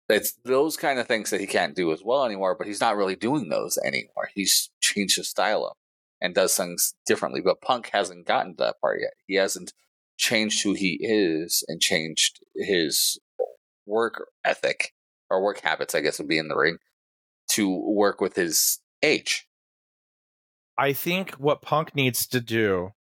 [0.09, 2.97] It's those kind of things that he can't do as well anymore, but he's not
[2.97, 4.31] really doing those anymore.
[4.35, 5.77] He's changed his style up,
[6.21, 7.41] and does things differently.
[7.41, 9.13] But Punk hasn't gotten to that part yet.
[9.29, 9.75] He hasn't
[10.17, 13.21] changed who he is and changed his
[13.87, 14.93] work ethic
[15.31, 16.79] or work habits, I guess would be in the ring,
[17.53, 19.47] to work with his age.
[20.77, 22.93] I think what Punk needs to do,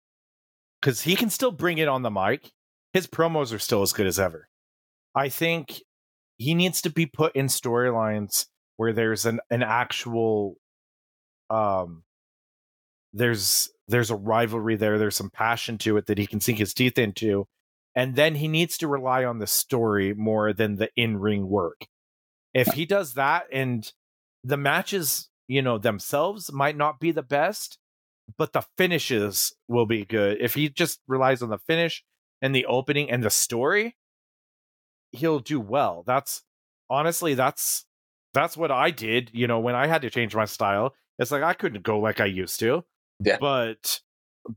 [0.82, 2.52] because he can still bring it on the mic,
[2.94, 4.48] his promos are still as good as ever.
[5.16, 5.82] I think
[6.38, 8.48] he needs to be put in storylines
[8.78, 10.56] where there's an, an actual
[11.50, 12.04] um
[13.14, 16.74] there's there's a rivalry there there's some passion to it that he can sink his
[16.74, 17.46] teeth into
[17.96, 21.86] and then he needs to rely on the story more than the in-ring work
[22.54, 23.94] if he does that and
[24.44, 27.78] the matches you know themselves might not be the best
[28.38, 30.38] but the finishes will be good.
[30.40, 32.06] If he just relies on the finish
[32.42, 33.98] and the opening and the story
[35.12, 36.04] he'll do well.
[36.08, 36.44] That's
[36.90, 37.86] honestly that's
[38.34, 40.94] that's what i did you know when i had to change my style.
[41.20, 42.84] It's like i couldn't go like i used to
[43.20, 43.38] Yeah.
[43.40, 44.02] but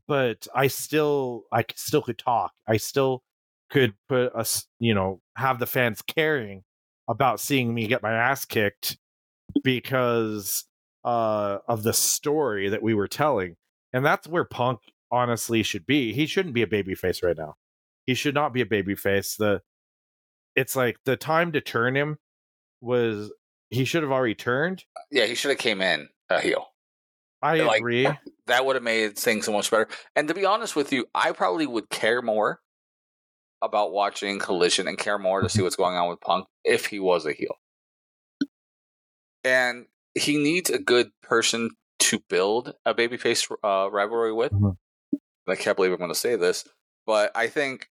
[0.07, 2.53] but i still I still could talk.
[2.67, 3.23] I still
[3.69, 6.63] could put us you know have the fans caring
[7.09, 8.97] about seeing me get my ass kicked
[9.63, 10.65] because
[11.07, 13.55] uh of the story that we were telling
[13.93, 14.79] and that's where punk
[15.11, 17.55] honestly should be he shouldn't be a babyface right now
[18.05, 19.61] he should not be a babyface the
[20.55, 22.17] it's like the time to turn him
[22.81, 23.31] was
[23.69, 26.67] he should have already turned Yeah, he should have came in a heel.
[27.41, 28.07] i Like- agree
[28.47, 29.87] That would have made things so much better.
[30.15, 32.61] And to be honest with you, I probably would care more
[33.61, 36.99] about watching Collision and care more to see what's going on with Punk if he
[36.99, 37.55] was a heel.
[39.43, 39.85] And
[40.17, 44.51] he needs a good person to build a babyface uh, rivalry with.
[44.51, 44.77] Mhm.
[45.47, 46.67] I can't believe I'm going to say this,
[47.05, 47.89] but I think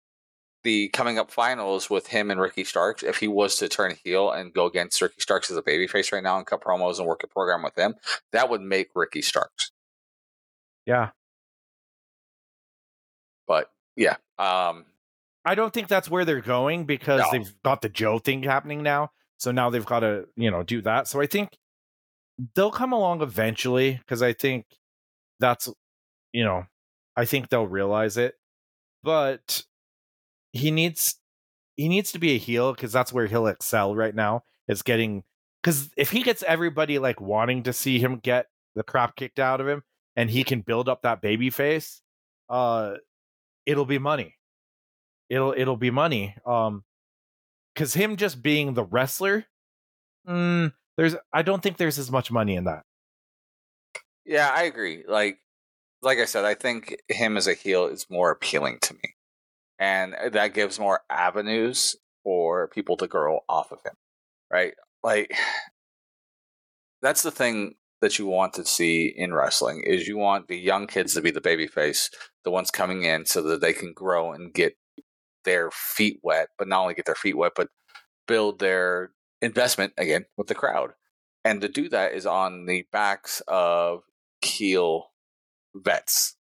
[0.64, 4.30] the coming up finals with him and Ricky Starks, if he was to turn heel
[4.30, 7.22] and go against Ricky Starks as a babyface right now and cut promos and work
[7.24, 7.94] a program with him,
[8.32, 9.72] that would make Ricky Starks.
[10.86, 11.10] yeah
[13.46, 14.86] But yeah, um,
[15.44, 17.26] i don't think that's where they're going because No.
[17.32, 20.80] they've got the joe thing happening now so now they've got to you know do
[20.82, 21.58] that so i think
[22.54, 24.66] they'll come along eventually because i think
[25.40, 25.68] that's
[26.32, 26.64] you know
[27.16, 28.34] i think they'll realize it
[29.02, 29.64] but
[30.52, 31.16] he needs
[31.76, 35.22] he needs to be a heel because that's where he'll excel right now is getting
[35.62, 39.60] because if he gets everybody like wanting to see him get the crap kicked out
[39.60, 39.82] of him
[40.16, 42.02] and he can build up that baby face
[42.48, 42.94] uh
[43.66, 44.34] it'll be money.
[45.28, 46.84] It'll it'll be money um
[47.74, 49.46] because him just being the wrestler
[50.28, 52.84] mm, there's i don't think there's as much money in that
[54.24, 55.04] yeah, I agree.
[55.06, 55.38] Like,
[56.02, 59.14] like I said, I think him as a heel is more appealing to me,
[59.78, 63.94] and uh, that gives more avenues for people to grow off of him,
[64.50, 64.74] right?
[65.02, 65.34] Like,
[67.02, 70.86] that's the thing that you want to see in wrestling is you want the young
[70.86, 72.10] kids to be the babyface,
[72.44, 74.76] the ones coming in, so that they can grow and get
[75.44, 77.68] their feet wet, but not only get their feet wet, but
[78.28, 79.10] build their
[79.42, 80.92] investment again with the crowd.
[81.44, 84.04] And to do that is on the backs of
[84.40, 85.10] heel
[85.74, 86.36] vets.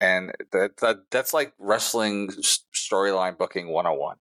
[0.00, 2.30] And that, that that's like wrestling
[2.74, 4.16] storyline booking 101.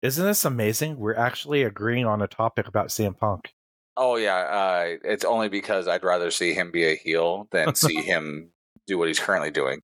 [0.00, 3.52] isn't this amazing we're actually agreeing on a topic about CM Punk
[4.00, 7.96] Oh yeah, uh, it's only because I'd rather see him be a heel than see
[7.96, 8.52] him
[8.86, 9.82] do what he's currently doing.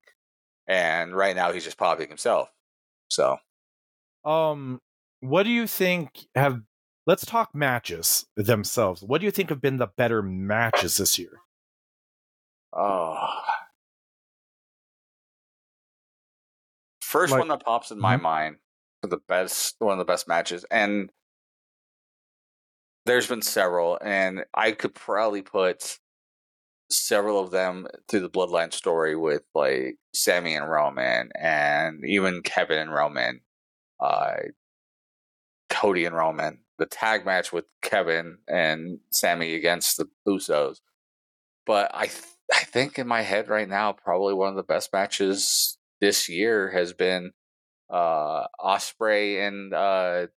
[0.67, 2.49] And right now he's just popping himself.
[3.09, 3.37] So
[4.23, 4.79] um
[5.21, 6.61] what do you think have
[7.07, 9.03] let's talk matches themselves.
[9.03, 11.41] What do you think have been the better matches this year?
[12.73, 13.27] Oh.
[17.01, 18.57] First Like- one that pops in my mind
[19.01, 21.09] for the best, one of the best matches, and
[23.05, 25.99] there's been several, and I could probably put
[26.89, 32.79] several of them through the Bloodline story with like Sami and Roman, and even Kevin
[32.79, 33.41] and Roman,
[33.99, 34.37] uh,
[35.75, 40.77] Cody and Roman, the tag match with Kevin and Sami against the Usos.
[41.65, 42.23] But I, th-
[42.53, 46.71] I think in my head right now, probably one of the best matches this year
[46.71, 47.31] has been
[47.89, 50.27] uh Ospreay and uh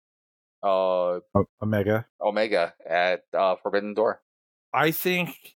[0.62, 1.20] uh
[1.62, 4.20] Omega Omega at uh Forbidden Door.
[4.72, 5.56] I think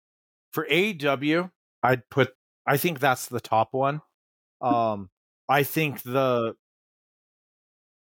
[0.51, 1.51] for AEW,
[1.83, 2.33] I'd put
[2.65, 4.01] I think that's the top one.
[4.61, 5.09] Um
[5.49, 6.55] I think the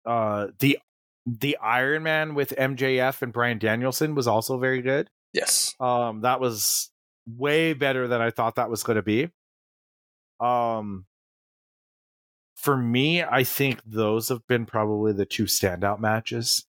[0.07, 0.79] uh the
[1.27, 5.09] the Iron Man with MJF and Bryan Danielson was also very good.
[5.33, 5.75] Yes.
[5.81, 6.91] Um that was
[7.27, 9.31] way better than I thought that was going to be.
[10.41, 11.07] Um
[12.57, 16.65] for me, I think those have been probably the two standout matches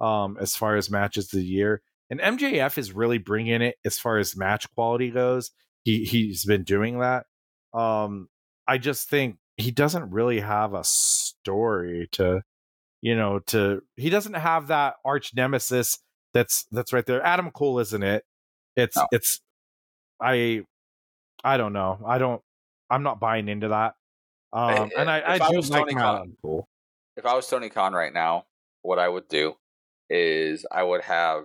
[0.00, 1.82] um as far as matches of the year.
[2.10, 5.50] And MJF is really bringing it as far as match quality goes.
[5.84, 7.24] he he's been doing that.
[7.72, 8.28] Um,
[8.66, 12.42] I just think he doesn't really have a story to,
[13.02, 15.98] you know, to he doesn't have that arch nemesis
[16.32, 17.22] that's that's right there.
[17.22, 18.24] Adam Cole isn't it?
[18.76, 19.06] It's No.
[19.12, 19.40] it's
[20.20, 20.62] I
[21.44, 21.98] I don't know.
[22.06, 22.40] I don't
[22.88, 23.94] I'm not buying into that.
[24.52, 26.68] Um, and I, I I do like Tony Khan- Adam Cole.
[27.16, 28.44] if I was Tony Khan right now,
[28.82, 29.54] what I would do
[30.08, 31.44] is I would have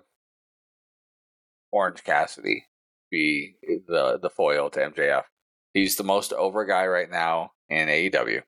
[1.72, 2.66] Orange Cassidy
[3.10, 3.55] be
[3.88, 5.24] the the foil to MJF.
[5.74, 8.41] He's the most over guy right now in AEW.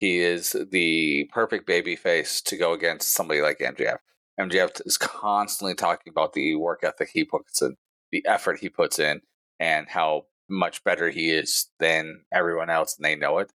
[0.00, 3.98] He is the perfect baby face to go against somebody like MJF.
[4.40, 7.76] MJF is constantly talking about the work ethic he puts in,
[8.10, 9.20] the effort he puts in,
[9.58, 13.52] and how much better he is than everyone else, and they know it.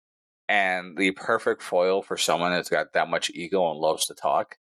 [0.49, 4.57] And the perfect foil for someone that's got that much ego and loves to talk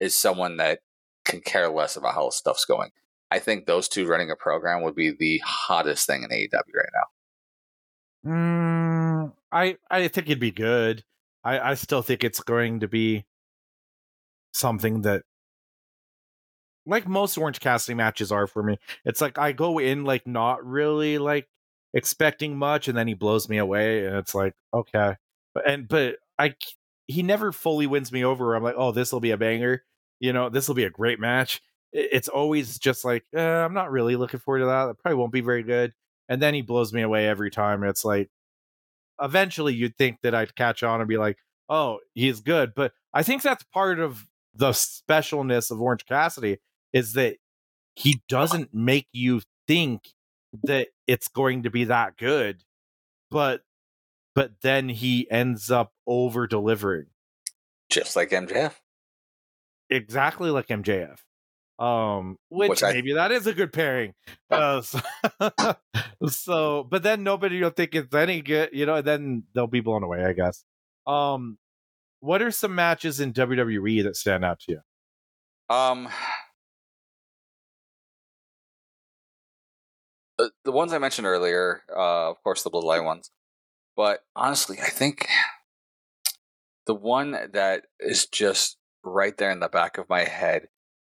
[0.00, 0.80] is someone that
[1.24, 2.90] can care less about how stuff's going.
[3.30, 6.90] I think those two running a program would be the hottest thing in AEW right
[6.94, 8.30] now.
[8.30, 11.04] Mm, I I think it'd be good.
[11.44, 13.24] I I still think it's going to be
[14.52, 15.22] something that
[16.86, 18.78] like most Orange Cassidy matches are for me.
[19.04, 21.48] It's like I go in like not really like
[21.94, 25.16] expecting much and then he blows me away and it's like okay.
[25.54, 26.54] But and but I
[27.06, 28.54] he never fully wins me over.
[28.54, 29.82] I'm like, "Oh, this will be a banger."
[30.20, 31.60] You know, this will be a great match.
[31.92, 34.88] It's always just like, eh, I'm not really looking forward to that.
[34.90, 35.92] It probably won't be very good.
[36.28, 37.82] And then he blows me away every time.
[37.84, 38.30] It's like
[39.22, 42.74] eventually you'd think that I'd catch on and be like, oh, he's good.
[42.74, 46.58] But I think that's part of the specialness of Orange Cassidy
[46.92, 47.36] is that
[47.94, 50.08] he doesn't make you think
[50.64, 52.62] that it's going to be that good,
[53.30, 53.62] but
[54.34, 57.06] but then he ends up over delivering
[57.90, 58.74] Just like MJF.
[59.90, 61.18] exactly like MJF.
[61.82, 64.14] Um, which, Which I- maybe that is a good pairing.
[64.52, 65.00] Uh, so,
[66.28, 69.00] so, but then nobody will think it's any good, you know.
[69.00, 70.62] Then they'll be blown away, I guess.
[71.06, 71.56] Um,
[72.20, 75.74] what are some matches in WWE that stand out to you?
[75.74, 76.10] Um,
[80.36, 83.30] the, the ones I mentioned earlier, uh, of course, the Bloodline ones.
[83.96, 85.28] But honestly, I think
[86.84, 90.68] the one that is just right there in the back of my head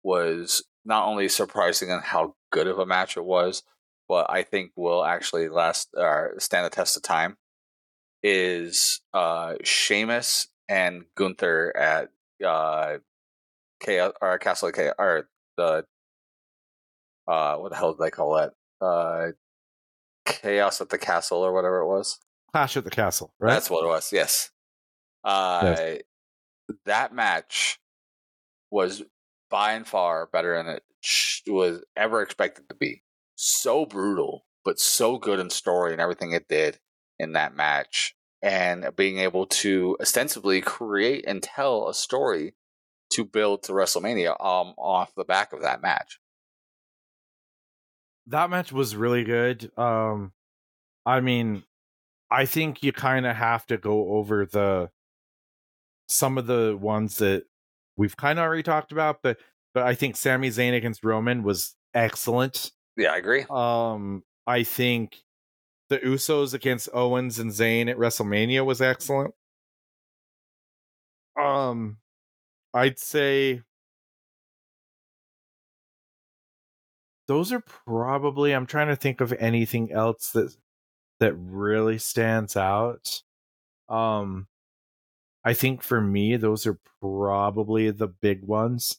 [0.05, 3.65] was not only surprising in how good of a match it was,
[4.09, 7.37] but I think will actually last or stand the test of time.
[8.23, 12.11] Is uh, Sheamus and Gunther at
[12.47, 12.99] uh,
[13.81, 15.85] Chaos or Castle of Chaos or the
[17.27, 18.53] uh what the hell did they call that?
[18.81, 19.33] Uh
[20.27, 22.19] Chaos at the Castle or whatever it was.
[22.53, 23.53] Clash at the Castle, right?
[23.53, 24.51] That's what it was, yes.
[25.23, 25.97] Uh
[26.87, 27.79] that match
[28.71, 29.03] was
[29.55, 30.83] by and far better than it
[31.47, 33.05] was ever expected to be.
[33.37, 36.81] So brutal, but so good in story and everything it did
[37.21, 38.17] in that match.
[38.43, 42.55] And being able to ostensibly create and tell a story
[43.13, 46.19] to build to WrestleMania um, off the back of that match.
[48.27, 49.71] that match was really good.
[49.79, 50.33] Um,
[51.07, 51.63] I mean,
[52.29, 54.91] I think you kind of have to go over the
[56.09, 57.45] some of the ones that
[57.97, 59.39] we've kind of already talked about, but
[59.73, 62.71] but I think Sami Zayn against Roman was excellent.
[62.97, 63.45] Yeah, I agree.
[63.51, 65.17] Um, I think
[65.89, 69.35] the Usos against Owens and Zayn at WrestleMania was excellent.
[71.41, 71.99] Um,
[72.73, 73.63] I'd say
[77.27, 78.53] those are probably.
[78.53, 80.57] I'm trying to think of anything else that
[81.21, 83.23] that really stands out.
[83.89, 84.47] Um,
[85.45, 88.99] I think for me, those are probably the big ones.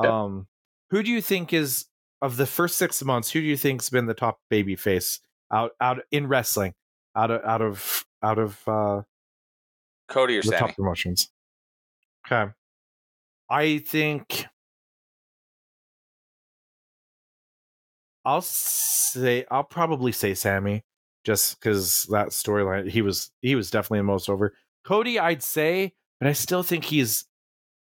[0.00, 0.10] Yep.
[0.10, 0.46] Um,
[0.90, 1.86] who do you think is
[2.22, 3.30] of the first six months?
[3.30, 5.20] Who do you think's been the top baby face
[5.52, 6.74] out out in wrestling?
[7.14, 9.02] Out of out of out of uh,
[10.08, 10.58] Cody or the Sami?
[10.58, 11.30] top promotions.
[12.26, 12.52] Okay.
[13.48, 14.46] I think
[18.24, 20.82] I'll say I'll probably say Sami
[21.24, 24.52] just because that storyline he was he was definitely the most over.
[24.86, 27.26] Cody, I'd say, but I still think he's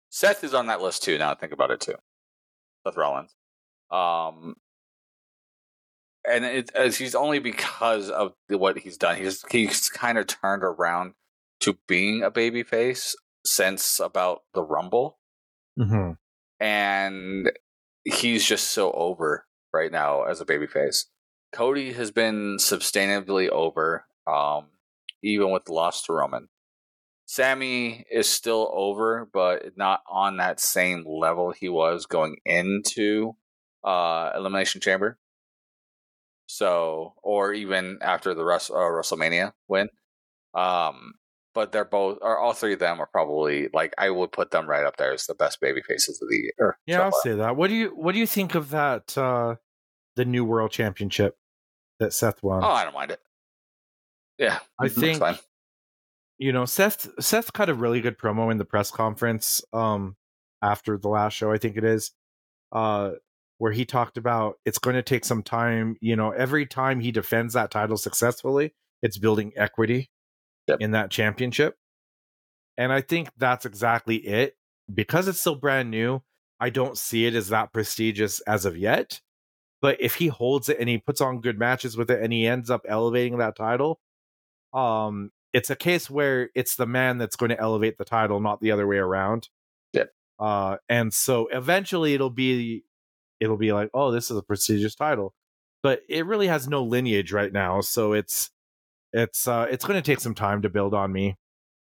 [0.09, 1.19] Seth is on that list too.
[1.19, 1.97] Now I think about it too.
[2.87, 3.35] Seth Rollins.
[3.91, 4.57] Um,
[6.29, 9.17] and it, it's he's only because of what he's done.
[9.17, 11.15] He's he's kind of turned around
[11.61, 15.19] to being a babyface since about the Rumble,
[16.59, 17.51] and
[18.05, 21.05] he's just so over right now as a babyface.
[21.53, 24.67] Cody has been substantially over, um,
[25.23, 26.49] even with the loss to Roman.
[27.27, 33.35] Sami is still over, but not on that same level he was going into
[33.85, 35.19] uh, Elimination Chamber.
[36.47, 39.89] So, or even after the Rus- uh, WrestleMania win.
[40.55, 41.15] Um,
[41.55, 44.69] but they're both, or all three of them are probably like I would put them
[44.69, 46.79] right up there as the best baby faces of the year.
[46.87, 47.21] Yeah, so I'll far.
[47.25, 47.57] say that.
[47.57, 49.19] What do you What do you think of that?
[49.19, 49.57] uh
[50.15, 51.37] The new World Championship
[51.99, 52.63] that Seth won.
[52.63, 53.21] Oh, I don't mind it.
[54.39, 55.39] Yeah, I think fine.
[56.39, 57.09] You know Seth.
[57.23, 60.17] Seth cut a really good promo in the press conference um
[60.63, 61.53] after the last show.
[61.53, 62.13] I think it is,
[62.73, 63.13] uh,
[63.59, 65.97] where he talked about it's going to take some time.
[66.01, 70.11] You know, every time he defends that title successfully, it's building equity
[70.69, 70.79] Yep.
[70.81, 71.77] in that championship,
[72.77, 74.57] and I think that's exactly it.
[74.93, 76.23] Because it's still brand new,
[76.61, 79.21] I don't see it as that prestigious as of yet.
[79.83, 82.47] But if he holds it and he puts on good matches with it and he
[82.47, 84.01] ends up elevating that title,
[84.73, 88.61] um, it's a case where it's the man that's going to elevate the title, not
[88.61, 89.49] the other way around.
[89.95, 90.11] Yep.
[90.39, 92.85] Uh, and so eventually it'll be
[93.41, 95.33] it'll be like, oh, this is a prestigious title.
[95.83, 98.51] But it really has no lineage right now, so it's
[99.15, 101.39] it's uh it's going to take some time to build on me.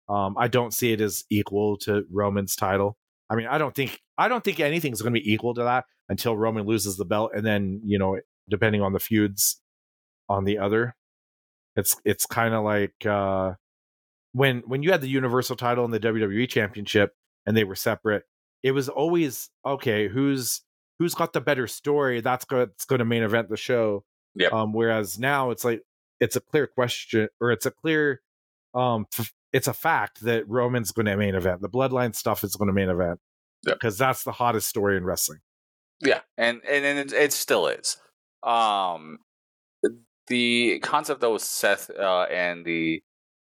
[0.09, 2.97] Um, I don't see it as equal to Roman's title.
[3.29, 5.87] I mean, I don't think I don't think anything's going to be equal to that
[6.09, 9.61] until Roman loses the belt, and then you know, depending on the feuds
[10.29, 10.95] on the other,
[11.77, 13.55] it's it's kind of like uh,
[14.33, 17.15] when when you had the Universal title and the WWE Championship,
[17.47, 18.25] and they were separate.
[18.63, 20.09] It was always okay.
[20.09, 20.63] Who's
[20.99, 22.21] who's got the better story?
[22.21, 24.05] That's going to main event the show.
[24.35, 24.53] Yep.
[24.53, 25.83] Um, whereas now it's like
[26.21, 28.21] it's a clear question, or it's a clear
[28.75, 31.61] um f- it's a fact that Roman's going to main event.
[31.63, 33.21] The bloodline stuff is going to main event
[33.67, 33.77] Yep.
[33.77, 35.41] because that's the hottest story in wrestling.
[36.01, 37.97] Yeah, and and, and it, it still is.
[38.43, 39.19] Um,
[40.29, 43.03] the concept though with Seth uh, and the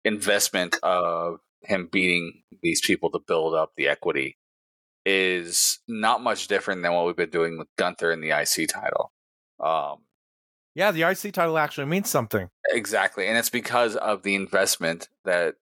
[0.04, 4.38] investment of him beating these people to build up the equity
[5.06, 9.12] is not much different than what we've been doing with Gunther and the IC title.
[9.60, 10.00] Um,
[10.74, 12.50] Yeah, the IC title actually means something.
[12.70, 15.56] exactly, and it's because of the investment that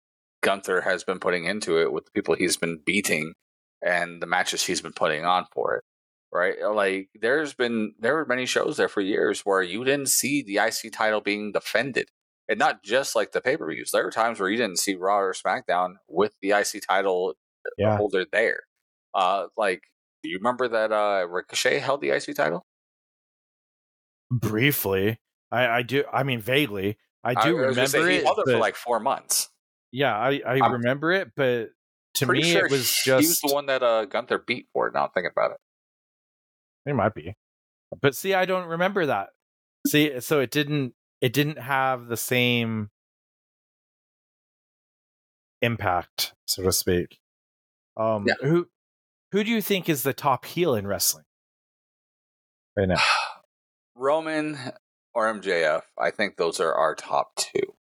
[0.43, 3.35] Gunther has been putting into it with the people he's been beating
[3.83, 5.85] and the matches he's been putting on for it.
[6.33, 10.43] Right, like there's been there were many shows there for years where you didn't see
[10.45, 12.09] the IC title being defended,
[12.49, 13.91] and not just like the pay per views.
[13.91, 17.35] There were times where you didn't see Raw or SmackDown with the IC title
[17.77, 17.97] Yeah.
[17.97, 18.61] holder there.
[19.13, 19.83] Uh, like,
[20.23, 22.65] do you remember that uh, Ricochet held the IC title?
[24.31, 25.19] Briefly,
[25.51, 26.05] I, I do.
[26.13, 28.25] I mean, vaguely, I do say, remember he it.
[28.25, 29.49] held it for like four months.
[29.91, 31.71] yeah, I, I I'm remember it, but
[32.15, 34.87] to me, sure it was just he was the one that uh, Gunther beat for
[34.87, 34.95] it.
[34.95, 35.57] Now I'm thinking about it.
[36.91, 37.37] It might be.
[38.03, 39.29] But see, I don't remember that.
[39.87, 42.91] See, so it didn't it didn't have the same
[45.63, 47.19] impact, so to speak.
[47.97, 48.35] Um Yeah.
[48.43, 48.69] who
[49.31, 51.25] who do you think is the top heel in wrestling?
[52.77, 52.97] Right now.
[53.95, 54.59] Roman
[55.15, 57.75] or MJF, I think those are our top two.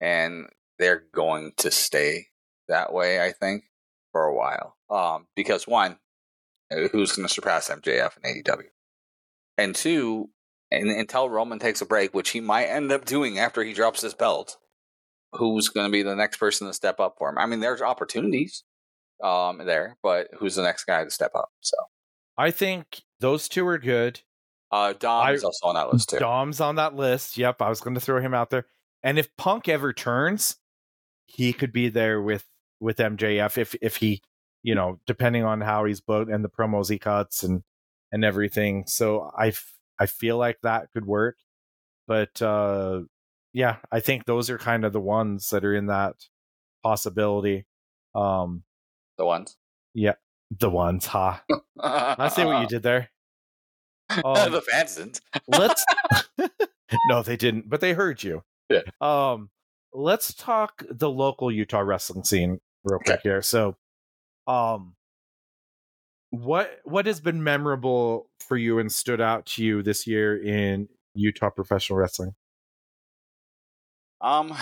[0.00, 0.46] And
[0.78, 2.26] they're going to stay
[2.68, 3.64] that way, I think,
[4.12, 4.76] for a while.
[4.90, 5.98] Um, because one,
[6.70, 8.62] who's going to surpass MJF in AEW?
[9.56, 10.30] And two,
[10.70, 14.00] and until Roman takes a break, which he might end up doing after he drops
[14.00, 14.56] his belt,
[15.32, 17.38] who's going to be the next person to step up for him?
[17.38, 18.64] I mean, there's opportunities
[19.22, 21.50] um, there, but who's the next guy to step up?
[21.60, 21.76] So,
[22.36, 24.20] I think those two are good.
[24.72, 26.18] uh, Dom I- is also on that list too.
[26.18, 27.38] Dom's on that list.
[27.38, 28.66] Yep, I was going to throw him out there.
[29.04, 30.56] And if Punk ever turns,
[31.26, 32.44] he could be there with
[32.80, 34.20] with MJF if if he,
[34.64, 37.62] you know, depending on how he's booked and the promos he cuts and
[38.10, 38.84] and everything.
[38.88, 41.36] So I f- I feel like that could work.
[42.08, 43.02] But uh
[43.52, 46.16] yeah, I think those are kind of the ones that are in that
[46.82, 47.66] possibility.
[48.14, 48.64] Um
[49.18, 49.56] The ones.
[49.94, 50.14] Yeah,
[50.50, 51.44] the ones, ha.
[51.80, 53.10] I see what you did there.
[54.24, 55.20] Um, the fans didn't.
[55.48, 55.84] let's
[57.08, 58.82] no they didn't but they heard you Yeah.
[59.00, 59.50] um
[59.92, 63.76] let's talk the local utah wrestling scene real quick here so
[64.46, 64.94] um
[66.30, 70.88] what what has been memorable for you and stood out to you this year in
[71.14, 72.34] utah professional wrestling?
[74.20, 74.56] Um,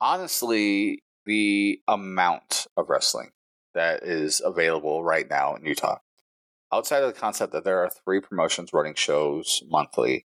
[0.00, 3.30] honestly, the amount of wrestling
[3.74, 5.98] that is available right now in Utah,
[6.72, 10.26] outside of the concept that there are three promotions running shows monthly,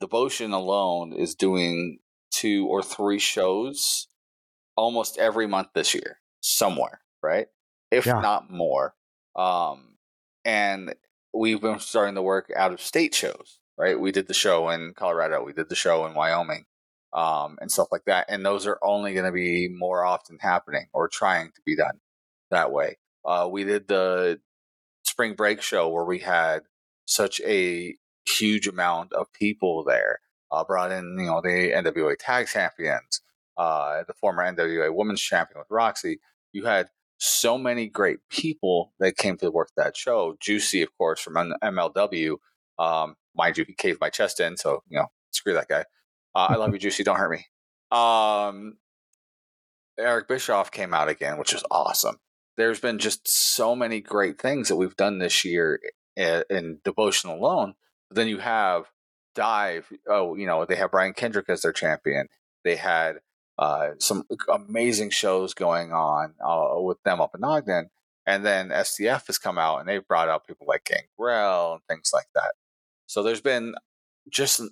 [0.00, 1.98] Devotion alone is doing
[2.30, 4.08] two or three shows
[4.76, 7.48] almost every month this year, somewhere, right?
[7.90, 8.20] If Yeah.
[8.20, 8.94] not more.
[9.34, 9.96] Um,
[10.44, 10.94] and
[11.32, 13.98] we've been starting to work out of state shows, right?
[13.98, 16.66] We did the show in Colorado, we did the show in Wyoming,
[17.12, 18.26] um, and stuff like that.
[18.28, 22.00] And those are only going to be more often happening or trying to be done
[22.50, 22.98] that way.
[23.24, 24.40] Uh, we did the
[25.04, 26.62] spring break show where we had
[27.06, 27.96] such a
[28.38, 30.20] huge amount of people there.
[30.52, 33.22] Uh, brought in, you know, the NWA Tag Champions,
[33.56, 36.20] uh, the former NWA Women's Champion with Roxy.
[36.54, 36.88] You had
[37.18, 40.36] so many great people that came to work that show.
[40.40, 42.36] Juicy, of course, from MLW.
[42.78, 45.84] Um, mind you, he caved my chest in, so you know, screw that guy.
[46.34, 47.02] Uh, I love you, Juicy.
[47.02, 47.46] Don't hurt me.
[47.96, 48.78] Um,
[49.98, 52.16] Eric Bischoff came out again, which is awesome.
[52.56, 55.80] There's been just so many great things that we've done this year
[56.16, 57.74] in, in devotion alone.
[58.08, 58.84] But then you have
[59.34, 59.92] dive.
[60.08, 62.28] Oh, you know, they have Brian Kendrick as their champion.
[62.64, 63.16] They had
[63.58, 67.90] uh, some amazing shows going on uh, with them up in Ogden.
[68.26, 72.10] And then SDF has come out and they've brought out people like Gangrel and things
[72.12, 72.54] like that.
[73.06, 73.74] So there's been
[74.30, 74.70] just an,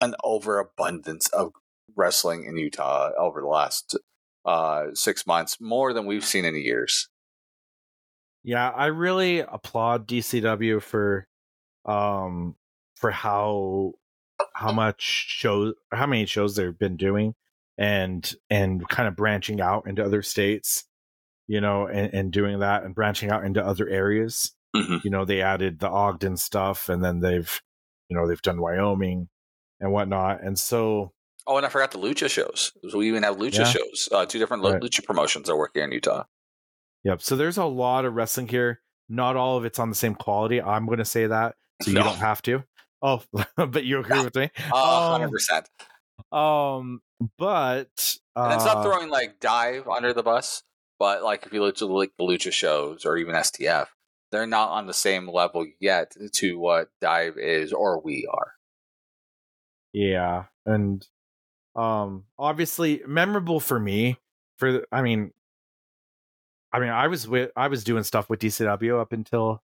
[0.00, 1.52] an overabundance of
[1.96, 3.96] wrestling in Utah over the last
[4.44, 7.08] uh, six months, more than we've seen in years.
[8.42, 11.26] Yeah, I really applaud DCW for
[11.86, 12.56] um
[12.94, 13.92] for how
[14.54, 17.34] how much shows how many shows they've been doing
[17.78, 20.84] and and kind of branching out into other states
[21.46, 24.52] you know and, and doing that and branching out into other areas.
[24.74, 24.96] Mm-hmm.
[25.04, 27.60] you know they added the ogden stuff and then they've
[28.08, 29.28] you know they've done wyoming
[29.78, 31.12] and whatnot and so
[31.46, 32.72] oh and i forgot the lucha shows.
[32.92, 33.64] We even have lucha yeah.
[33.66, 34.08] shows.
[34.10, 34.82] Uh, two different right.
[34.82, 36.24] lucha promotions are working in utah.
[37.04, 38.80] Yep so there's a lot of wrestling here.
[39.08, 41.98] Not all of it's on the same quality i'm going to say that so you
[41.98, 42.64] don't have to.
[43.00, 43.22] Oh
[43.56, 44.50] but you agree with me?
[44.72, 45.66] Uh, 100%
[46.34, 47.00] um
[47.38, 50.64] but uh, and it's not throwing like dive under the bus,
[50.98, 53.86] but like if you look to like the lucha shows or even STF,
[54.32, 58.52] they're not on the same level yet to what dive is or we are.
[59.92, 61.06] Yeah, and
[61.76, 64.18] um obviously memorable for me
[64.58, 65.30] for I mean
[66.72, 69.62] I mean I was with I was doing stuff with DCW up until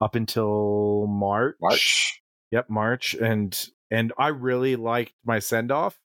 [0.00, 1.56] up until March.
[1.60, 2.20] March.
[2.50, 3.56] Yep, March and
[3.92, 5.98] and I really liked my send off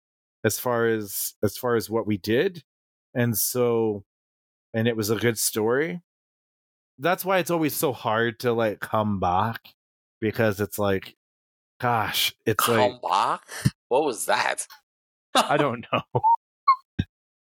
[0.43, 2.63] as far as as far as what we did
[3.15, 4.03] and so
[4.73, 6.01] and it was a good story.
[6.99, 9.73] That's why it's always so hard to like come back
[10.21, 11.15] because it's like
[11.79, 13.41] gosh it's come like back?
[13.87, 14.67] What was that?
[15.33, 16.21] I don't know.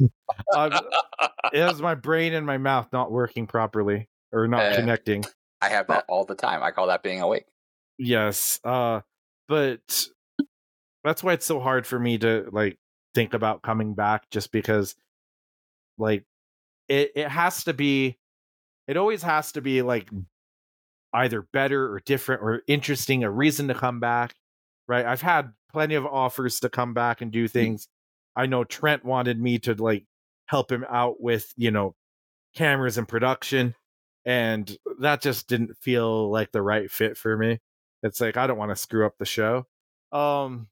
[0.02, 5.26] It has my brain and my mouth not working properly or not uh, connecting.
[5.62, 6.64] I have that all the time.
[6.64, 7.46] I call that being awake.
[7.98, 9.02] Yes uh
[9.48, 10.08] but
[11.04, 12.78] that's why it's so hard for me to like
[13.16, 14.96] think about coming back just because
[15.98, 16.24] like
[16.88, 18.18] it it has to be
[18.88, 20.10] it always has to be like
[21.14, 24.36] either better or different or interesting a reason to come back
[24.90, 25.06] right?
[25.06, 27.52] I've had plenty of offers to come back and do mm.
[27.52, 27.88] things.
[28.36, 30.06] I know trent wanted me to like
[30.48, 31.96] help him out with you know
[32.56, 33.76] cameras and production
[34.26, 37.60] and that just didn't feel like the right fit for me.
[38.02, 39.66] It's like i don't want to screw up the show.
[40.12, 40.68] Um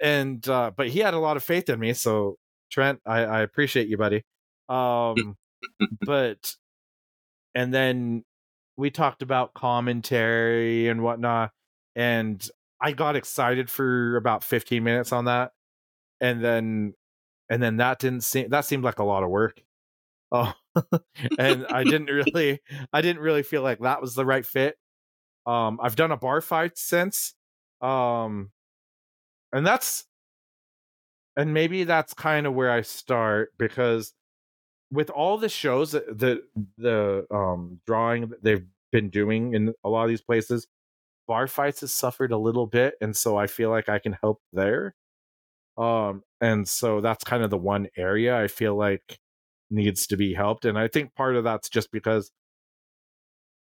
[0.00, 1.92] and uh, but he had a lot of faith in me.
[1.92, 2.36] So
[2.70, 4.24] Trent, I, I appreciate you, buddy.
[4.68, 5.36] Um,
[6.04, 6.56] but
[7.54, 8.24] and then
[8.76, 11.50] we talked about commentary and whatnot,
[11.94, 12.46] and
[12.80, 15.52] I got excited for about 15 minutes on that,
[16.20, 16.94] and then
[17.48, 19.62] and then that didn't seem that seemed like a lot of work.
[20.32, 20.52] Oh,
[21.38, 22.60] and I didn't really
[22.92, 24.76] I didn't really feel like that was the right fit.
[25.46, 27.34] Um, I've done a bar fight since.
[27.80, 28.50] Um,
[29.52, 30.04] and that's
[31.36, 34.14] and maybe that's kind of where I start because
[34.90, 36.42] with all the shows that the
[36.78, 40.66] the um drawing that they've been doing in a lot of these places,
[41.28, 44.40] bar fights has suffered a little bit, and so I feel like I can help
[44.52, 44.94] there.
[45.76, 49.18] Um, and so that's kind of the one area I feel like
[49.70, 52.30] needs to be helped, and I think part of that's just because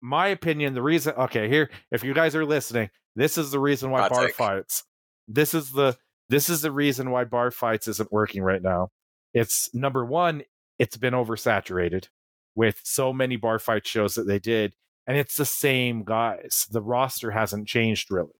[0.01, 3.91] my opinion, the reason okay, here, if you guys are listening, this is the reason
[3.91, 4.35] why bar take.
[4.35, 4.85] fights
[5.29, 5.97] this is the
[6.29, 8.89] this is the reason why bar fights isn't working right now.
[9.33, 10.43] It's number one,
[10.77, 12.07] it's been oversaturated
[12.55, 14.73] with so many bar fight shows that they did,
[15.07, 16.67] and it's the same guys.
[16.69, 18.33] The roster hasn't changed really.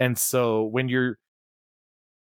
[0.00, 1.18] And so when you're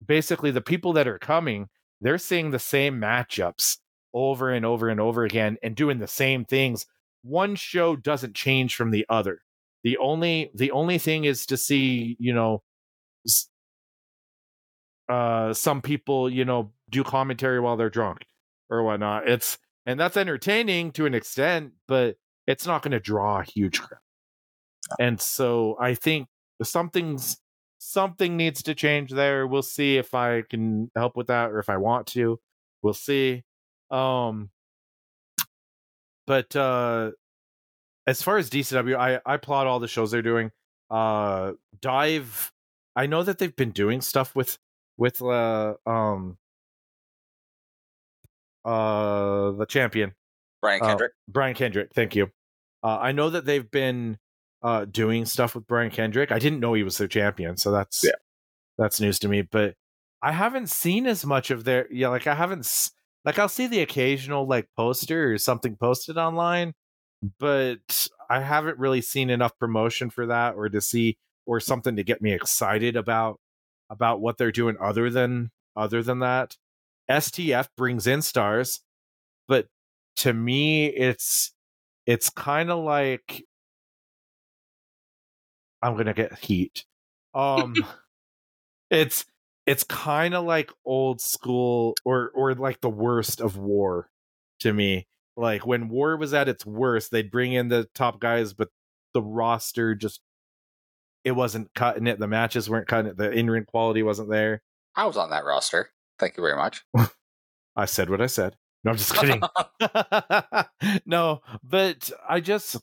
[0.05, 1.69] basically the people that are coming,
[2.01, 3.79] they're seeing the same matchups
[4.13, 6.87] over and over and over again and doing the same things.
[7.23, 9.41] One show doesn't change from the other.
[9.83, 12.63] The only the only thing is to see, you know,
[15.09, 18.25] uh some people you know do commentary while they're drunk
[18.71, 19.29] or whatnot.
[19.29, 22.17] It's and that's entertaining to an extent but
[22.47, 24.01] it's not going to draw a huge crowd.
[24.99, 26.29] And so i think
[26.63, 27.39] something's
[27.79, 29.47] something needs to change there.
[29.47, 32.41] We'll see if i can help with that or if i want to.
[32.83, 33.45] We'll see.
[33.91, 34.51] Um
[36.27, 37.13] but uh
[38.07, 40.51] as far as dcw i i applaud all the shows they're doing.
[40.91, 42.53] Uh dive
[42.97, 44.59] I know that they've been doing stuff with
[44.97, 46.37] with uh um
[48.65, 50.15] uh the champion
[50.63, 51.13] Brian uh, Kendrick.
[51.29, 51.91] Brian Kendrick.
[51.95, 52.31] Thank you.
[52.83, 54.17] Uh, I know that they've been
[54.63, 56.33] uh doing stuff with Brian Kendrick.
[56.33, 58.13] I didn't know he was their champion, so that's Yeah.
[58.79, 59.43] that's news to me.
[59.43, 59.75] But
[60.23, 62.67] I haven't seen as much of their yeah, like I haven't
[63.27, 66.73] like I'll see the occasional like poster or something posted online,
[67.39, 72.03] but I haven't really seen enough promotion for that or to see or something to
[72.05, 73.39] get me excited about
[73.91, 76.57] about what they're doing other than other than that.
[77.11, 78.81] STF brings in stars,
[79.49, 79.67] but
[80.17, 81.53] to me it's
[82.07, 83.45] it's kind of like
[85.83, 86.85] I'm going to get heat.
[87.35, 87.75] Um
[88.91, 89.27] it's
[89.67, 94.09] it's kind of like old school or or like the worst of war
[94.61, 95.07] to me.
[95.37, 98.69] Like when war was at its worst, they'd bring in the top guys, but
[99.15, 100.21] the roster just
[101.25, 102.19] it wasn't cutting it.
[102.19, 103.17] The matches weren't cutting it.
[103.17, 104.63] The in ring quality wasn't there.
[104.97, 105.91] I was on that roster.
[106.19, 106.85] Thank you very much.
[107.77, 108.57] I said what I said.
[108.85, 109.41] No, I'm just kidding.
[111.07, 112.77] no, but I just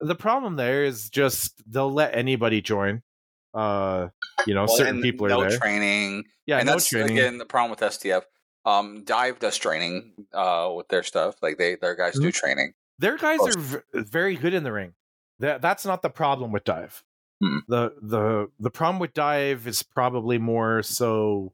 [0.00, 3.02] the problem there is just they'll let anybody join.
[3.52, 4.08] Uh,
[4.46, 5.50] you know, Well, certain people are there.
[5.50, 6.24] no training.
[6.46, 7.18] yeah, and no that's training.
[7.18, 8.22] again the problem with STF.
[8.64, 11.34] Um, Dive does training uh, with their stuff.
[11.42, 12.22] Like they, their guys Mm-hmm.
[12.22, 12.72] do training.
[12.98, 14.92] Their guys Oh, are v- very good in the ring.
[15.40, 17.02] That that's not the problem with dive.
[17.42, 17.58] Hmm.
[17.68, 21.52] The the the problem with dive is probably more so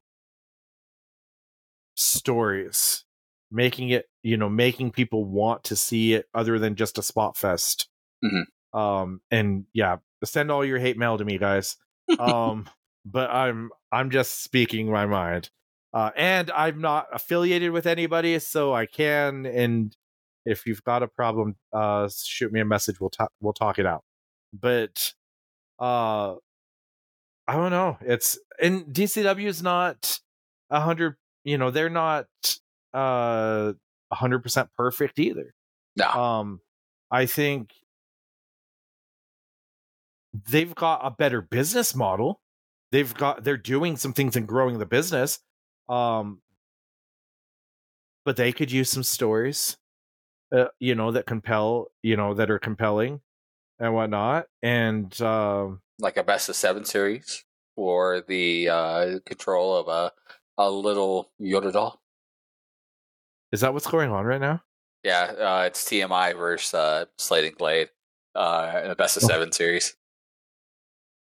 [1.97, 3.05] stories,
[3.51, 7.37] making it you know making people want to see it other than just a spot
[7.37, 7.89] fest.
[8.25, 8.45] Mhm.
[8.79, 11.77] Um and yeah, send all your hate mail to me, guys.
[12.19, 12.69] um,
[13.05, 15.51] but I'm I'm just speaking my mind.
[15.95, 19.97] Uh, and I'm not affiliated with anybody, so I can and
[20.45, 23.87] if you've got a problem uh shoot me a message we'll talk we'll talk it
[23.87, 24.05] out
[24.53, 25.13] but
[25.79, 26.35] uh
[27.47, 30.19] i don't know it's and dcw is not
[30.71, 32.27] a hundred you know they're not
[32.95, 33.73] uh
[34.11, 35.55] a hundred percent perfect either.
[35.97, 36.61] No, um
[37.11, 37.73] i think
[40.51, 42.41] they've got a better business model.
[42.93, 45.41] They've got they're doing some things and growing the business
[45.89, 46.41] um
[48.25, 49.77] but they could use some stories
[50.53, 53.21] uh, you know that compel you know that are compelling
[53.79, 57.45] and whatnot and um like a best of seven series
[57.75, 60.13] for the uh, control of a
[60.59, 62.01] a little Yoda doll.
[63.53, 64.63] is that what's going on right now
[65.05, 67.91] Yeah, uh, it's TMI versus uh, Slating Blade
[68.35, 69.27] uh, in the best of Oh.
[69.29, 69.95] seven series.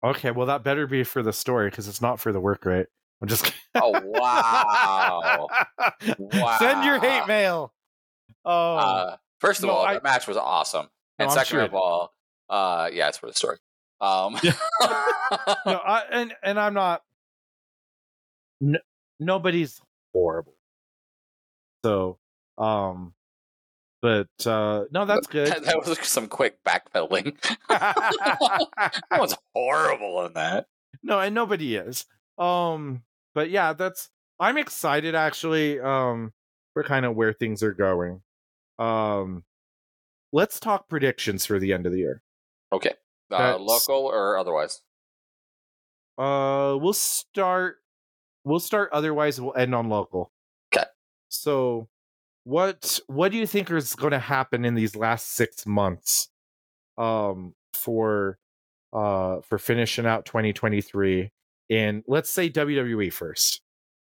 [0.03, 2.87] okay well that better be for the story because it's not for the work rate
[3.21, 3.59] i'm just kidding.
[3.75, 5.47] Oh wow!
[6.59, 7.73] send your hate mail
[8.45, 10.85] oh Uh, first of No, all, I- the match was awesome,
[11.19, 12.13] No, and I'm second sure of all,
[12.49, 13.57] uh, yeah, it's for the story.
[13.99, 14.51] Um, no
[15.65, 17.01] I, and and i'm not
[18.61, 18.77] n-
[19.19, 19.81] nobody's
[20.13, 20.53] horrible
[21.83, 22.17] so
[22.59, 23.13] um
[24.01, 27.35] but uh no that's good that, that was some quick backpedaling.
[27.69, 30.67] that was horrible in that.
[31.03, 32.05] no and nobody is
[32.37, 33.01] um
[33.33, 34.09] but yeah that's
[34.39, 36.31] i'm excited actually um
[36.73, 38.21] for kind of where things are going
[38.77, 39.43] um
[40.31, 42.21] let's talk predictions for the end of the year
[42.71, 42.93] Okay,
[43.31, 44.81] uh, local or otherwise.
[46.17, 47.77] uh we'll start
[48.43, 50.31] we'll start otherwise we'll end on local.
[50.71, 50.83] 'Kay.
[51.29, 51.87] so
[52.43, 56.29] what what do you think is going to happen in these last six months
[56.97, 58.39] um for
[58.93, 61.31] uh for finishing out 2023
[61.69, 63.61] and let's say wwe first.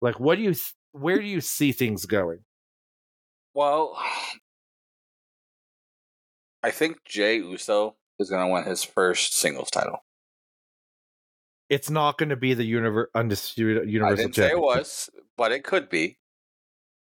[0.02, 2.40] Like what do you th- where do you see things going?
[3.54, 3.98] Well,
[6.64, 10.04] I think Jey Uso is going to win his first singles title.
[11.70, 15.52] it's not going to be the universe undisputed I universal didn't say it was, but
[15.52, 16.18] it could be.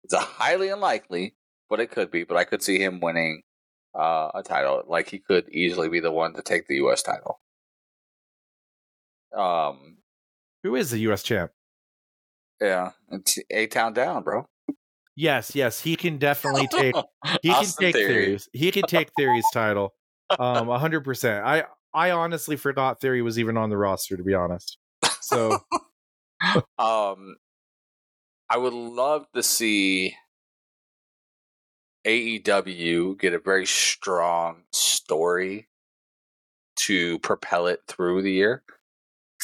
[0.03, 1.35] It's a highly unlikely,
[1.69, 2.23] but it could be.
[2.23, 3.41] But I could see him winning
[3.93, 4.83] uh, a title.
[4.87, 7.01] Like he could easily be the one to take the U.S.
[7.01, 7.39] title.
[9.35, 9.97] Um,
[10.63, 11.51] who is the us champ
[12.61, 14.45] yeah, it's A Town down, bro.
[15.17, 16.95] yes yes he can definitely take
[17.41, 18.13] he can take Theory.
[18.13, 19.93] theories he can take theory's title
[20.31, 24.77] um 100% i i honestly forgot theory was even on the roster to be honest
[25.21, 25.59] so
[26.77, 27.37] Um,
[28.49, 30.15] I would love to see
[32.05, 35.67] AEW get a very strong story
[36.77, 38.63] to propel it through the year.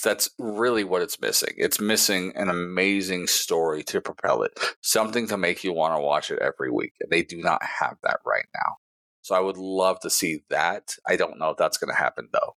[0.04, 1.54] That's really what it's missing.
[1.58, 4.52] It's missing an amazing story to propel it,
[4.82, 7.98] something to make you want to watch it every week, and they do not have
[8.04, 8.78] that right now.
[9.22, 10.96] So I would love to see that.
[11.08, 12.56] I don't know if that's going to happen though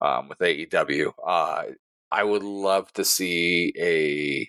[0.00, 1.12] um, with AEW.
[1.26, 1.64] Uh,
[2.10, 4.48] I would love to see a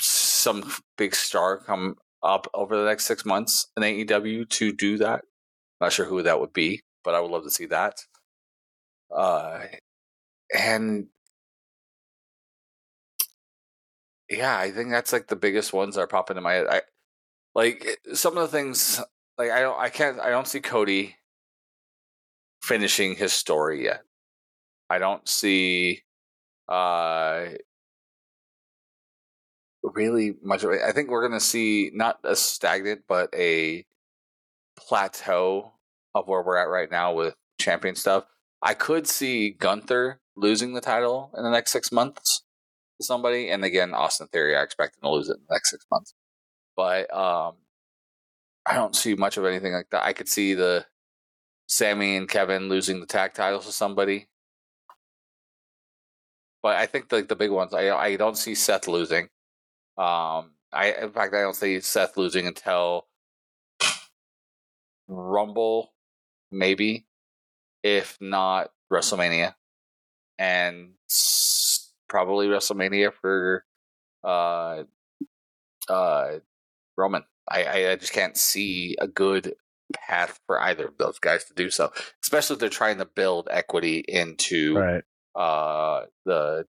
[0.00, 5.24] some big star come up over the next six months in AEW to do that.
[5.80, 8.00] Not sure who that would be, but I would love to see that.
[9.14, 9.60] Uh,
[10.56, 11.08] and
[14.30, 16.66] yeah, I think that's like the biggest ones that are popping in my head.
[16.68, 16.82] I
[17.54, 19.00] like some of the things
[19.38, 21.16] like I don't I can't I don't see Cody
[22.62, 24.02] finishing his story yet.
[24.90, 26.02] I don't see
[26.68, 27.46] uh
[29.82, 30.80] really much of it.
[30.86, 33.86] I think we're to see not a stagnant, but a
[34.76, 35.72] plateau
[36.14, 38.24] of where we're at right now with champion stuff.
[38.62, 42.42] I could see Gunther losing the title in the next six months
[43.00, 45.70] to somebody, and again, Austin Theory, I expect him to lose it in the next
[45.70, 46.14] six months.
[46.76, 47.54] But um,
[48.68, 50.04] I don't see much of anything like that.
[50.04, 50.84] I could see the
[51.68, 54.28] Sami and Kevin losing the tag titles to somebody.
[56.62, 59.24] But I think like the big ones, I I don't see Seth losing.
[59.96, 63.06] Um, I in fact I don't see Seth losing until
[65.08, 65.94] Rumble,
[66.52, 67.06] maybe,
[67.82, 69.54] if not WrestleMania,
[70.38, 70.90] and
[72.08, 73.64] probably WrestleMania for
[74.24, 74.82] uh
[75.88, 76.38] uh
[76.96, 77.24] Roman.
[77.50, 79.54] I I just can't see a good
[79.94, 81.92] path for either of those guys to do so,
[82.22, 85.04] especially if they're trying to build equity into right.
[85.34, 86.66] uh the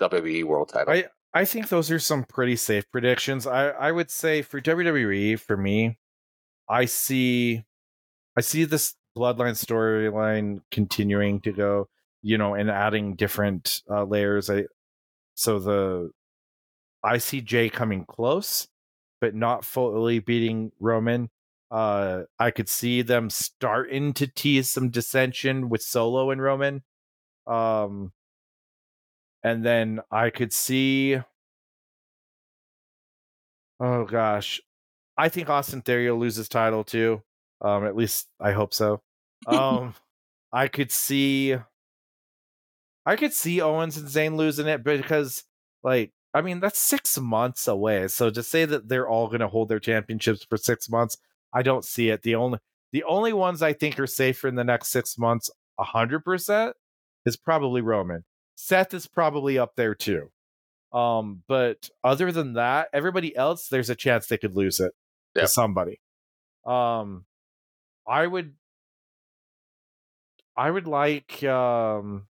[0.00, 0.92] WWE World Title.
[0.92, 3.46] I I think those are some pretty safe predictions.
[3.46, 5.98] I I would say for WWE for me,
[6.68, 7.64] I see
[8.36, 11.88] I see this bloodline storyline continuing to go,
[12.22, 14.50] you know, and adding different uh, layers.
[14.50, 14.64] I
[15.34, 16.10] so the
[17.02, 18.68] I see Jey coming close,
[19.24, 21.30] but not fully beating Roman.
[21.70, 26.82] Uh, I could see them starting to tease some dissension with Solo and Roman.
[27.46, 28.12] Um,
[29.42, 31.16] and then I could see.
[33.80, 34.60] Oh gosh,
[35.16, 37.22] I think Austin Theory will lose his title too.
[37.62, 39.00] Um, at least I hope so.
[39.46, 39.94] Um,
[40.52, 41.54] I could see.
[43.04, 45.44] I could see Owens and Zayn losing it because,
[45.82, 48.08] like, I mean, that's six months away.
[48.08, 51.16] So to say that they're all going to hold their championships for six months,
[51.52, 52.22] I don't see it.
[52.22, 52.58] The only
[52.92, 56.74] the only ones I think are safer in the next six months, hundred percent,
[57.24, 58.24] is probably Roman.
[58.56, 60.30] Seth is probably up there too.
[60.92, 64.92] Um, but other than that, everybody else, there's a chance they could lose it
[65.34, 65.44] Yep.
[65.44, 66.00] to somebody.
[66.64, 67.24] Um,
[68.06, 68.54] I would,
[70.56, 72.28] I would like, um,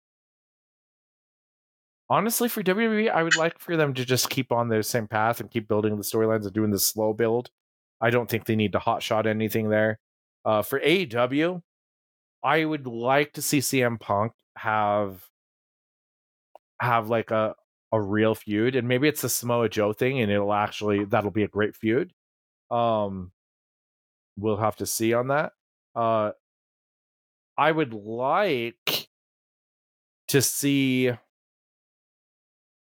[2.12, 5.40] honestly, for WWE, I would like for them to just keep on their same path
[5.40, 7.50] and keep building the storylines and doing the slow build.
[8.02, 9.98] I don't think they need to hotshot anything there.
[10.44, 11.62] Uh, for AEW,
[12.44, 15.24] I would like to see CM Punk have
[16.82, 17.56] have like a
[17.94, 21.44] a real feud, and maybe it's a Samoa Joe thing, and it'll actually that'll be
[21.44, 22.12] a great feud.
[22.70, 23.32] Um,
[24.38, 25.54] we'll have to see on that.
[25.96, 26.32] Uh,
[27.58, 29.08] I would like
[30.30, 31.12] to see.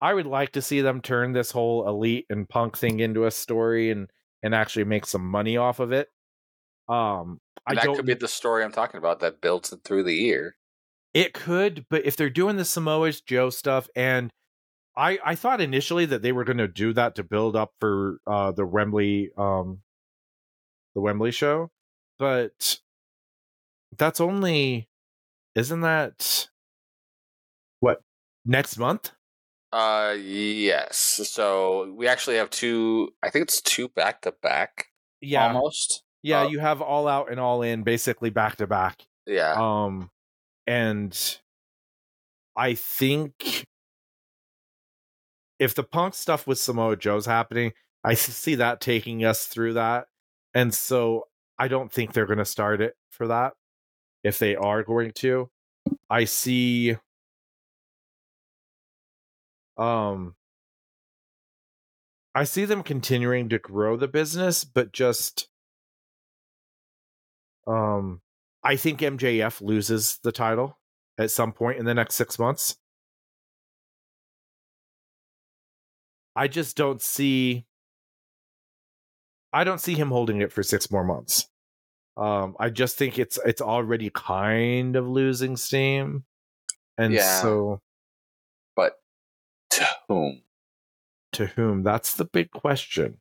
[0.04, 3.32] I would like to see them turn this whole elite and punk thing into a
[3.32, 4.10] story and
[4.44, 6.10] and actually make some money off of it.
[6.90, 7.96] Um, I that don't.
[7.96, 10.58] could be the story I'm talking about that builds it through the year.
[11.14, 14.30] It could, but if they're doing the Samoa Joe stuff, and
[14.98, 18.18] I I thought initially that they were going to do that to build up for
[18.28, 19.80] uh the Wembley um
[20.96, 21.72] the Wembley show,
[22.20, 22.82] but
[23.98, 24.90] that's only
[25.56, 26.50] isn't that
[27.80, 28.02] what
[28.46, 29.14] next month?
[29.74, 31.20] Uh, yes.
[31.24, 33.10] So we actually have two.
[33.24, 34.86] I think it's two back to back.
[35.20, 36.04] Yeah, almost.
[36.22, 36.42] yeah.
[36.42, 39.02] uh, you have all out and all in basically back to back.
[39.26, 39.56] Yeah.
[39.58, 40.12] Um,
[40.68, 41.40] and
[42.56, 43.66] I think
[45.58, 47.72] if the punk stuff with Samoa Joe's happening,
[48.04, 50.06] I see that taking us through that.
[50.54, 51.24] And so
[51.58, 53.54] I don't think they're going to start it for that.
[54.24, 55.50] If they are going to,
[56.12, 56.98] I see.
[59.78, 60.36] Um,
[62.36, 65.48] I see them continuing to grow the business, but just.
[67.66, 68.22] Um,
[68.64, 70.78] I think MJF loses the title
[71.18, 72.78] at some point in the next six months.
[76.36, 77.66] I just don't see.
[79.54, 81.48] I don't see him holding it for six more months.
[82.18, 86.26] Um, I just think it's it's already kind of losing steam,
[86.98, 87.42] and Yeah.
[87.42, 87.82] so
[89.74, 90.42] to whom?
[91.34, 91.84] to whom?
[91.84, 93.18] That's the big question.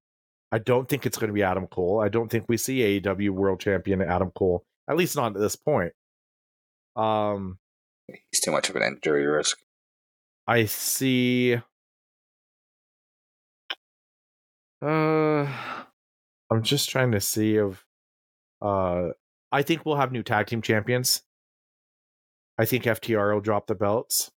[0.52, 2.00] I don't think it's going to be Adam Cole.
[2.00, 5.56] I don't think we see AEW World Champion Adam Cole, at least not at this
[5.56, 5.92] point.
[6.94, 7.58] Um,
[8.30, 9.58] He's too much of an injury risk.
[10.46, 11.56] I see.
[14.82, 15.46] Uh,
[16.50, 17.84] I'm just trying to see if.
[18.60, 19.08] Uh,
[19.50, 21.22] I think we'll have new tag team champions.
[22.58, 24.30] I think FTR will drop the belts.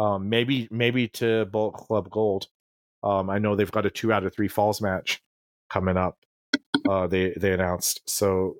[0.00, 2.46] Um, maybe maybe to Bullet Club Gold.
[3.02, 5.22] Um, I know they've got a two out of three falls match
[5.68, 6.16] coming up.
[6.88, 8.56] Uh, they they announced so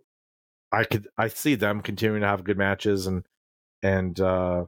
[0.71, 3.25] I could I see them continuing to have good matches and
[3.83, 4.67] and uh,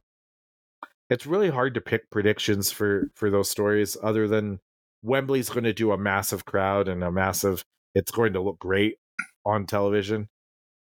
[1.10, 4.58] it's really hard to pick predictions for for those stories other than
[5.02, 8.96] Wembley's going to do a massive crowd and a massive it's going to look great
[9.44, 10.30] on television.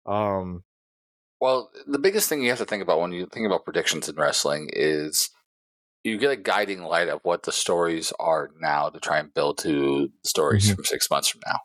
[0.07, 0.63] Um
[1.41, 4.15] well, the biggest thing you have to think about when you think about predictions in
[4.15, 5.31] wrestling is
[6.05, 9.59] you get a guiding light of what the stories are now to try and build
[9.59, 10.77] to stories mm-hmm.
[10.77, 11.59] from six months from now.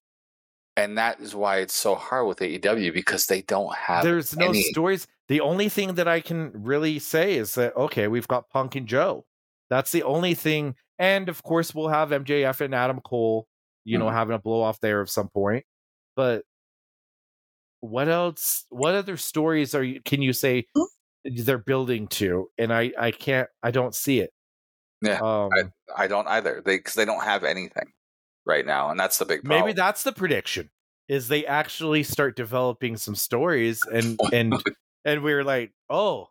[0.78, 4.04] And that is why it's so hard with AEW because they don't have.
[4.04, 4.62] There's no any...
[4.64, 5.08] stories.
[5.30, 8.88] The only thing that I can really say is that okay, we've got Punk and
[8.88, 9.26] Joe.
[9.70, 10.76] That's the only thing.
[11.00, 13.48] And of course, we'll have MJF and Adam Cole.
[13.86, 14.06] You mm-hmm.
[14.06, 15.64] know, having a blow off there at some point.
[16.18, 16.44] But
[17.80, 18.66] what else?
[18.70, 20.02] What other stories are you?
[20.04, 20.66] Can you say
[21.26, 24.32] they're building to, and I I can't I don't see it.
[25.02, 26.62] Yeah, um, I, I don't either.
[26.64, 27.92] They because they don't have anything
[28.46, 29.66] right now, and that's the big problem.
[29.66, 30.70] Maybe that's the prediction
[31.08, 34.56] is they actually start developing some stories and and
[35.04, 36.30] and we're like, oh,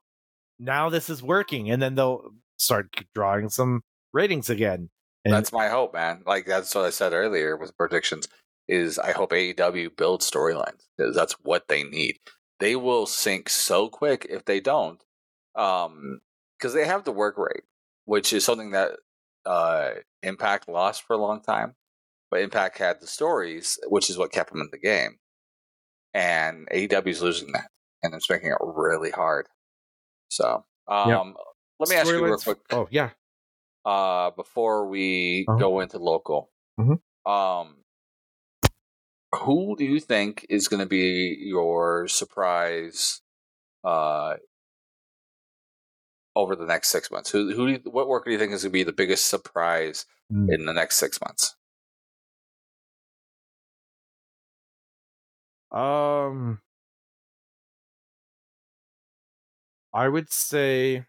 [0.59, 4.91] now this is working, and then they'll start drawing some ratings again.
[5.25, 6.23] And that's my hope, man.
[6.27, 8.29] Like that's what I said earlier with predictions.
[8.67, 12.17] Is I hope AEW builds storylines because that's what they need
[12.65, 15.05] they will sink so quick if they don't,
[15.55, 16.23] um,
[16.57, 17.65] because they have the work rate,
[18.07, 18.93] which is something that
[19.45, 19.91] uh,
[20.23, 21.75] Impact lost for a long time,
[22.31, 25.19] but Impact had the stories, which is what kept them in the game,
[26.15, 27.69] and AEW is losing that,
[28.03, 29.47] and it's making it really hard.
[30.29, 31.35] So, um,
[31.79, 32.61] let me ask you real quick.
[32.71, 33.11] Oh yeah.
[33.85, 35.59] Uh, before we uh-huh.
[35.59, 36.51] go into local,
[36.81, 37.31] mm-hmm.
[37.31, 37.84] um,
[39.37, 43.21] who do you think is going to be your surprise
[43.83, 44.35] uh,
[46.37, 47.31] over the next six months?
[47.31, 50.07] Who, who, you, what worker do you think is going to be the biggest surprise
[50.33, 50.53] mm.
[50.53, 51.55] in the next six months?
[55.71, 56.61] Um,
[59.93, 61.07] I would say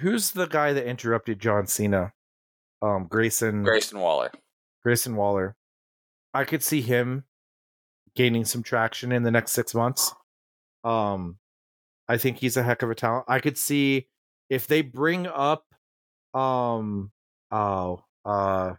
[0.00, 2.12] who's the guy that interrupted John Cena?
[2.82, 3.62] Um, Grayson.
[3.62, 4.30] Grayson Waller.
[4.82, 5.56] Grayson Waller.
[6.32, 7.24] I could see him
[8.14, 10.14] gaining some traction in the next six months.
[10.82, 11.38] Um,
[12.08, 13.24] I think he's a heck of a talent.
[13.28, 14.08] I could see
[14.50, 15.64] if they bring up,
[16.34, 17.10] um,
[17.50, 18.74] oh, uh,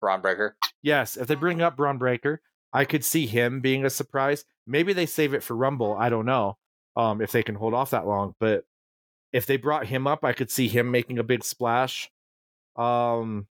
[0.00, 0.56] Bron Breakker.
[0.82, 2.40] Yes, if they bring up Bron Breakker,
[2.72, 4.44] I could see him being a surprise.
[4.66, 5.96] Maybe they save it for Rumble.
[5.96, 6.56] I don't know.
[6.96, 8.64] Um, if they can hold off that long, but
[9.32, 12.10] if they brought him up, I could see him making a big splash.
[12.76, 13.46] Um,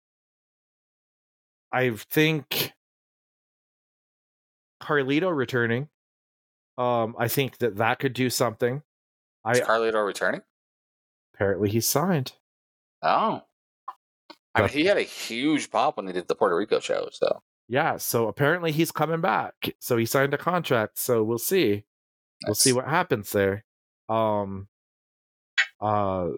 [1.72, 2.72] I think
[4.82, 5.88] Carlito returning.
[6.76, 8.82] Um, I think that that could do something.
[9.50, 10.42] Is I, Carlito returning?
[11.34, 12.32] Apparently, he's signed.
[13.02, 13.42] Oh,
[14.54, 17.08] I mean, he had a huge pop when they did the Puerto Rico show.
[17.12, 19.74] So yeah, so apparently he's coming back.
[19.80, 20.98] So he signed a contract.
[20.98, 21.72] So we'll see.
[21.72, 21.84] Nice.
[22.46, 23.64] We'll see what happens there.
[24.08, 24.68] Um,
[25.80, 26.28] uh,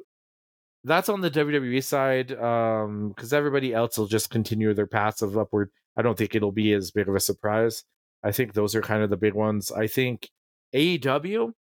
[0.84, 5.36] that's on the WWE side, um, because everybody else will just continue their paths of
[5.36, 5.70] upward.
[5.96, 7.84] I don't think it'll be as big of a surprise.
[8.22, 9.72] I think those are kind of the big ones.
[9.72, 10.30] I think
[10.74, 11.52] AEW,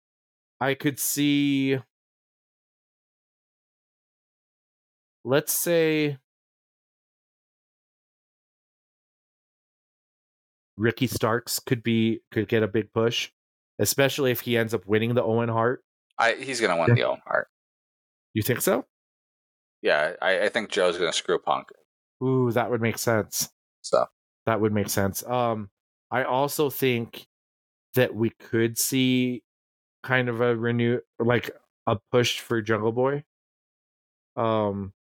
[0.61, 1.79] I could see,
[5.25, 6.19] let's say,
[10.77, 13.31] Ricky Starks could be could get a big push,
[13.79, 15.85] especially if he ends up winning the Owen Hart.
[16.19, 16.95] I he's gonna win yeah.
[16.95, 17.49] the Owen Hart.
[18.35, 18.85] You think so?
[19.83, 21.69] Yeah, I, I think Joe's gonna screw Punk.
[22.23, 23.51] Ooh, that would make sense.
[23.83, 24.07] So
[24.47, 25.25] that would make sense.
[25.25, 25.71] Um,
[26.11, 27.27] I also think
[27.95, 29.43] that we could see
[30.03, 31.51] kind of a renew, like
[31.87, 33.25] a push for Jungle Boy.
[34.37, 34.93] Um,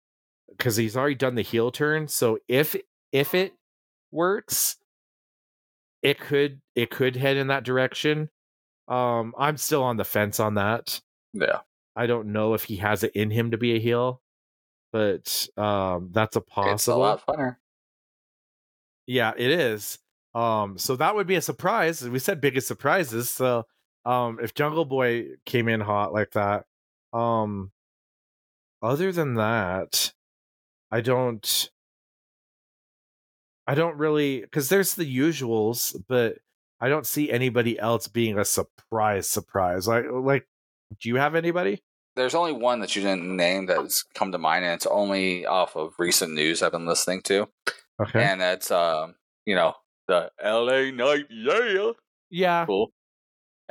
[0.49, 2.07] because he's already done the heel turn.
[2.07, 2.75] So if
[3.11, 3.53] if it
[4.11, 4.77] works,
[6.01, 8.29] it could it could head in that direction.
[8.87, 11.01] Um, I'm still on the fence on that.
[11.33, 11.59] Yeah.
[11.95, 14.21] I don't know if he has it in him to be a heel,
[14.91, 16.73] but um, that's a possible.
[16.73, 17.57] It's a lot funner.
[19.05, 19.99] Yeah, it is.
[20.33, 22.07] Um, so that would be a surprise.
[22.07, 23.29] We said biggest surprises.
[23.29, 23.65] So
[24.05, 26.65] um, if Jungle Boy came in hot like that,
[27.11, 27.71] um,
[28.81, 30.13] other than that,
[30.91, 31.69] I don't.
[33.65, 36.39] I don't really because there's the usuals, but
[36.81, 39.87] I don't see anybody else being a surprise surprise.
[39.87, 40.47] Like like
[41.01, 41.81] do you have anybody?
[42.15, 45.75] There's only one that you didn't name that's come to mind, and it's only off
[45.75, 47.47] of recent news I've been listening to.
[48.01, 48.23] Okay.
[48.23, 49.15] And that's um,
[49.45, 49.73] you know,
[50.07, 51.91] the LA Knight, yeah.
[52.29, 52.65] yeah.
[52.65, 52.91] Cool.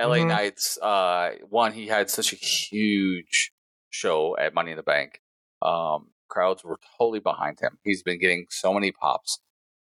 [0.00, 0.28] LA Mhm.
[0.28, 3.52] Knights, uh one, he had such a huge
[3.90, 5.20] show at Money in the Bank.
[5.60, 7.78] Um, crowds were totally behind him.
[7.84, 9.38] He's been getting so many pops.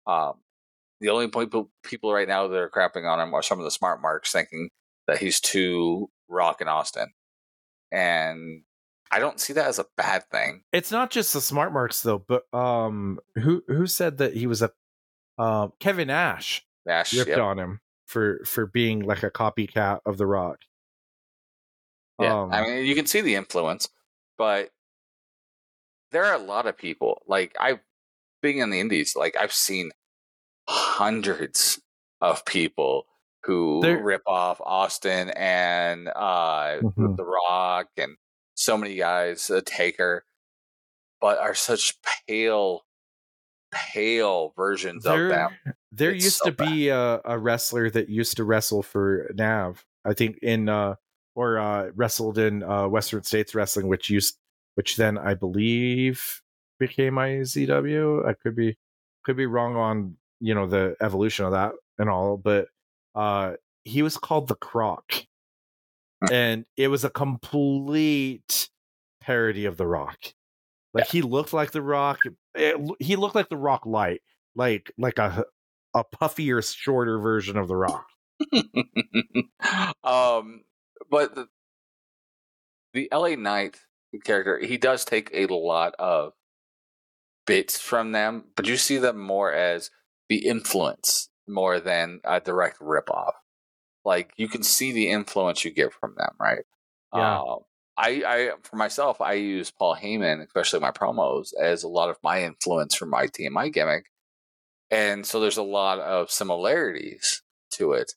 [0.07, 0.35] Um,
[1.01, 3.71] the only people people right now that are crapping on him are some of the
[3.71, 4.69] smart marks, thinking
[5.07, 7.07] that he's too rock in Austin,
[7.91, 8.63] and
[9.11, 10.63] I don't see that as a bad thing.
[10.73, 14.61] It's not just the smart marks though, but um who who said that he was
[14.61, 14.71] a
[15.37, 17.39] um Kevin Ash Nash, ripped yep.
[17.39, 20.59] on him for for being like a copycat of the rock.
[22.19, 23.89] Yeah, Um, I mean, you can see the influence,
[24.37, 24.69] but
[26.11, 27.21] there are a lot of people.
[27.27, 27.79] Like I,
[28.41, 29.91] being in the indies, like I've seen
[30.67, 31.81] hundreds
[32.21, 33.05] of people
[33.45, 37.15] who There- rip off Austin and uh, Mhm.
[37.17, 38.17] The Rock and
[38.55, 40.25] so many guys, uh, Taker,
[41.21, 41.95] but are such
[42.27, 42.85] pale,
[43.71, 45.57] pale versions of there them.
[45.91, 49.85] there It's used so to be a, a wrestler that used to wrestle for Nav.
[50.05, 50.95] I think in uh
[51.35, 54.37] or uh wrestled in uh Western States Wrestling, which used
[54.75, 56.41] which then I believe
[56.79, 58.25] became IZW.
[58.27, 58.77] I could be
[59.23, 62.67] could be wrong on you know the evolution of that and all, but
[63.15, 65.25] uh he was called the Croc.
[66.31, 68.69] And it was a complete
[69.21, 70.17] parody of the Rock.
[70.93, 72.19] Like he looked like the Rock.
[72.55, 74.21] It, he looked like the Rock light,
[74.55, 75.45] like like a
[75.93, 78.05] a puffier, shorter version of the Rock.
[80.03, 80.63] um,
[81.09, 81.47] but the,
[82.93, 83.77] the LA Knight
[84.23, 86.33] character, he does take a lot of
[87.45, 89.91] bits from them, but you see them more as
[90.29, 93.33] the influence more than a direct ripoff.
[94.03, 96.65] Like you can see the influence you get from them, right?
[97.13, 97.39] Yeah.
[97.39, 97.59] Um,
[97.97, 102.17] I, I, for myself, I use Paul Heyman, especially my promos, as a lot of
[102.21, 104.07] my influence for my team, my gimmick,
[104.91, 107.41] and so there's a lot of similarities
[107.71, 108.11] to it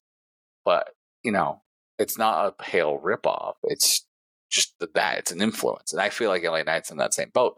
[0.68, 0.90] but
[1.24, 1.62] you know,
[1.98, 3.54] it's not a pale ripoff.
[3.62, 4.06] It's
[4.50, 7.56] just that it's an influence, and I feel like LA Knight's in that same boat.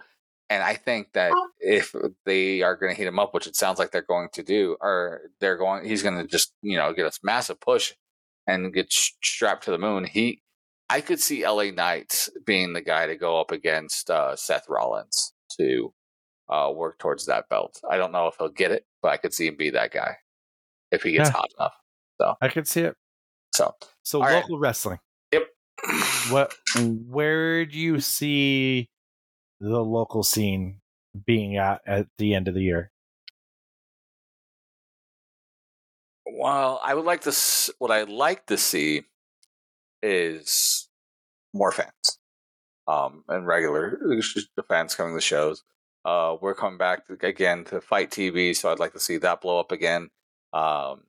[0.51, 1.95] And I think that if
[2.27, 4.77] they are going to heat him up, which it sounds like they're going to do,
[4.81, 7.95] or they're going, he's going to just you know get a massive push
[8.49, 10.05] and get strapped to the moon.
[10.05, 10.43] He,
[10.89, 15.33] I could see LA Knight being the guy to go up against uh, Seth Rollins
[15.57, 15.95] to
[16.49, 17.81] uh, work towards that belt.
[17.89, 20.17] I don't know if he'll get it, but I could see him be that guy
[20.91, 21.37] if he gets Yeah.
[21.37, 21.75] hot enough.
[22.21, 22.97] So I could see it.
[23.55, 23.73] So
[24.03, 24.43] So All right.
[24.43, 24.99] local wrestling.
[25.33, 25.43] Yep.
[26.33, 26.55] What?
[26.77, 28.89] Where do you see
[29.61, 30.81] the local scene
[31.27, 32.91] being at at the end of the year?
[36.27, 37.73] Well, I would like to.
[37.79, 39.03] What I'd like to see
[40.03, 40.89] is
[41.53, 42.19] more fans,
[42.89, 45.63] um, and regular the fans coming to shows.
[46.05, 49.61] Uh, we're coming back again to FITE TV, so I'd like to see that blow
[49.61, 50.09] up again.
[50.53, 51.03] Um,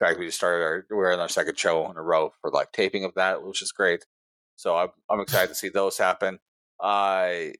[0.00, 2.50] in fact, we just started our we're in our second show in a row for
[2.50, 4.06] like taping of that, which is great.
[4.56, 6.40] So I'm I'm excited to see those happen.
[6.80, 7.54] I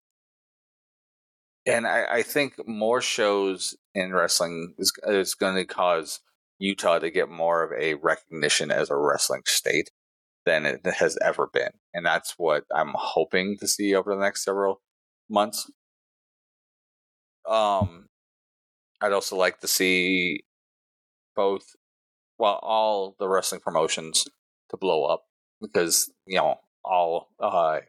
[1.69, 6.20] and I, I think more shows in wrestling is is going to cause
[6.59, 9.90] Utah to get more of a recognition as a wrestling state
[10.47, 14.45] than it has ever been, and that's what I'm hoping to see over the next
[14.45, 14.81] several
[15.28, 15.70] months.
[17.47, 18.07] Um,
[19.01, 20.45] I'd also like to see
[21.36, 21.77] both,
[22.39, 24.24] well, all the wrestling promotions
[24.70, 25.24] to blow up
[25.61, 27.81] because you know all uh,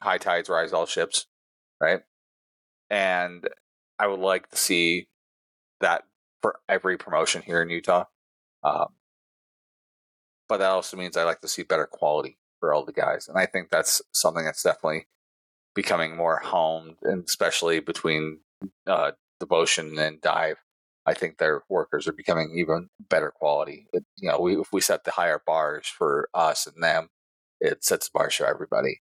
[0.00, 1.26] high tides rise all ships,
[1.80, 2.02] right?
[2.90, 3.48] And
[3.98, 5.08] I would like to see
[5.80, 6.04] that
[6.42, 8.04] for every promotion here in Utah.
[8.62, 8.88] Um,
[10.48, 13.38] but that also means I like to see better quality for all the guys, and
[13.38, 15.06] I think that's something that's definitely
[15.74, 18.40] becoming more homed, and especially between
[18.86, 20.56] uh, devotion and dive.
[21.06, 23.88] I think their workers are becoming even better quality.
[23.92, 27.08] It, you know, we, if we set the higher bars for us and them,
[27.60, 29.02] it sets the bars for everybody.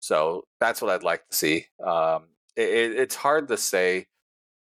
[0.00, 1.66] So that's what I'd like to see.
[1.84, 2.28] Um,
[2.58, 4.06] it, it, it's hard to say,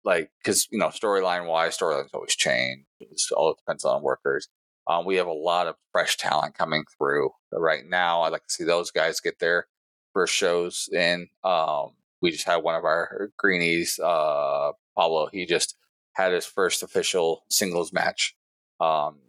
[0.04, 2.86] like, because you know, storyline wise, storylines always change.
[3.00, 4.50] It's all depends on workers.
[4.88, 8.22] Um, we have a lot of fresh talent coming through right now.
[8.22, 9.68] I'd like to see those guys get their
[10.14, 11.28] first shows in.
[11.44, 11.92] Um,
[12.22, 15.28] we just had one of our greenies, uh, Pablo.
[15.32, 15.76] He just
[16.14, 18.36] had his first official singles match
[18.80, 19.20] um,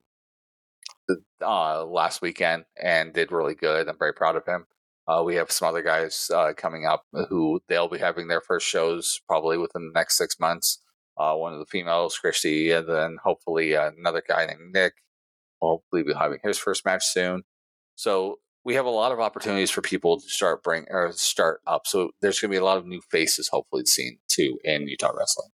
[1.42, 3.88] uh, last weekend and did really good.
[3.88, 4.66] I'm very proud of him.
[5.08, 8.66] Uh, we have some other guys uh, coming up who they'll be having their first
[8.66, 10.80] shows probably within the next six months.
[11.18, 14.94] uh, one of the females, Christy, and then hopefully another guy named Nick.
[15.60, 17.44] hopefully be having his first match soon.
[17.94, 21.86] So we have a lot of opportunities for people to start bring or start up.
[21.86, 25.12] So there's going to be a lot of new faces hopefully seen too in Utah
[25.16, 25.50] wrestling.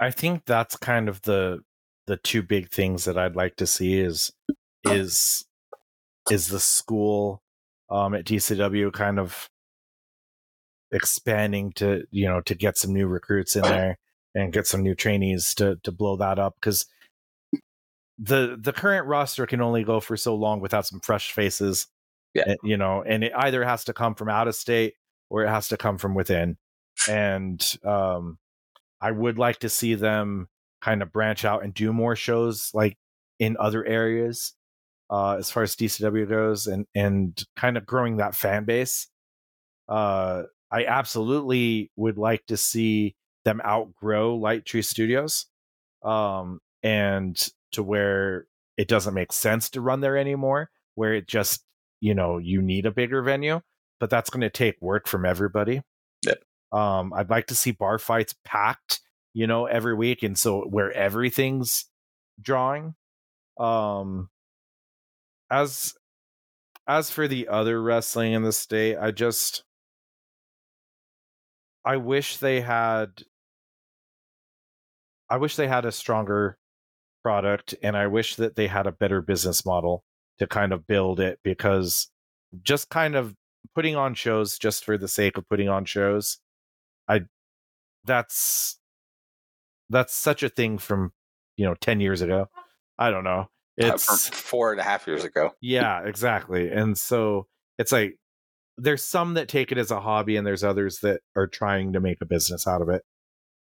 [0.00, 1.60] I think that's kind of the
[2.06, 4.32] the two big things that I'd like to see is
[4.84, 5.44] is
[6.30, 7.42] is the school
[7.90, 9.48] um, at DCW kind of
[10.90, 13.98] expanding to you know to get some new recruits in there
[14.34, 16.86] and get some new trainees to to blow that up because
[18.18, 21.86] the the current roster can only go for so long without some fresh faces
[22.34, 22.54] yeah.
[22.62, 24.94] you know and it either has to come from out of state
[25.30, 26.56] or it has to come from within
[27.08, 28.38] and um
[29.00, 30.48] i would like to see them
[30.80, 32.96] kind of branch out and do more shows like
[33.38, 34.54] in other areas
[35.10, 39.08] uh as far as dcw goes and and kind of growing that fan base
[39.88, 43.14] uh i absolutely would like to see
[43.44, 45.46] them outgrow light tree studios
[46.04, 51.64] um and to where it doesn't make sense to run there anymore, where it just,
[52.00, 53.60] you know, you need a bigger venue,
[53.98, 55.82] but that's going to take work from everybody.
[56.24, 56.42] Yep.
[56.72, 59.00] Um, I'd like to see bar fights packed,
[59.34, 60.22] you know, every week.
[60.22, 61.86] And so where everything's
[62.40, 62.94] drawing.
[63.58, 64.28] Um,
[65.50, 65.94] as,
[66.86, 69.64] as for the other wrestling in the state, I just,
[71.84, 73.22] I wish they had
[75.30, 76.58] I wish they had a stronger
[77.22, 80.02] product and I wish that they had a better business model
[80.38, 82.10] to kind of build it because
[82.62, 83.34] just kind of
[83.74, 86.38] putting on shows just for the sake of putting on shows
[87.08, 87.22] I
[88.04, 88.78] that's
[89.90, 91.12] that's such a thing from
[91.56, 92.48] you know 10 years ago.
[92.98, 93.48] I don't know
[93.78, 97.46] it's uh, four and a half years ago yeah exactly and so
[97.78, 98.16] it's like
[98.76, 102.00] there's some that take it as a hobby and there's others that are trying to
[102.00, 103.02] make a business out of it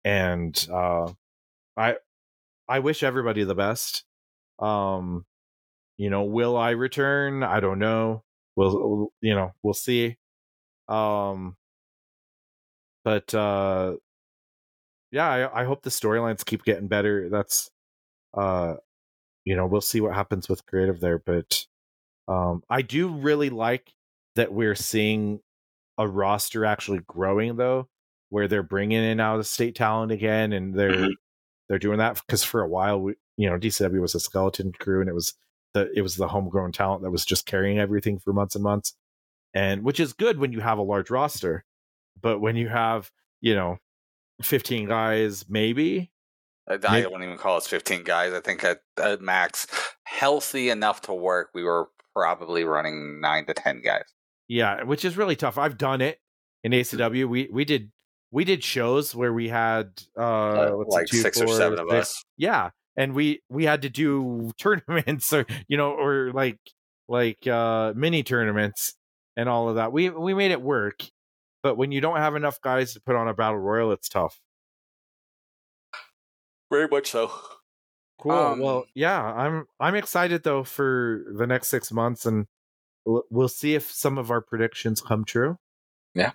[0.03, 1.11] and uh
[1.77, 1.95] I
[2.67, 4.03] I wish everybody the best.
[4.59, 5.25] Um,
[5.97, 7.43] you know, will I return?
[7.43, 8.23] I don't know.
[8.55, 10.17] We'll, you know, we'll see.
[10.87, 11.57] Um,
[13.03, 13.95] but uh,
[15.11, 17.29] yeah, I, I hope the storylines keep getting better.
[17.29, 17.69] That's,
[18.33, 18.75] uh,
[19.45, 21.19] you know, we'll see what happens with creative there.
[21.19, 21.65] But
[22.27, 23.93] um, I do really like
[24.35, 25.39] that we're seeing
[25.97, 27.87] a roster actually growing though,
[28.29, 31.11] where they're bringing in out of state talent again, and they're mm-hmm
[31.67, 35.01] they're doing that because for a while, we, you know, DCW was a skeleton crew,
[35.01, 35.33] and it was
[35.73, 38.93] the it was the homegrown talent that was just carrying everything for months and months,
[39.53, 41.63] and which is good when you have a large roster,
[42.21, 43.11] but when you have
[43.41, 43.77] you know,
[44.41, 46.11] fifteen guys, maybe.
[46.67, 48.33] I, wouldn't even call us fifteen guys.
[48.33, 49.67] I think at, at max,
[50.03, 54.05] healthy enough to work, we were probably running nine to ten guys.
[54.47, 55.57] Yeah, which is really tough.
[55.57, 56.19] I've done it
[56.63, 57.27] in ACW.
[57.27, 57.91] We we did
[58.31, 61.89] we did shows where we had uh, uh like two, six four, or seven of
[61.89, 62.23] us.
[62.37, 66.59] Yeah, and we we had to do tournaments or you know or like
[67.07, 68.95] like uh mini tournaments
[69.37, 69.91] and all of that.
[69.91, 71.03] We we made it work,
[71.63, 74.39] but when you don't have enough guys to put on a battle royal, it's tough.
[76.71, 77.31] Very much so.
[78.19, 78.31] Cool.
[78.31, 82.47] Um, well, yeah, I'm I'm excited though for the next six months, and
[83.05, 85.57] we'll see if some of our predictions come true.
[86.13, 86.31] Yeah.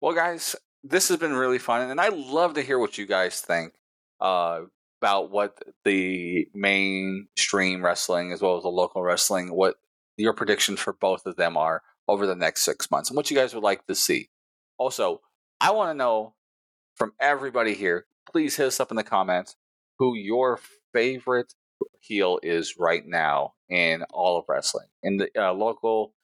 [0.00, 3.40] Well, guys, this has been really fun, and I love to hear what you guys
[3.40, 3.72] think
[4.20, 4.60] uh,
[5.00, 9.76] about what the mainstream wrestling as well as the local wrestling, what
[10.16, 13.36] your predictions for both of them are over the next six months, and what you
[13.36, 14.28] guys would like to see.
[14.78, 15.22] Also,
[15.60, 16.34] I want to know
[16.94, 18.06] from everybody here.
[18.30, 19.56] Please hit us up in the comments
[19.98, 20.58] who your
[20.92, 21.54] favorite
[22.00, 26.14] heel is right now in all of wrestling, in the uh, local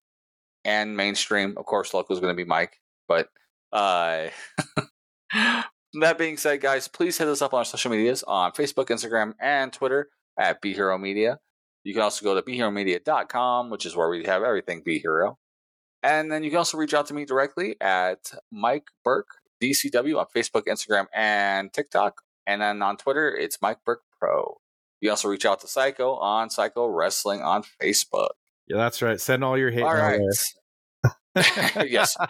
[0.64, 1.54] and mainstream.
[1.56, 3.28] Of course, local is going to be Mike, but
[3.72, 4.28] uh,
[5.94, 9.34] that being said, guys, please hit us up on our social medias on Facebook, Instagram,
[9.40, 10.08] and Twitter
[10.38, 11.38] at Be Hero Media.
[11.84, 15.38] You can also go to BeHeroMedia.com, which is where we have everything Be Hero.
[16.02, 19.28] And then you can also reach out to me directly at Mike Burke
[19.62, 22.22] DCW on Facebook, Instagram, and TikTok.
[22.46, 24.58] And then on Twitter, it's Mike Burke Pro.
[25.00, 28.30] You also reach out to Psycho on Psycho Wrestling on Facebook.
[28.66, 29.20] Yeah, that's right.
[29.20, 29.82] Send all your hate.
[29.82, 30.20] All right.
[31.88, 32.16] yes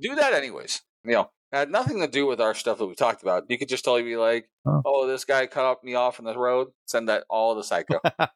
[0.00, 0.82] do that anyways.
[1.04, 3.44] You know, had nothing to do with our stuff that we talked about.
[3.48, 6.36] You could just totally be like, oh, oh this guy cut me off on the
[6.36, 6.68] road.
[6.86, 8.00] Send that all to Psycho.
[8.18, 8.30] all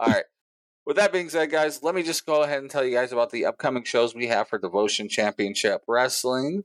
[0.00, 0.24] right.
[0.86, 3.30] With that being said, guys, let me just go ahead and tell you guys about
[3.30, 6.64] the upcoming shows we have for Devotion Championship Wrestling.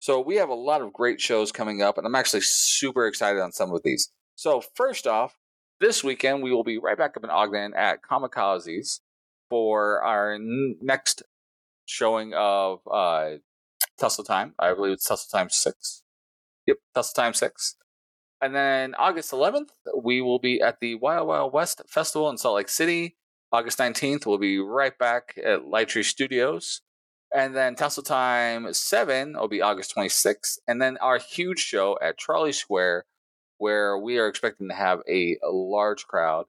[0.00, 3.40] So we have a lot of great shows coming up, and I'm actually super excited
[3.40, 4.10] on some of these.
[4.34, 5.36] So first off,
[5.78, 9.00] this weekend we will be right back up in Ogden at Kamikazes
[9.48, 11.22] for our n- next
[11.84, 13.32] showing of uh,
[13.98, 14.54] Tussle Time.
[14.58, 16.02] I believe it's Tussle Time 6.
[16.66, 17.76] Yep, that's time six.
[18.40, 19.70] And then August 11th,
[20.02, 23.16] we will be at the Wild Wild West Festival in Salt Lake City.
[23.52, 26.82] August 19th, we'll be right back at Lighttree Studios.
[27.32, 30.58] And then Tussle Time 7 will be August 26th.
[30.66, 33.04] And then our huge show at Charlie Square,
[33.58, 36.46] where we are expecting to have a, a large crowd.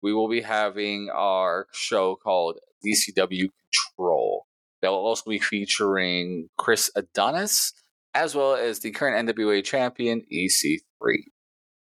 [0.00, 3.48] We will be having our show called DCW
[3.96, 4.46] Control.
[4.80, 7.72] That will also be featuring Chris Adonis,
[8.14, 11.14] as well as the current NWA champion, EC3.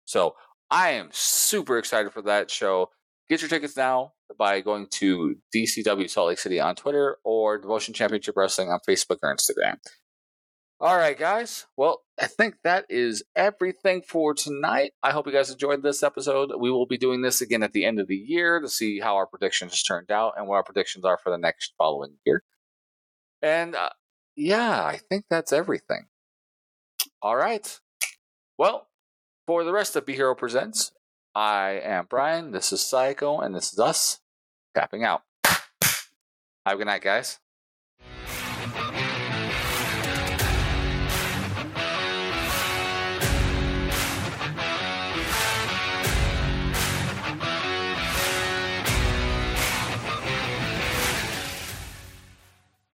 [0.05, 0.35] So
[0.69, 2.89] I am super excited for that show.
[3.29, 7.93] Get your tickets now by going to DCW Salt Lake City on Twitter or Devotion
[7.93, 9.77] Championship Wrestling on Facebook or Instagram.
[10.81, 11.65] All right, guys.
[11.75, 14.93] Well, I think that is everything for tonight.
[15.03, 16.51] I hope you guys enjoyed this episode.
[16.57, 19.15] We will be doing this again at the end of the year to see how
[19.15, 22.43] our predictions turned out and what our predictions are for the next following year.
[23.41, 23.89] And uh,
[24.37, 26.05] yeah, I think that's everything.
[27.21, 27.77] All right.
[28.57, 28.87] Well,
[29.45, 30.93] for the rest of Be Hero Presents,
[31.35, 32.51] I am Brian.
[32.51, 34.19] This is Psycho, and this is us
[34.75, 35.21] tapping out.
[35.45, 37.39] Have a good night, guys.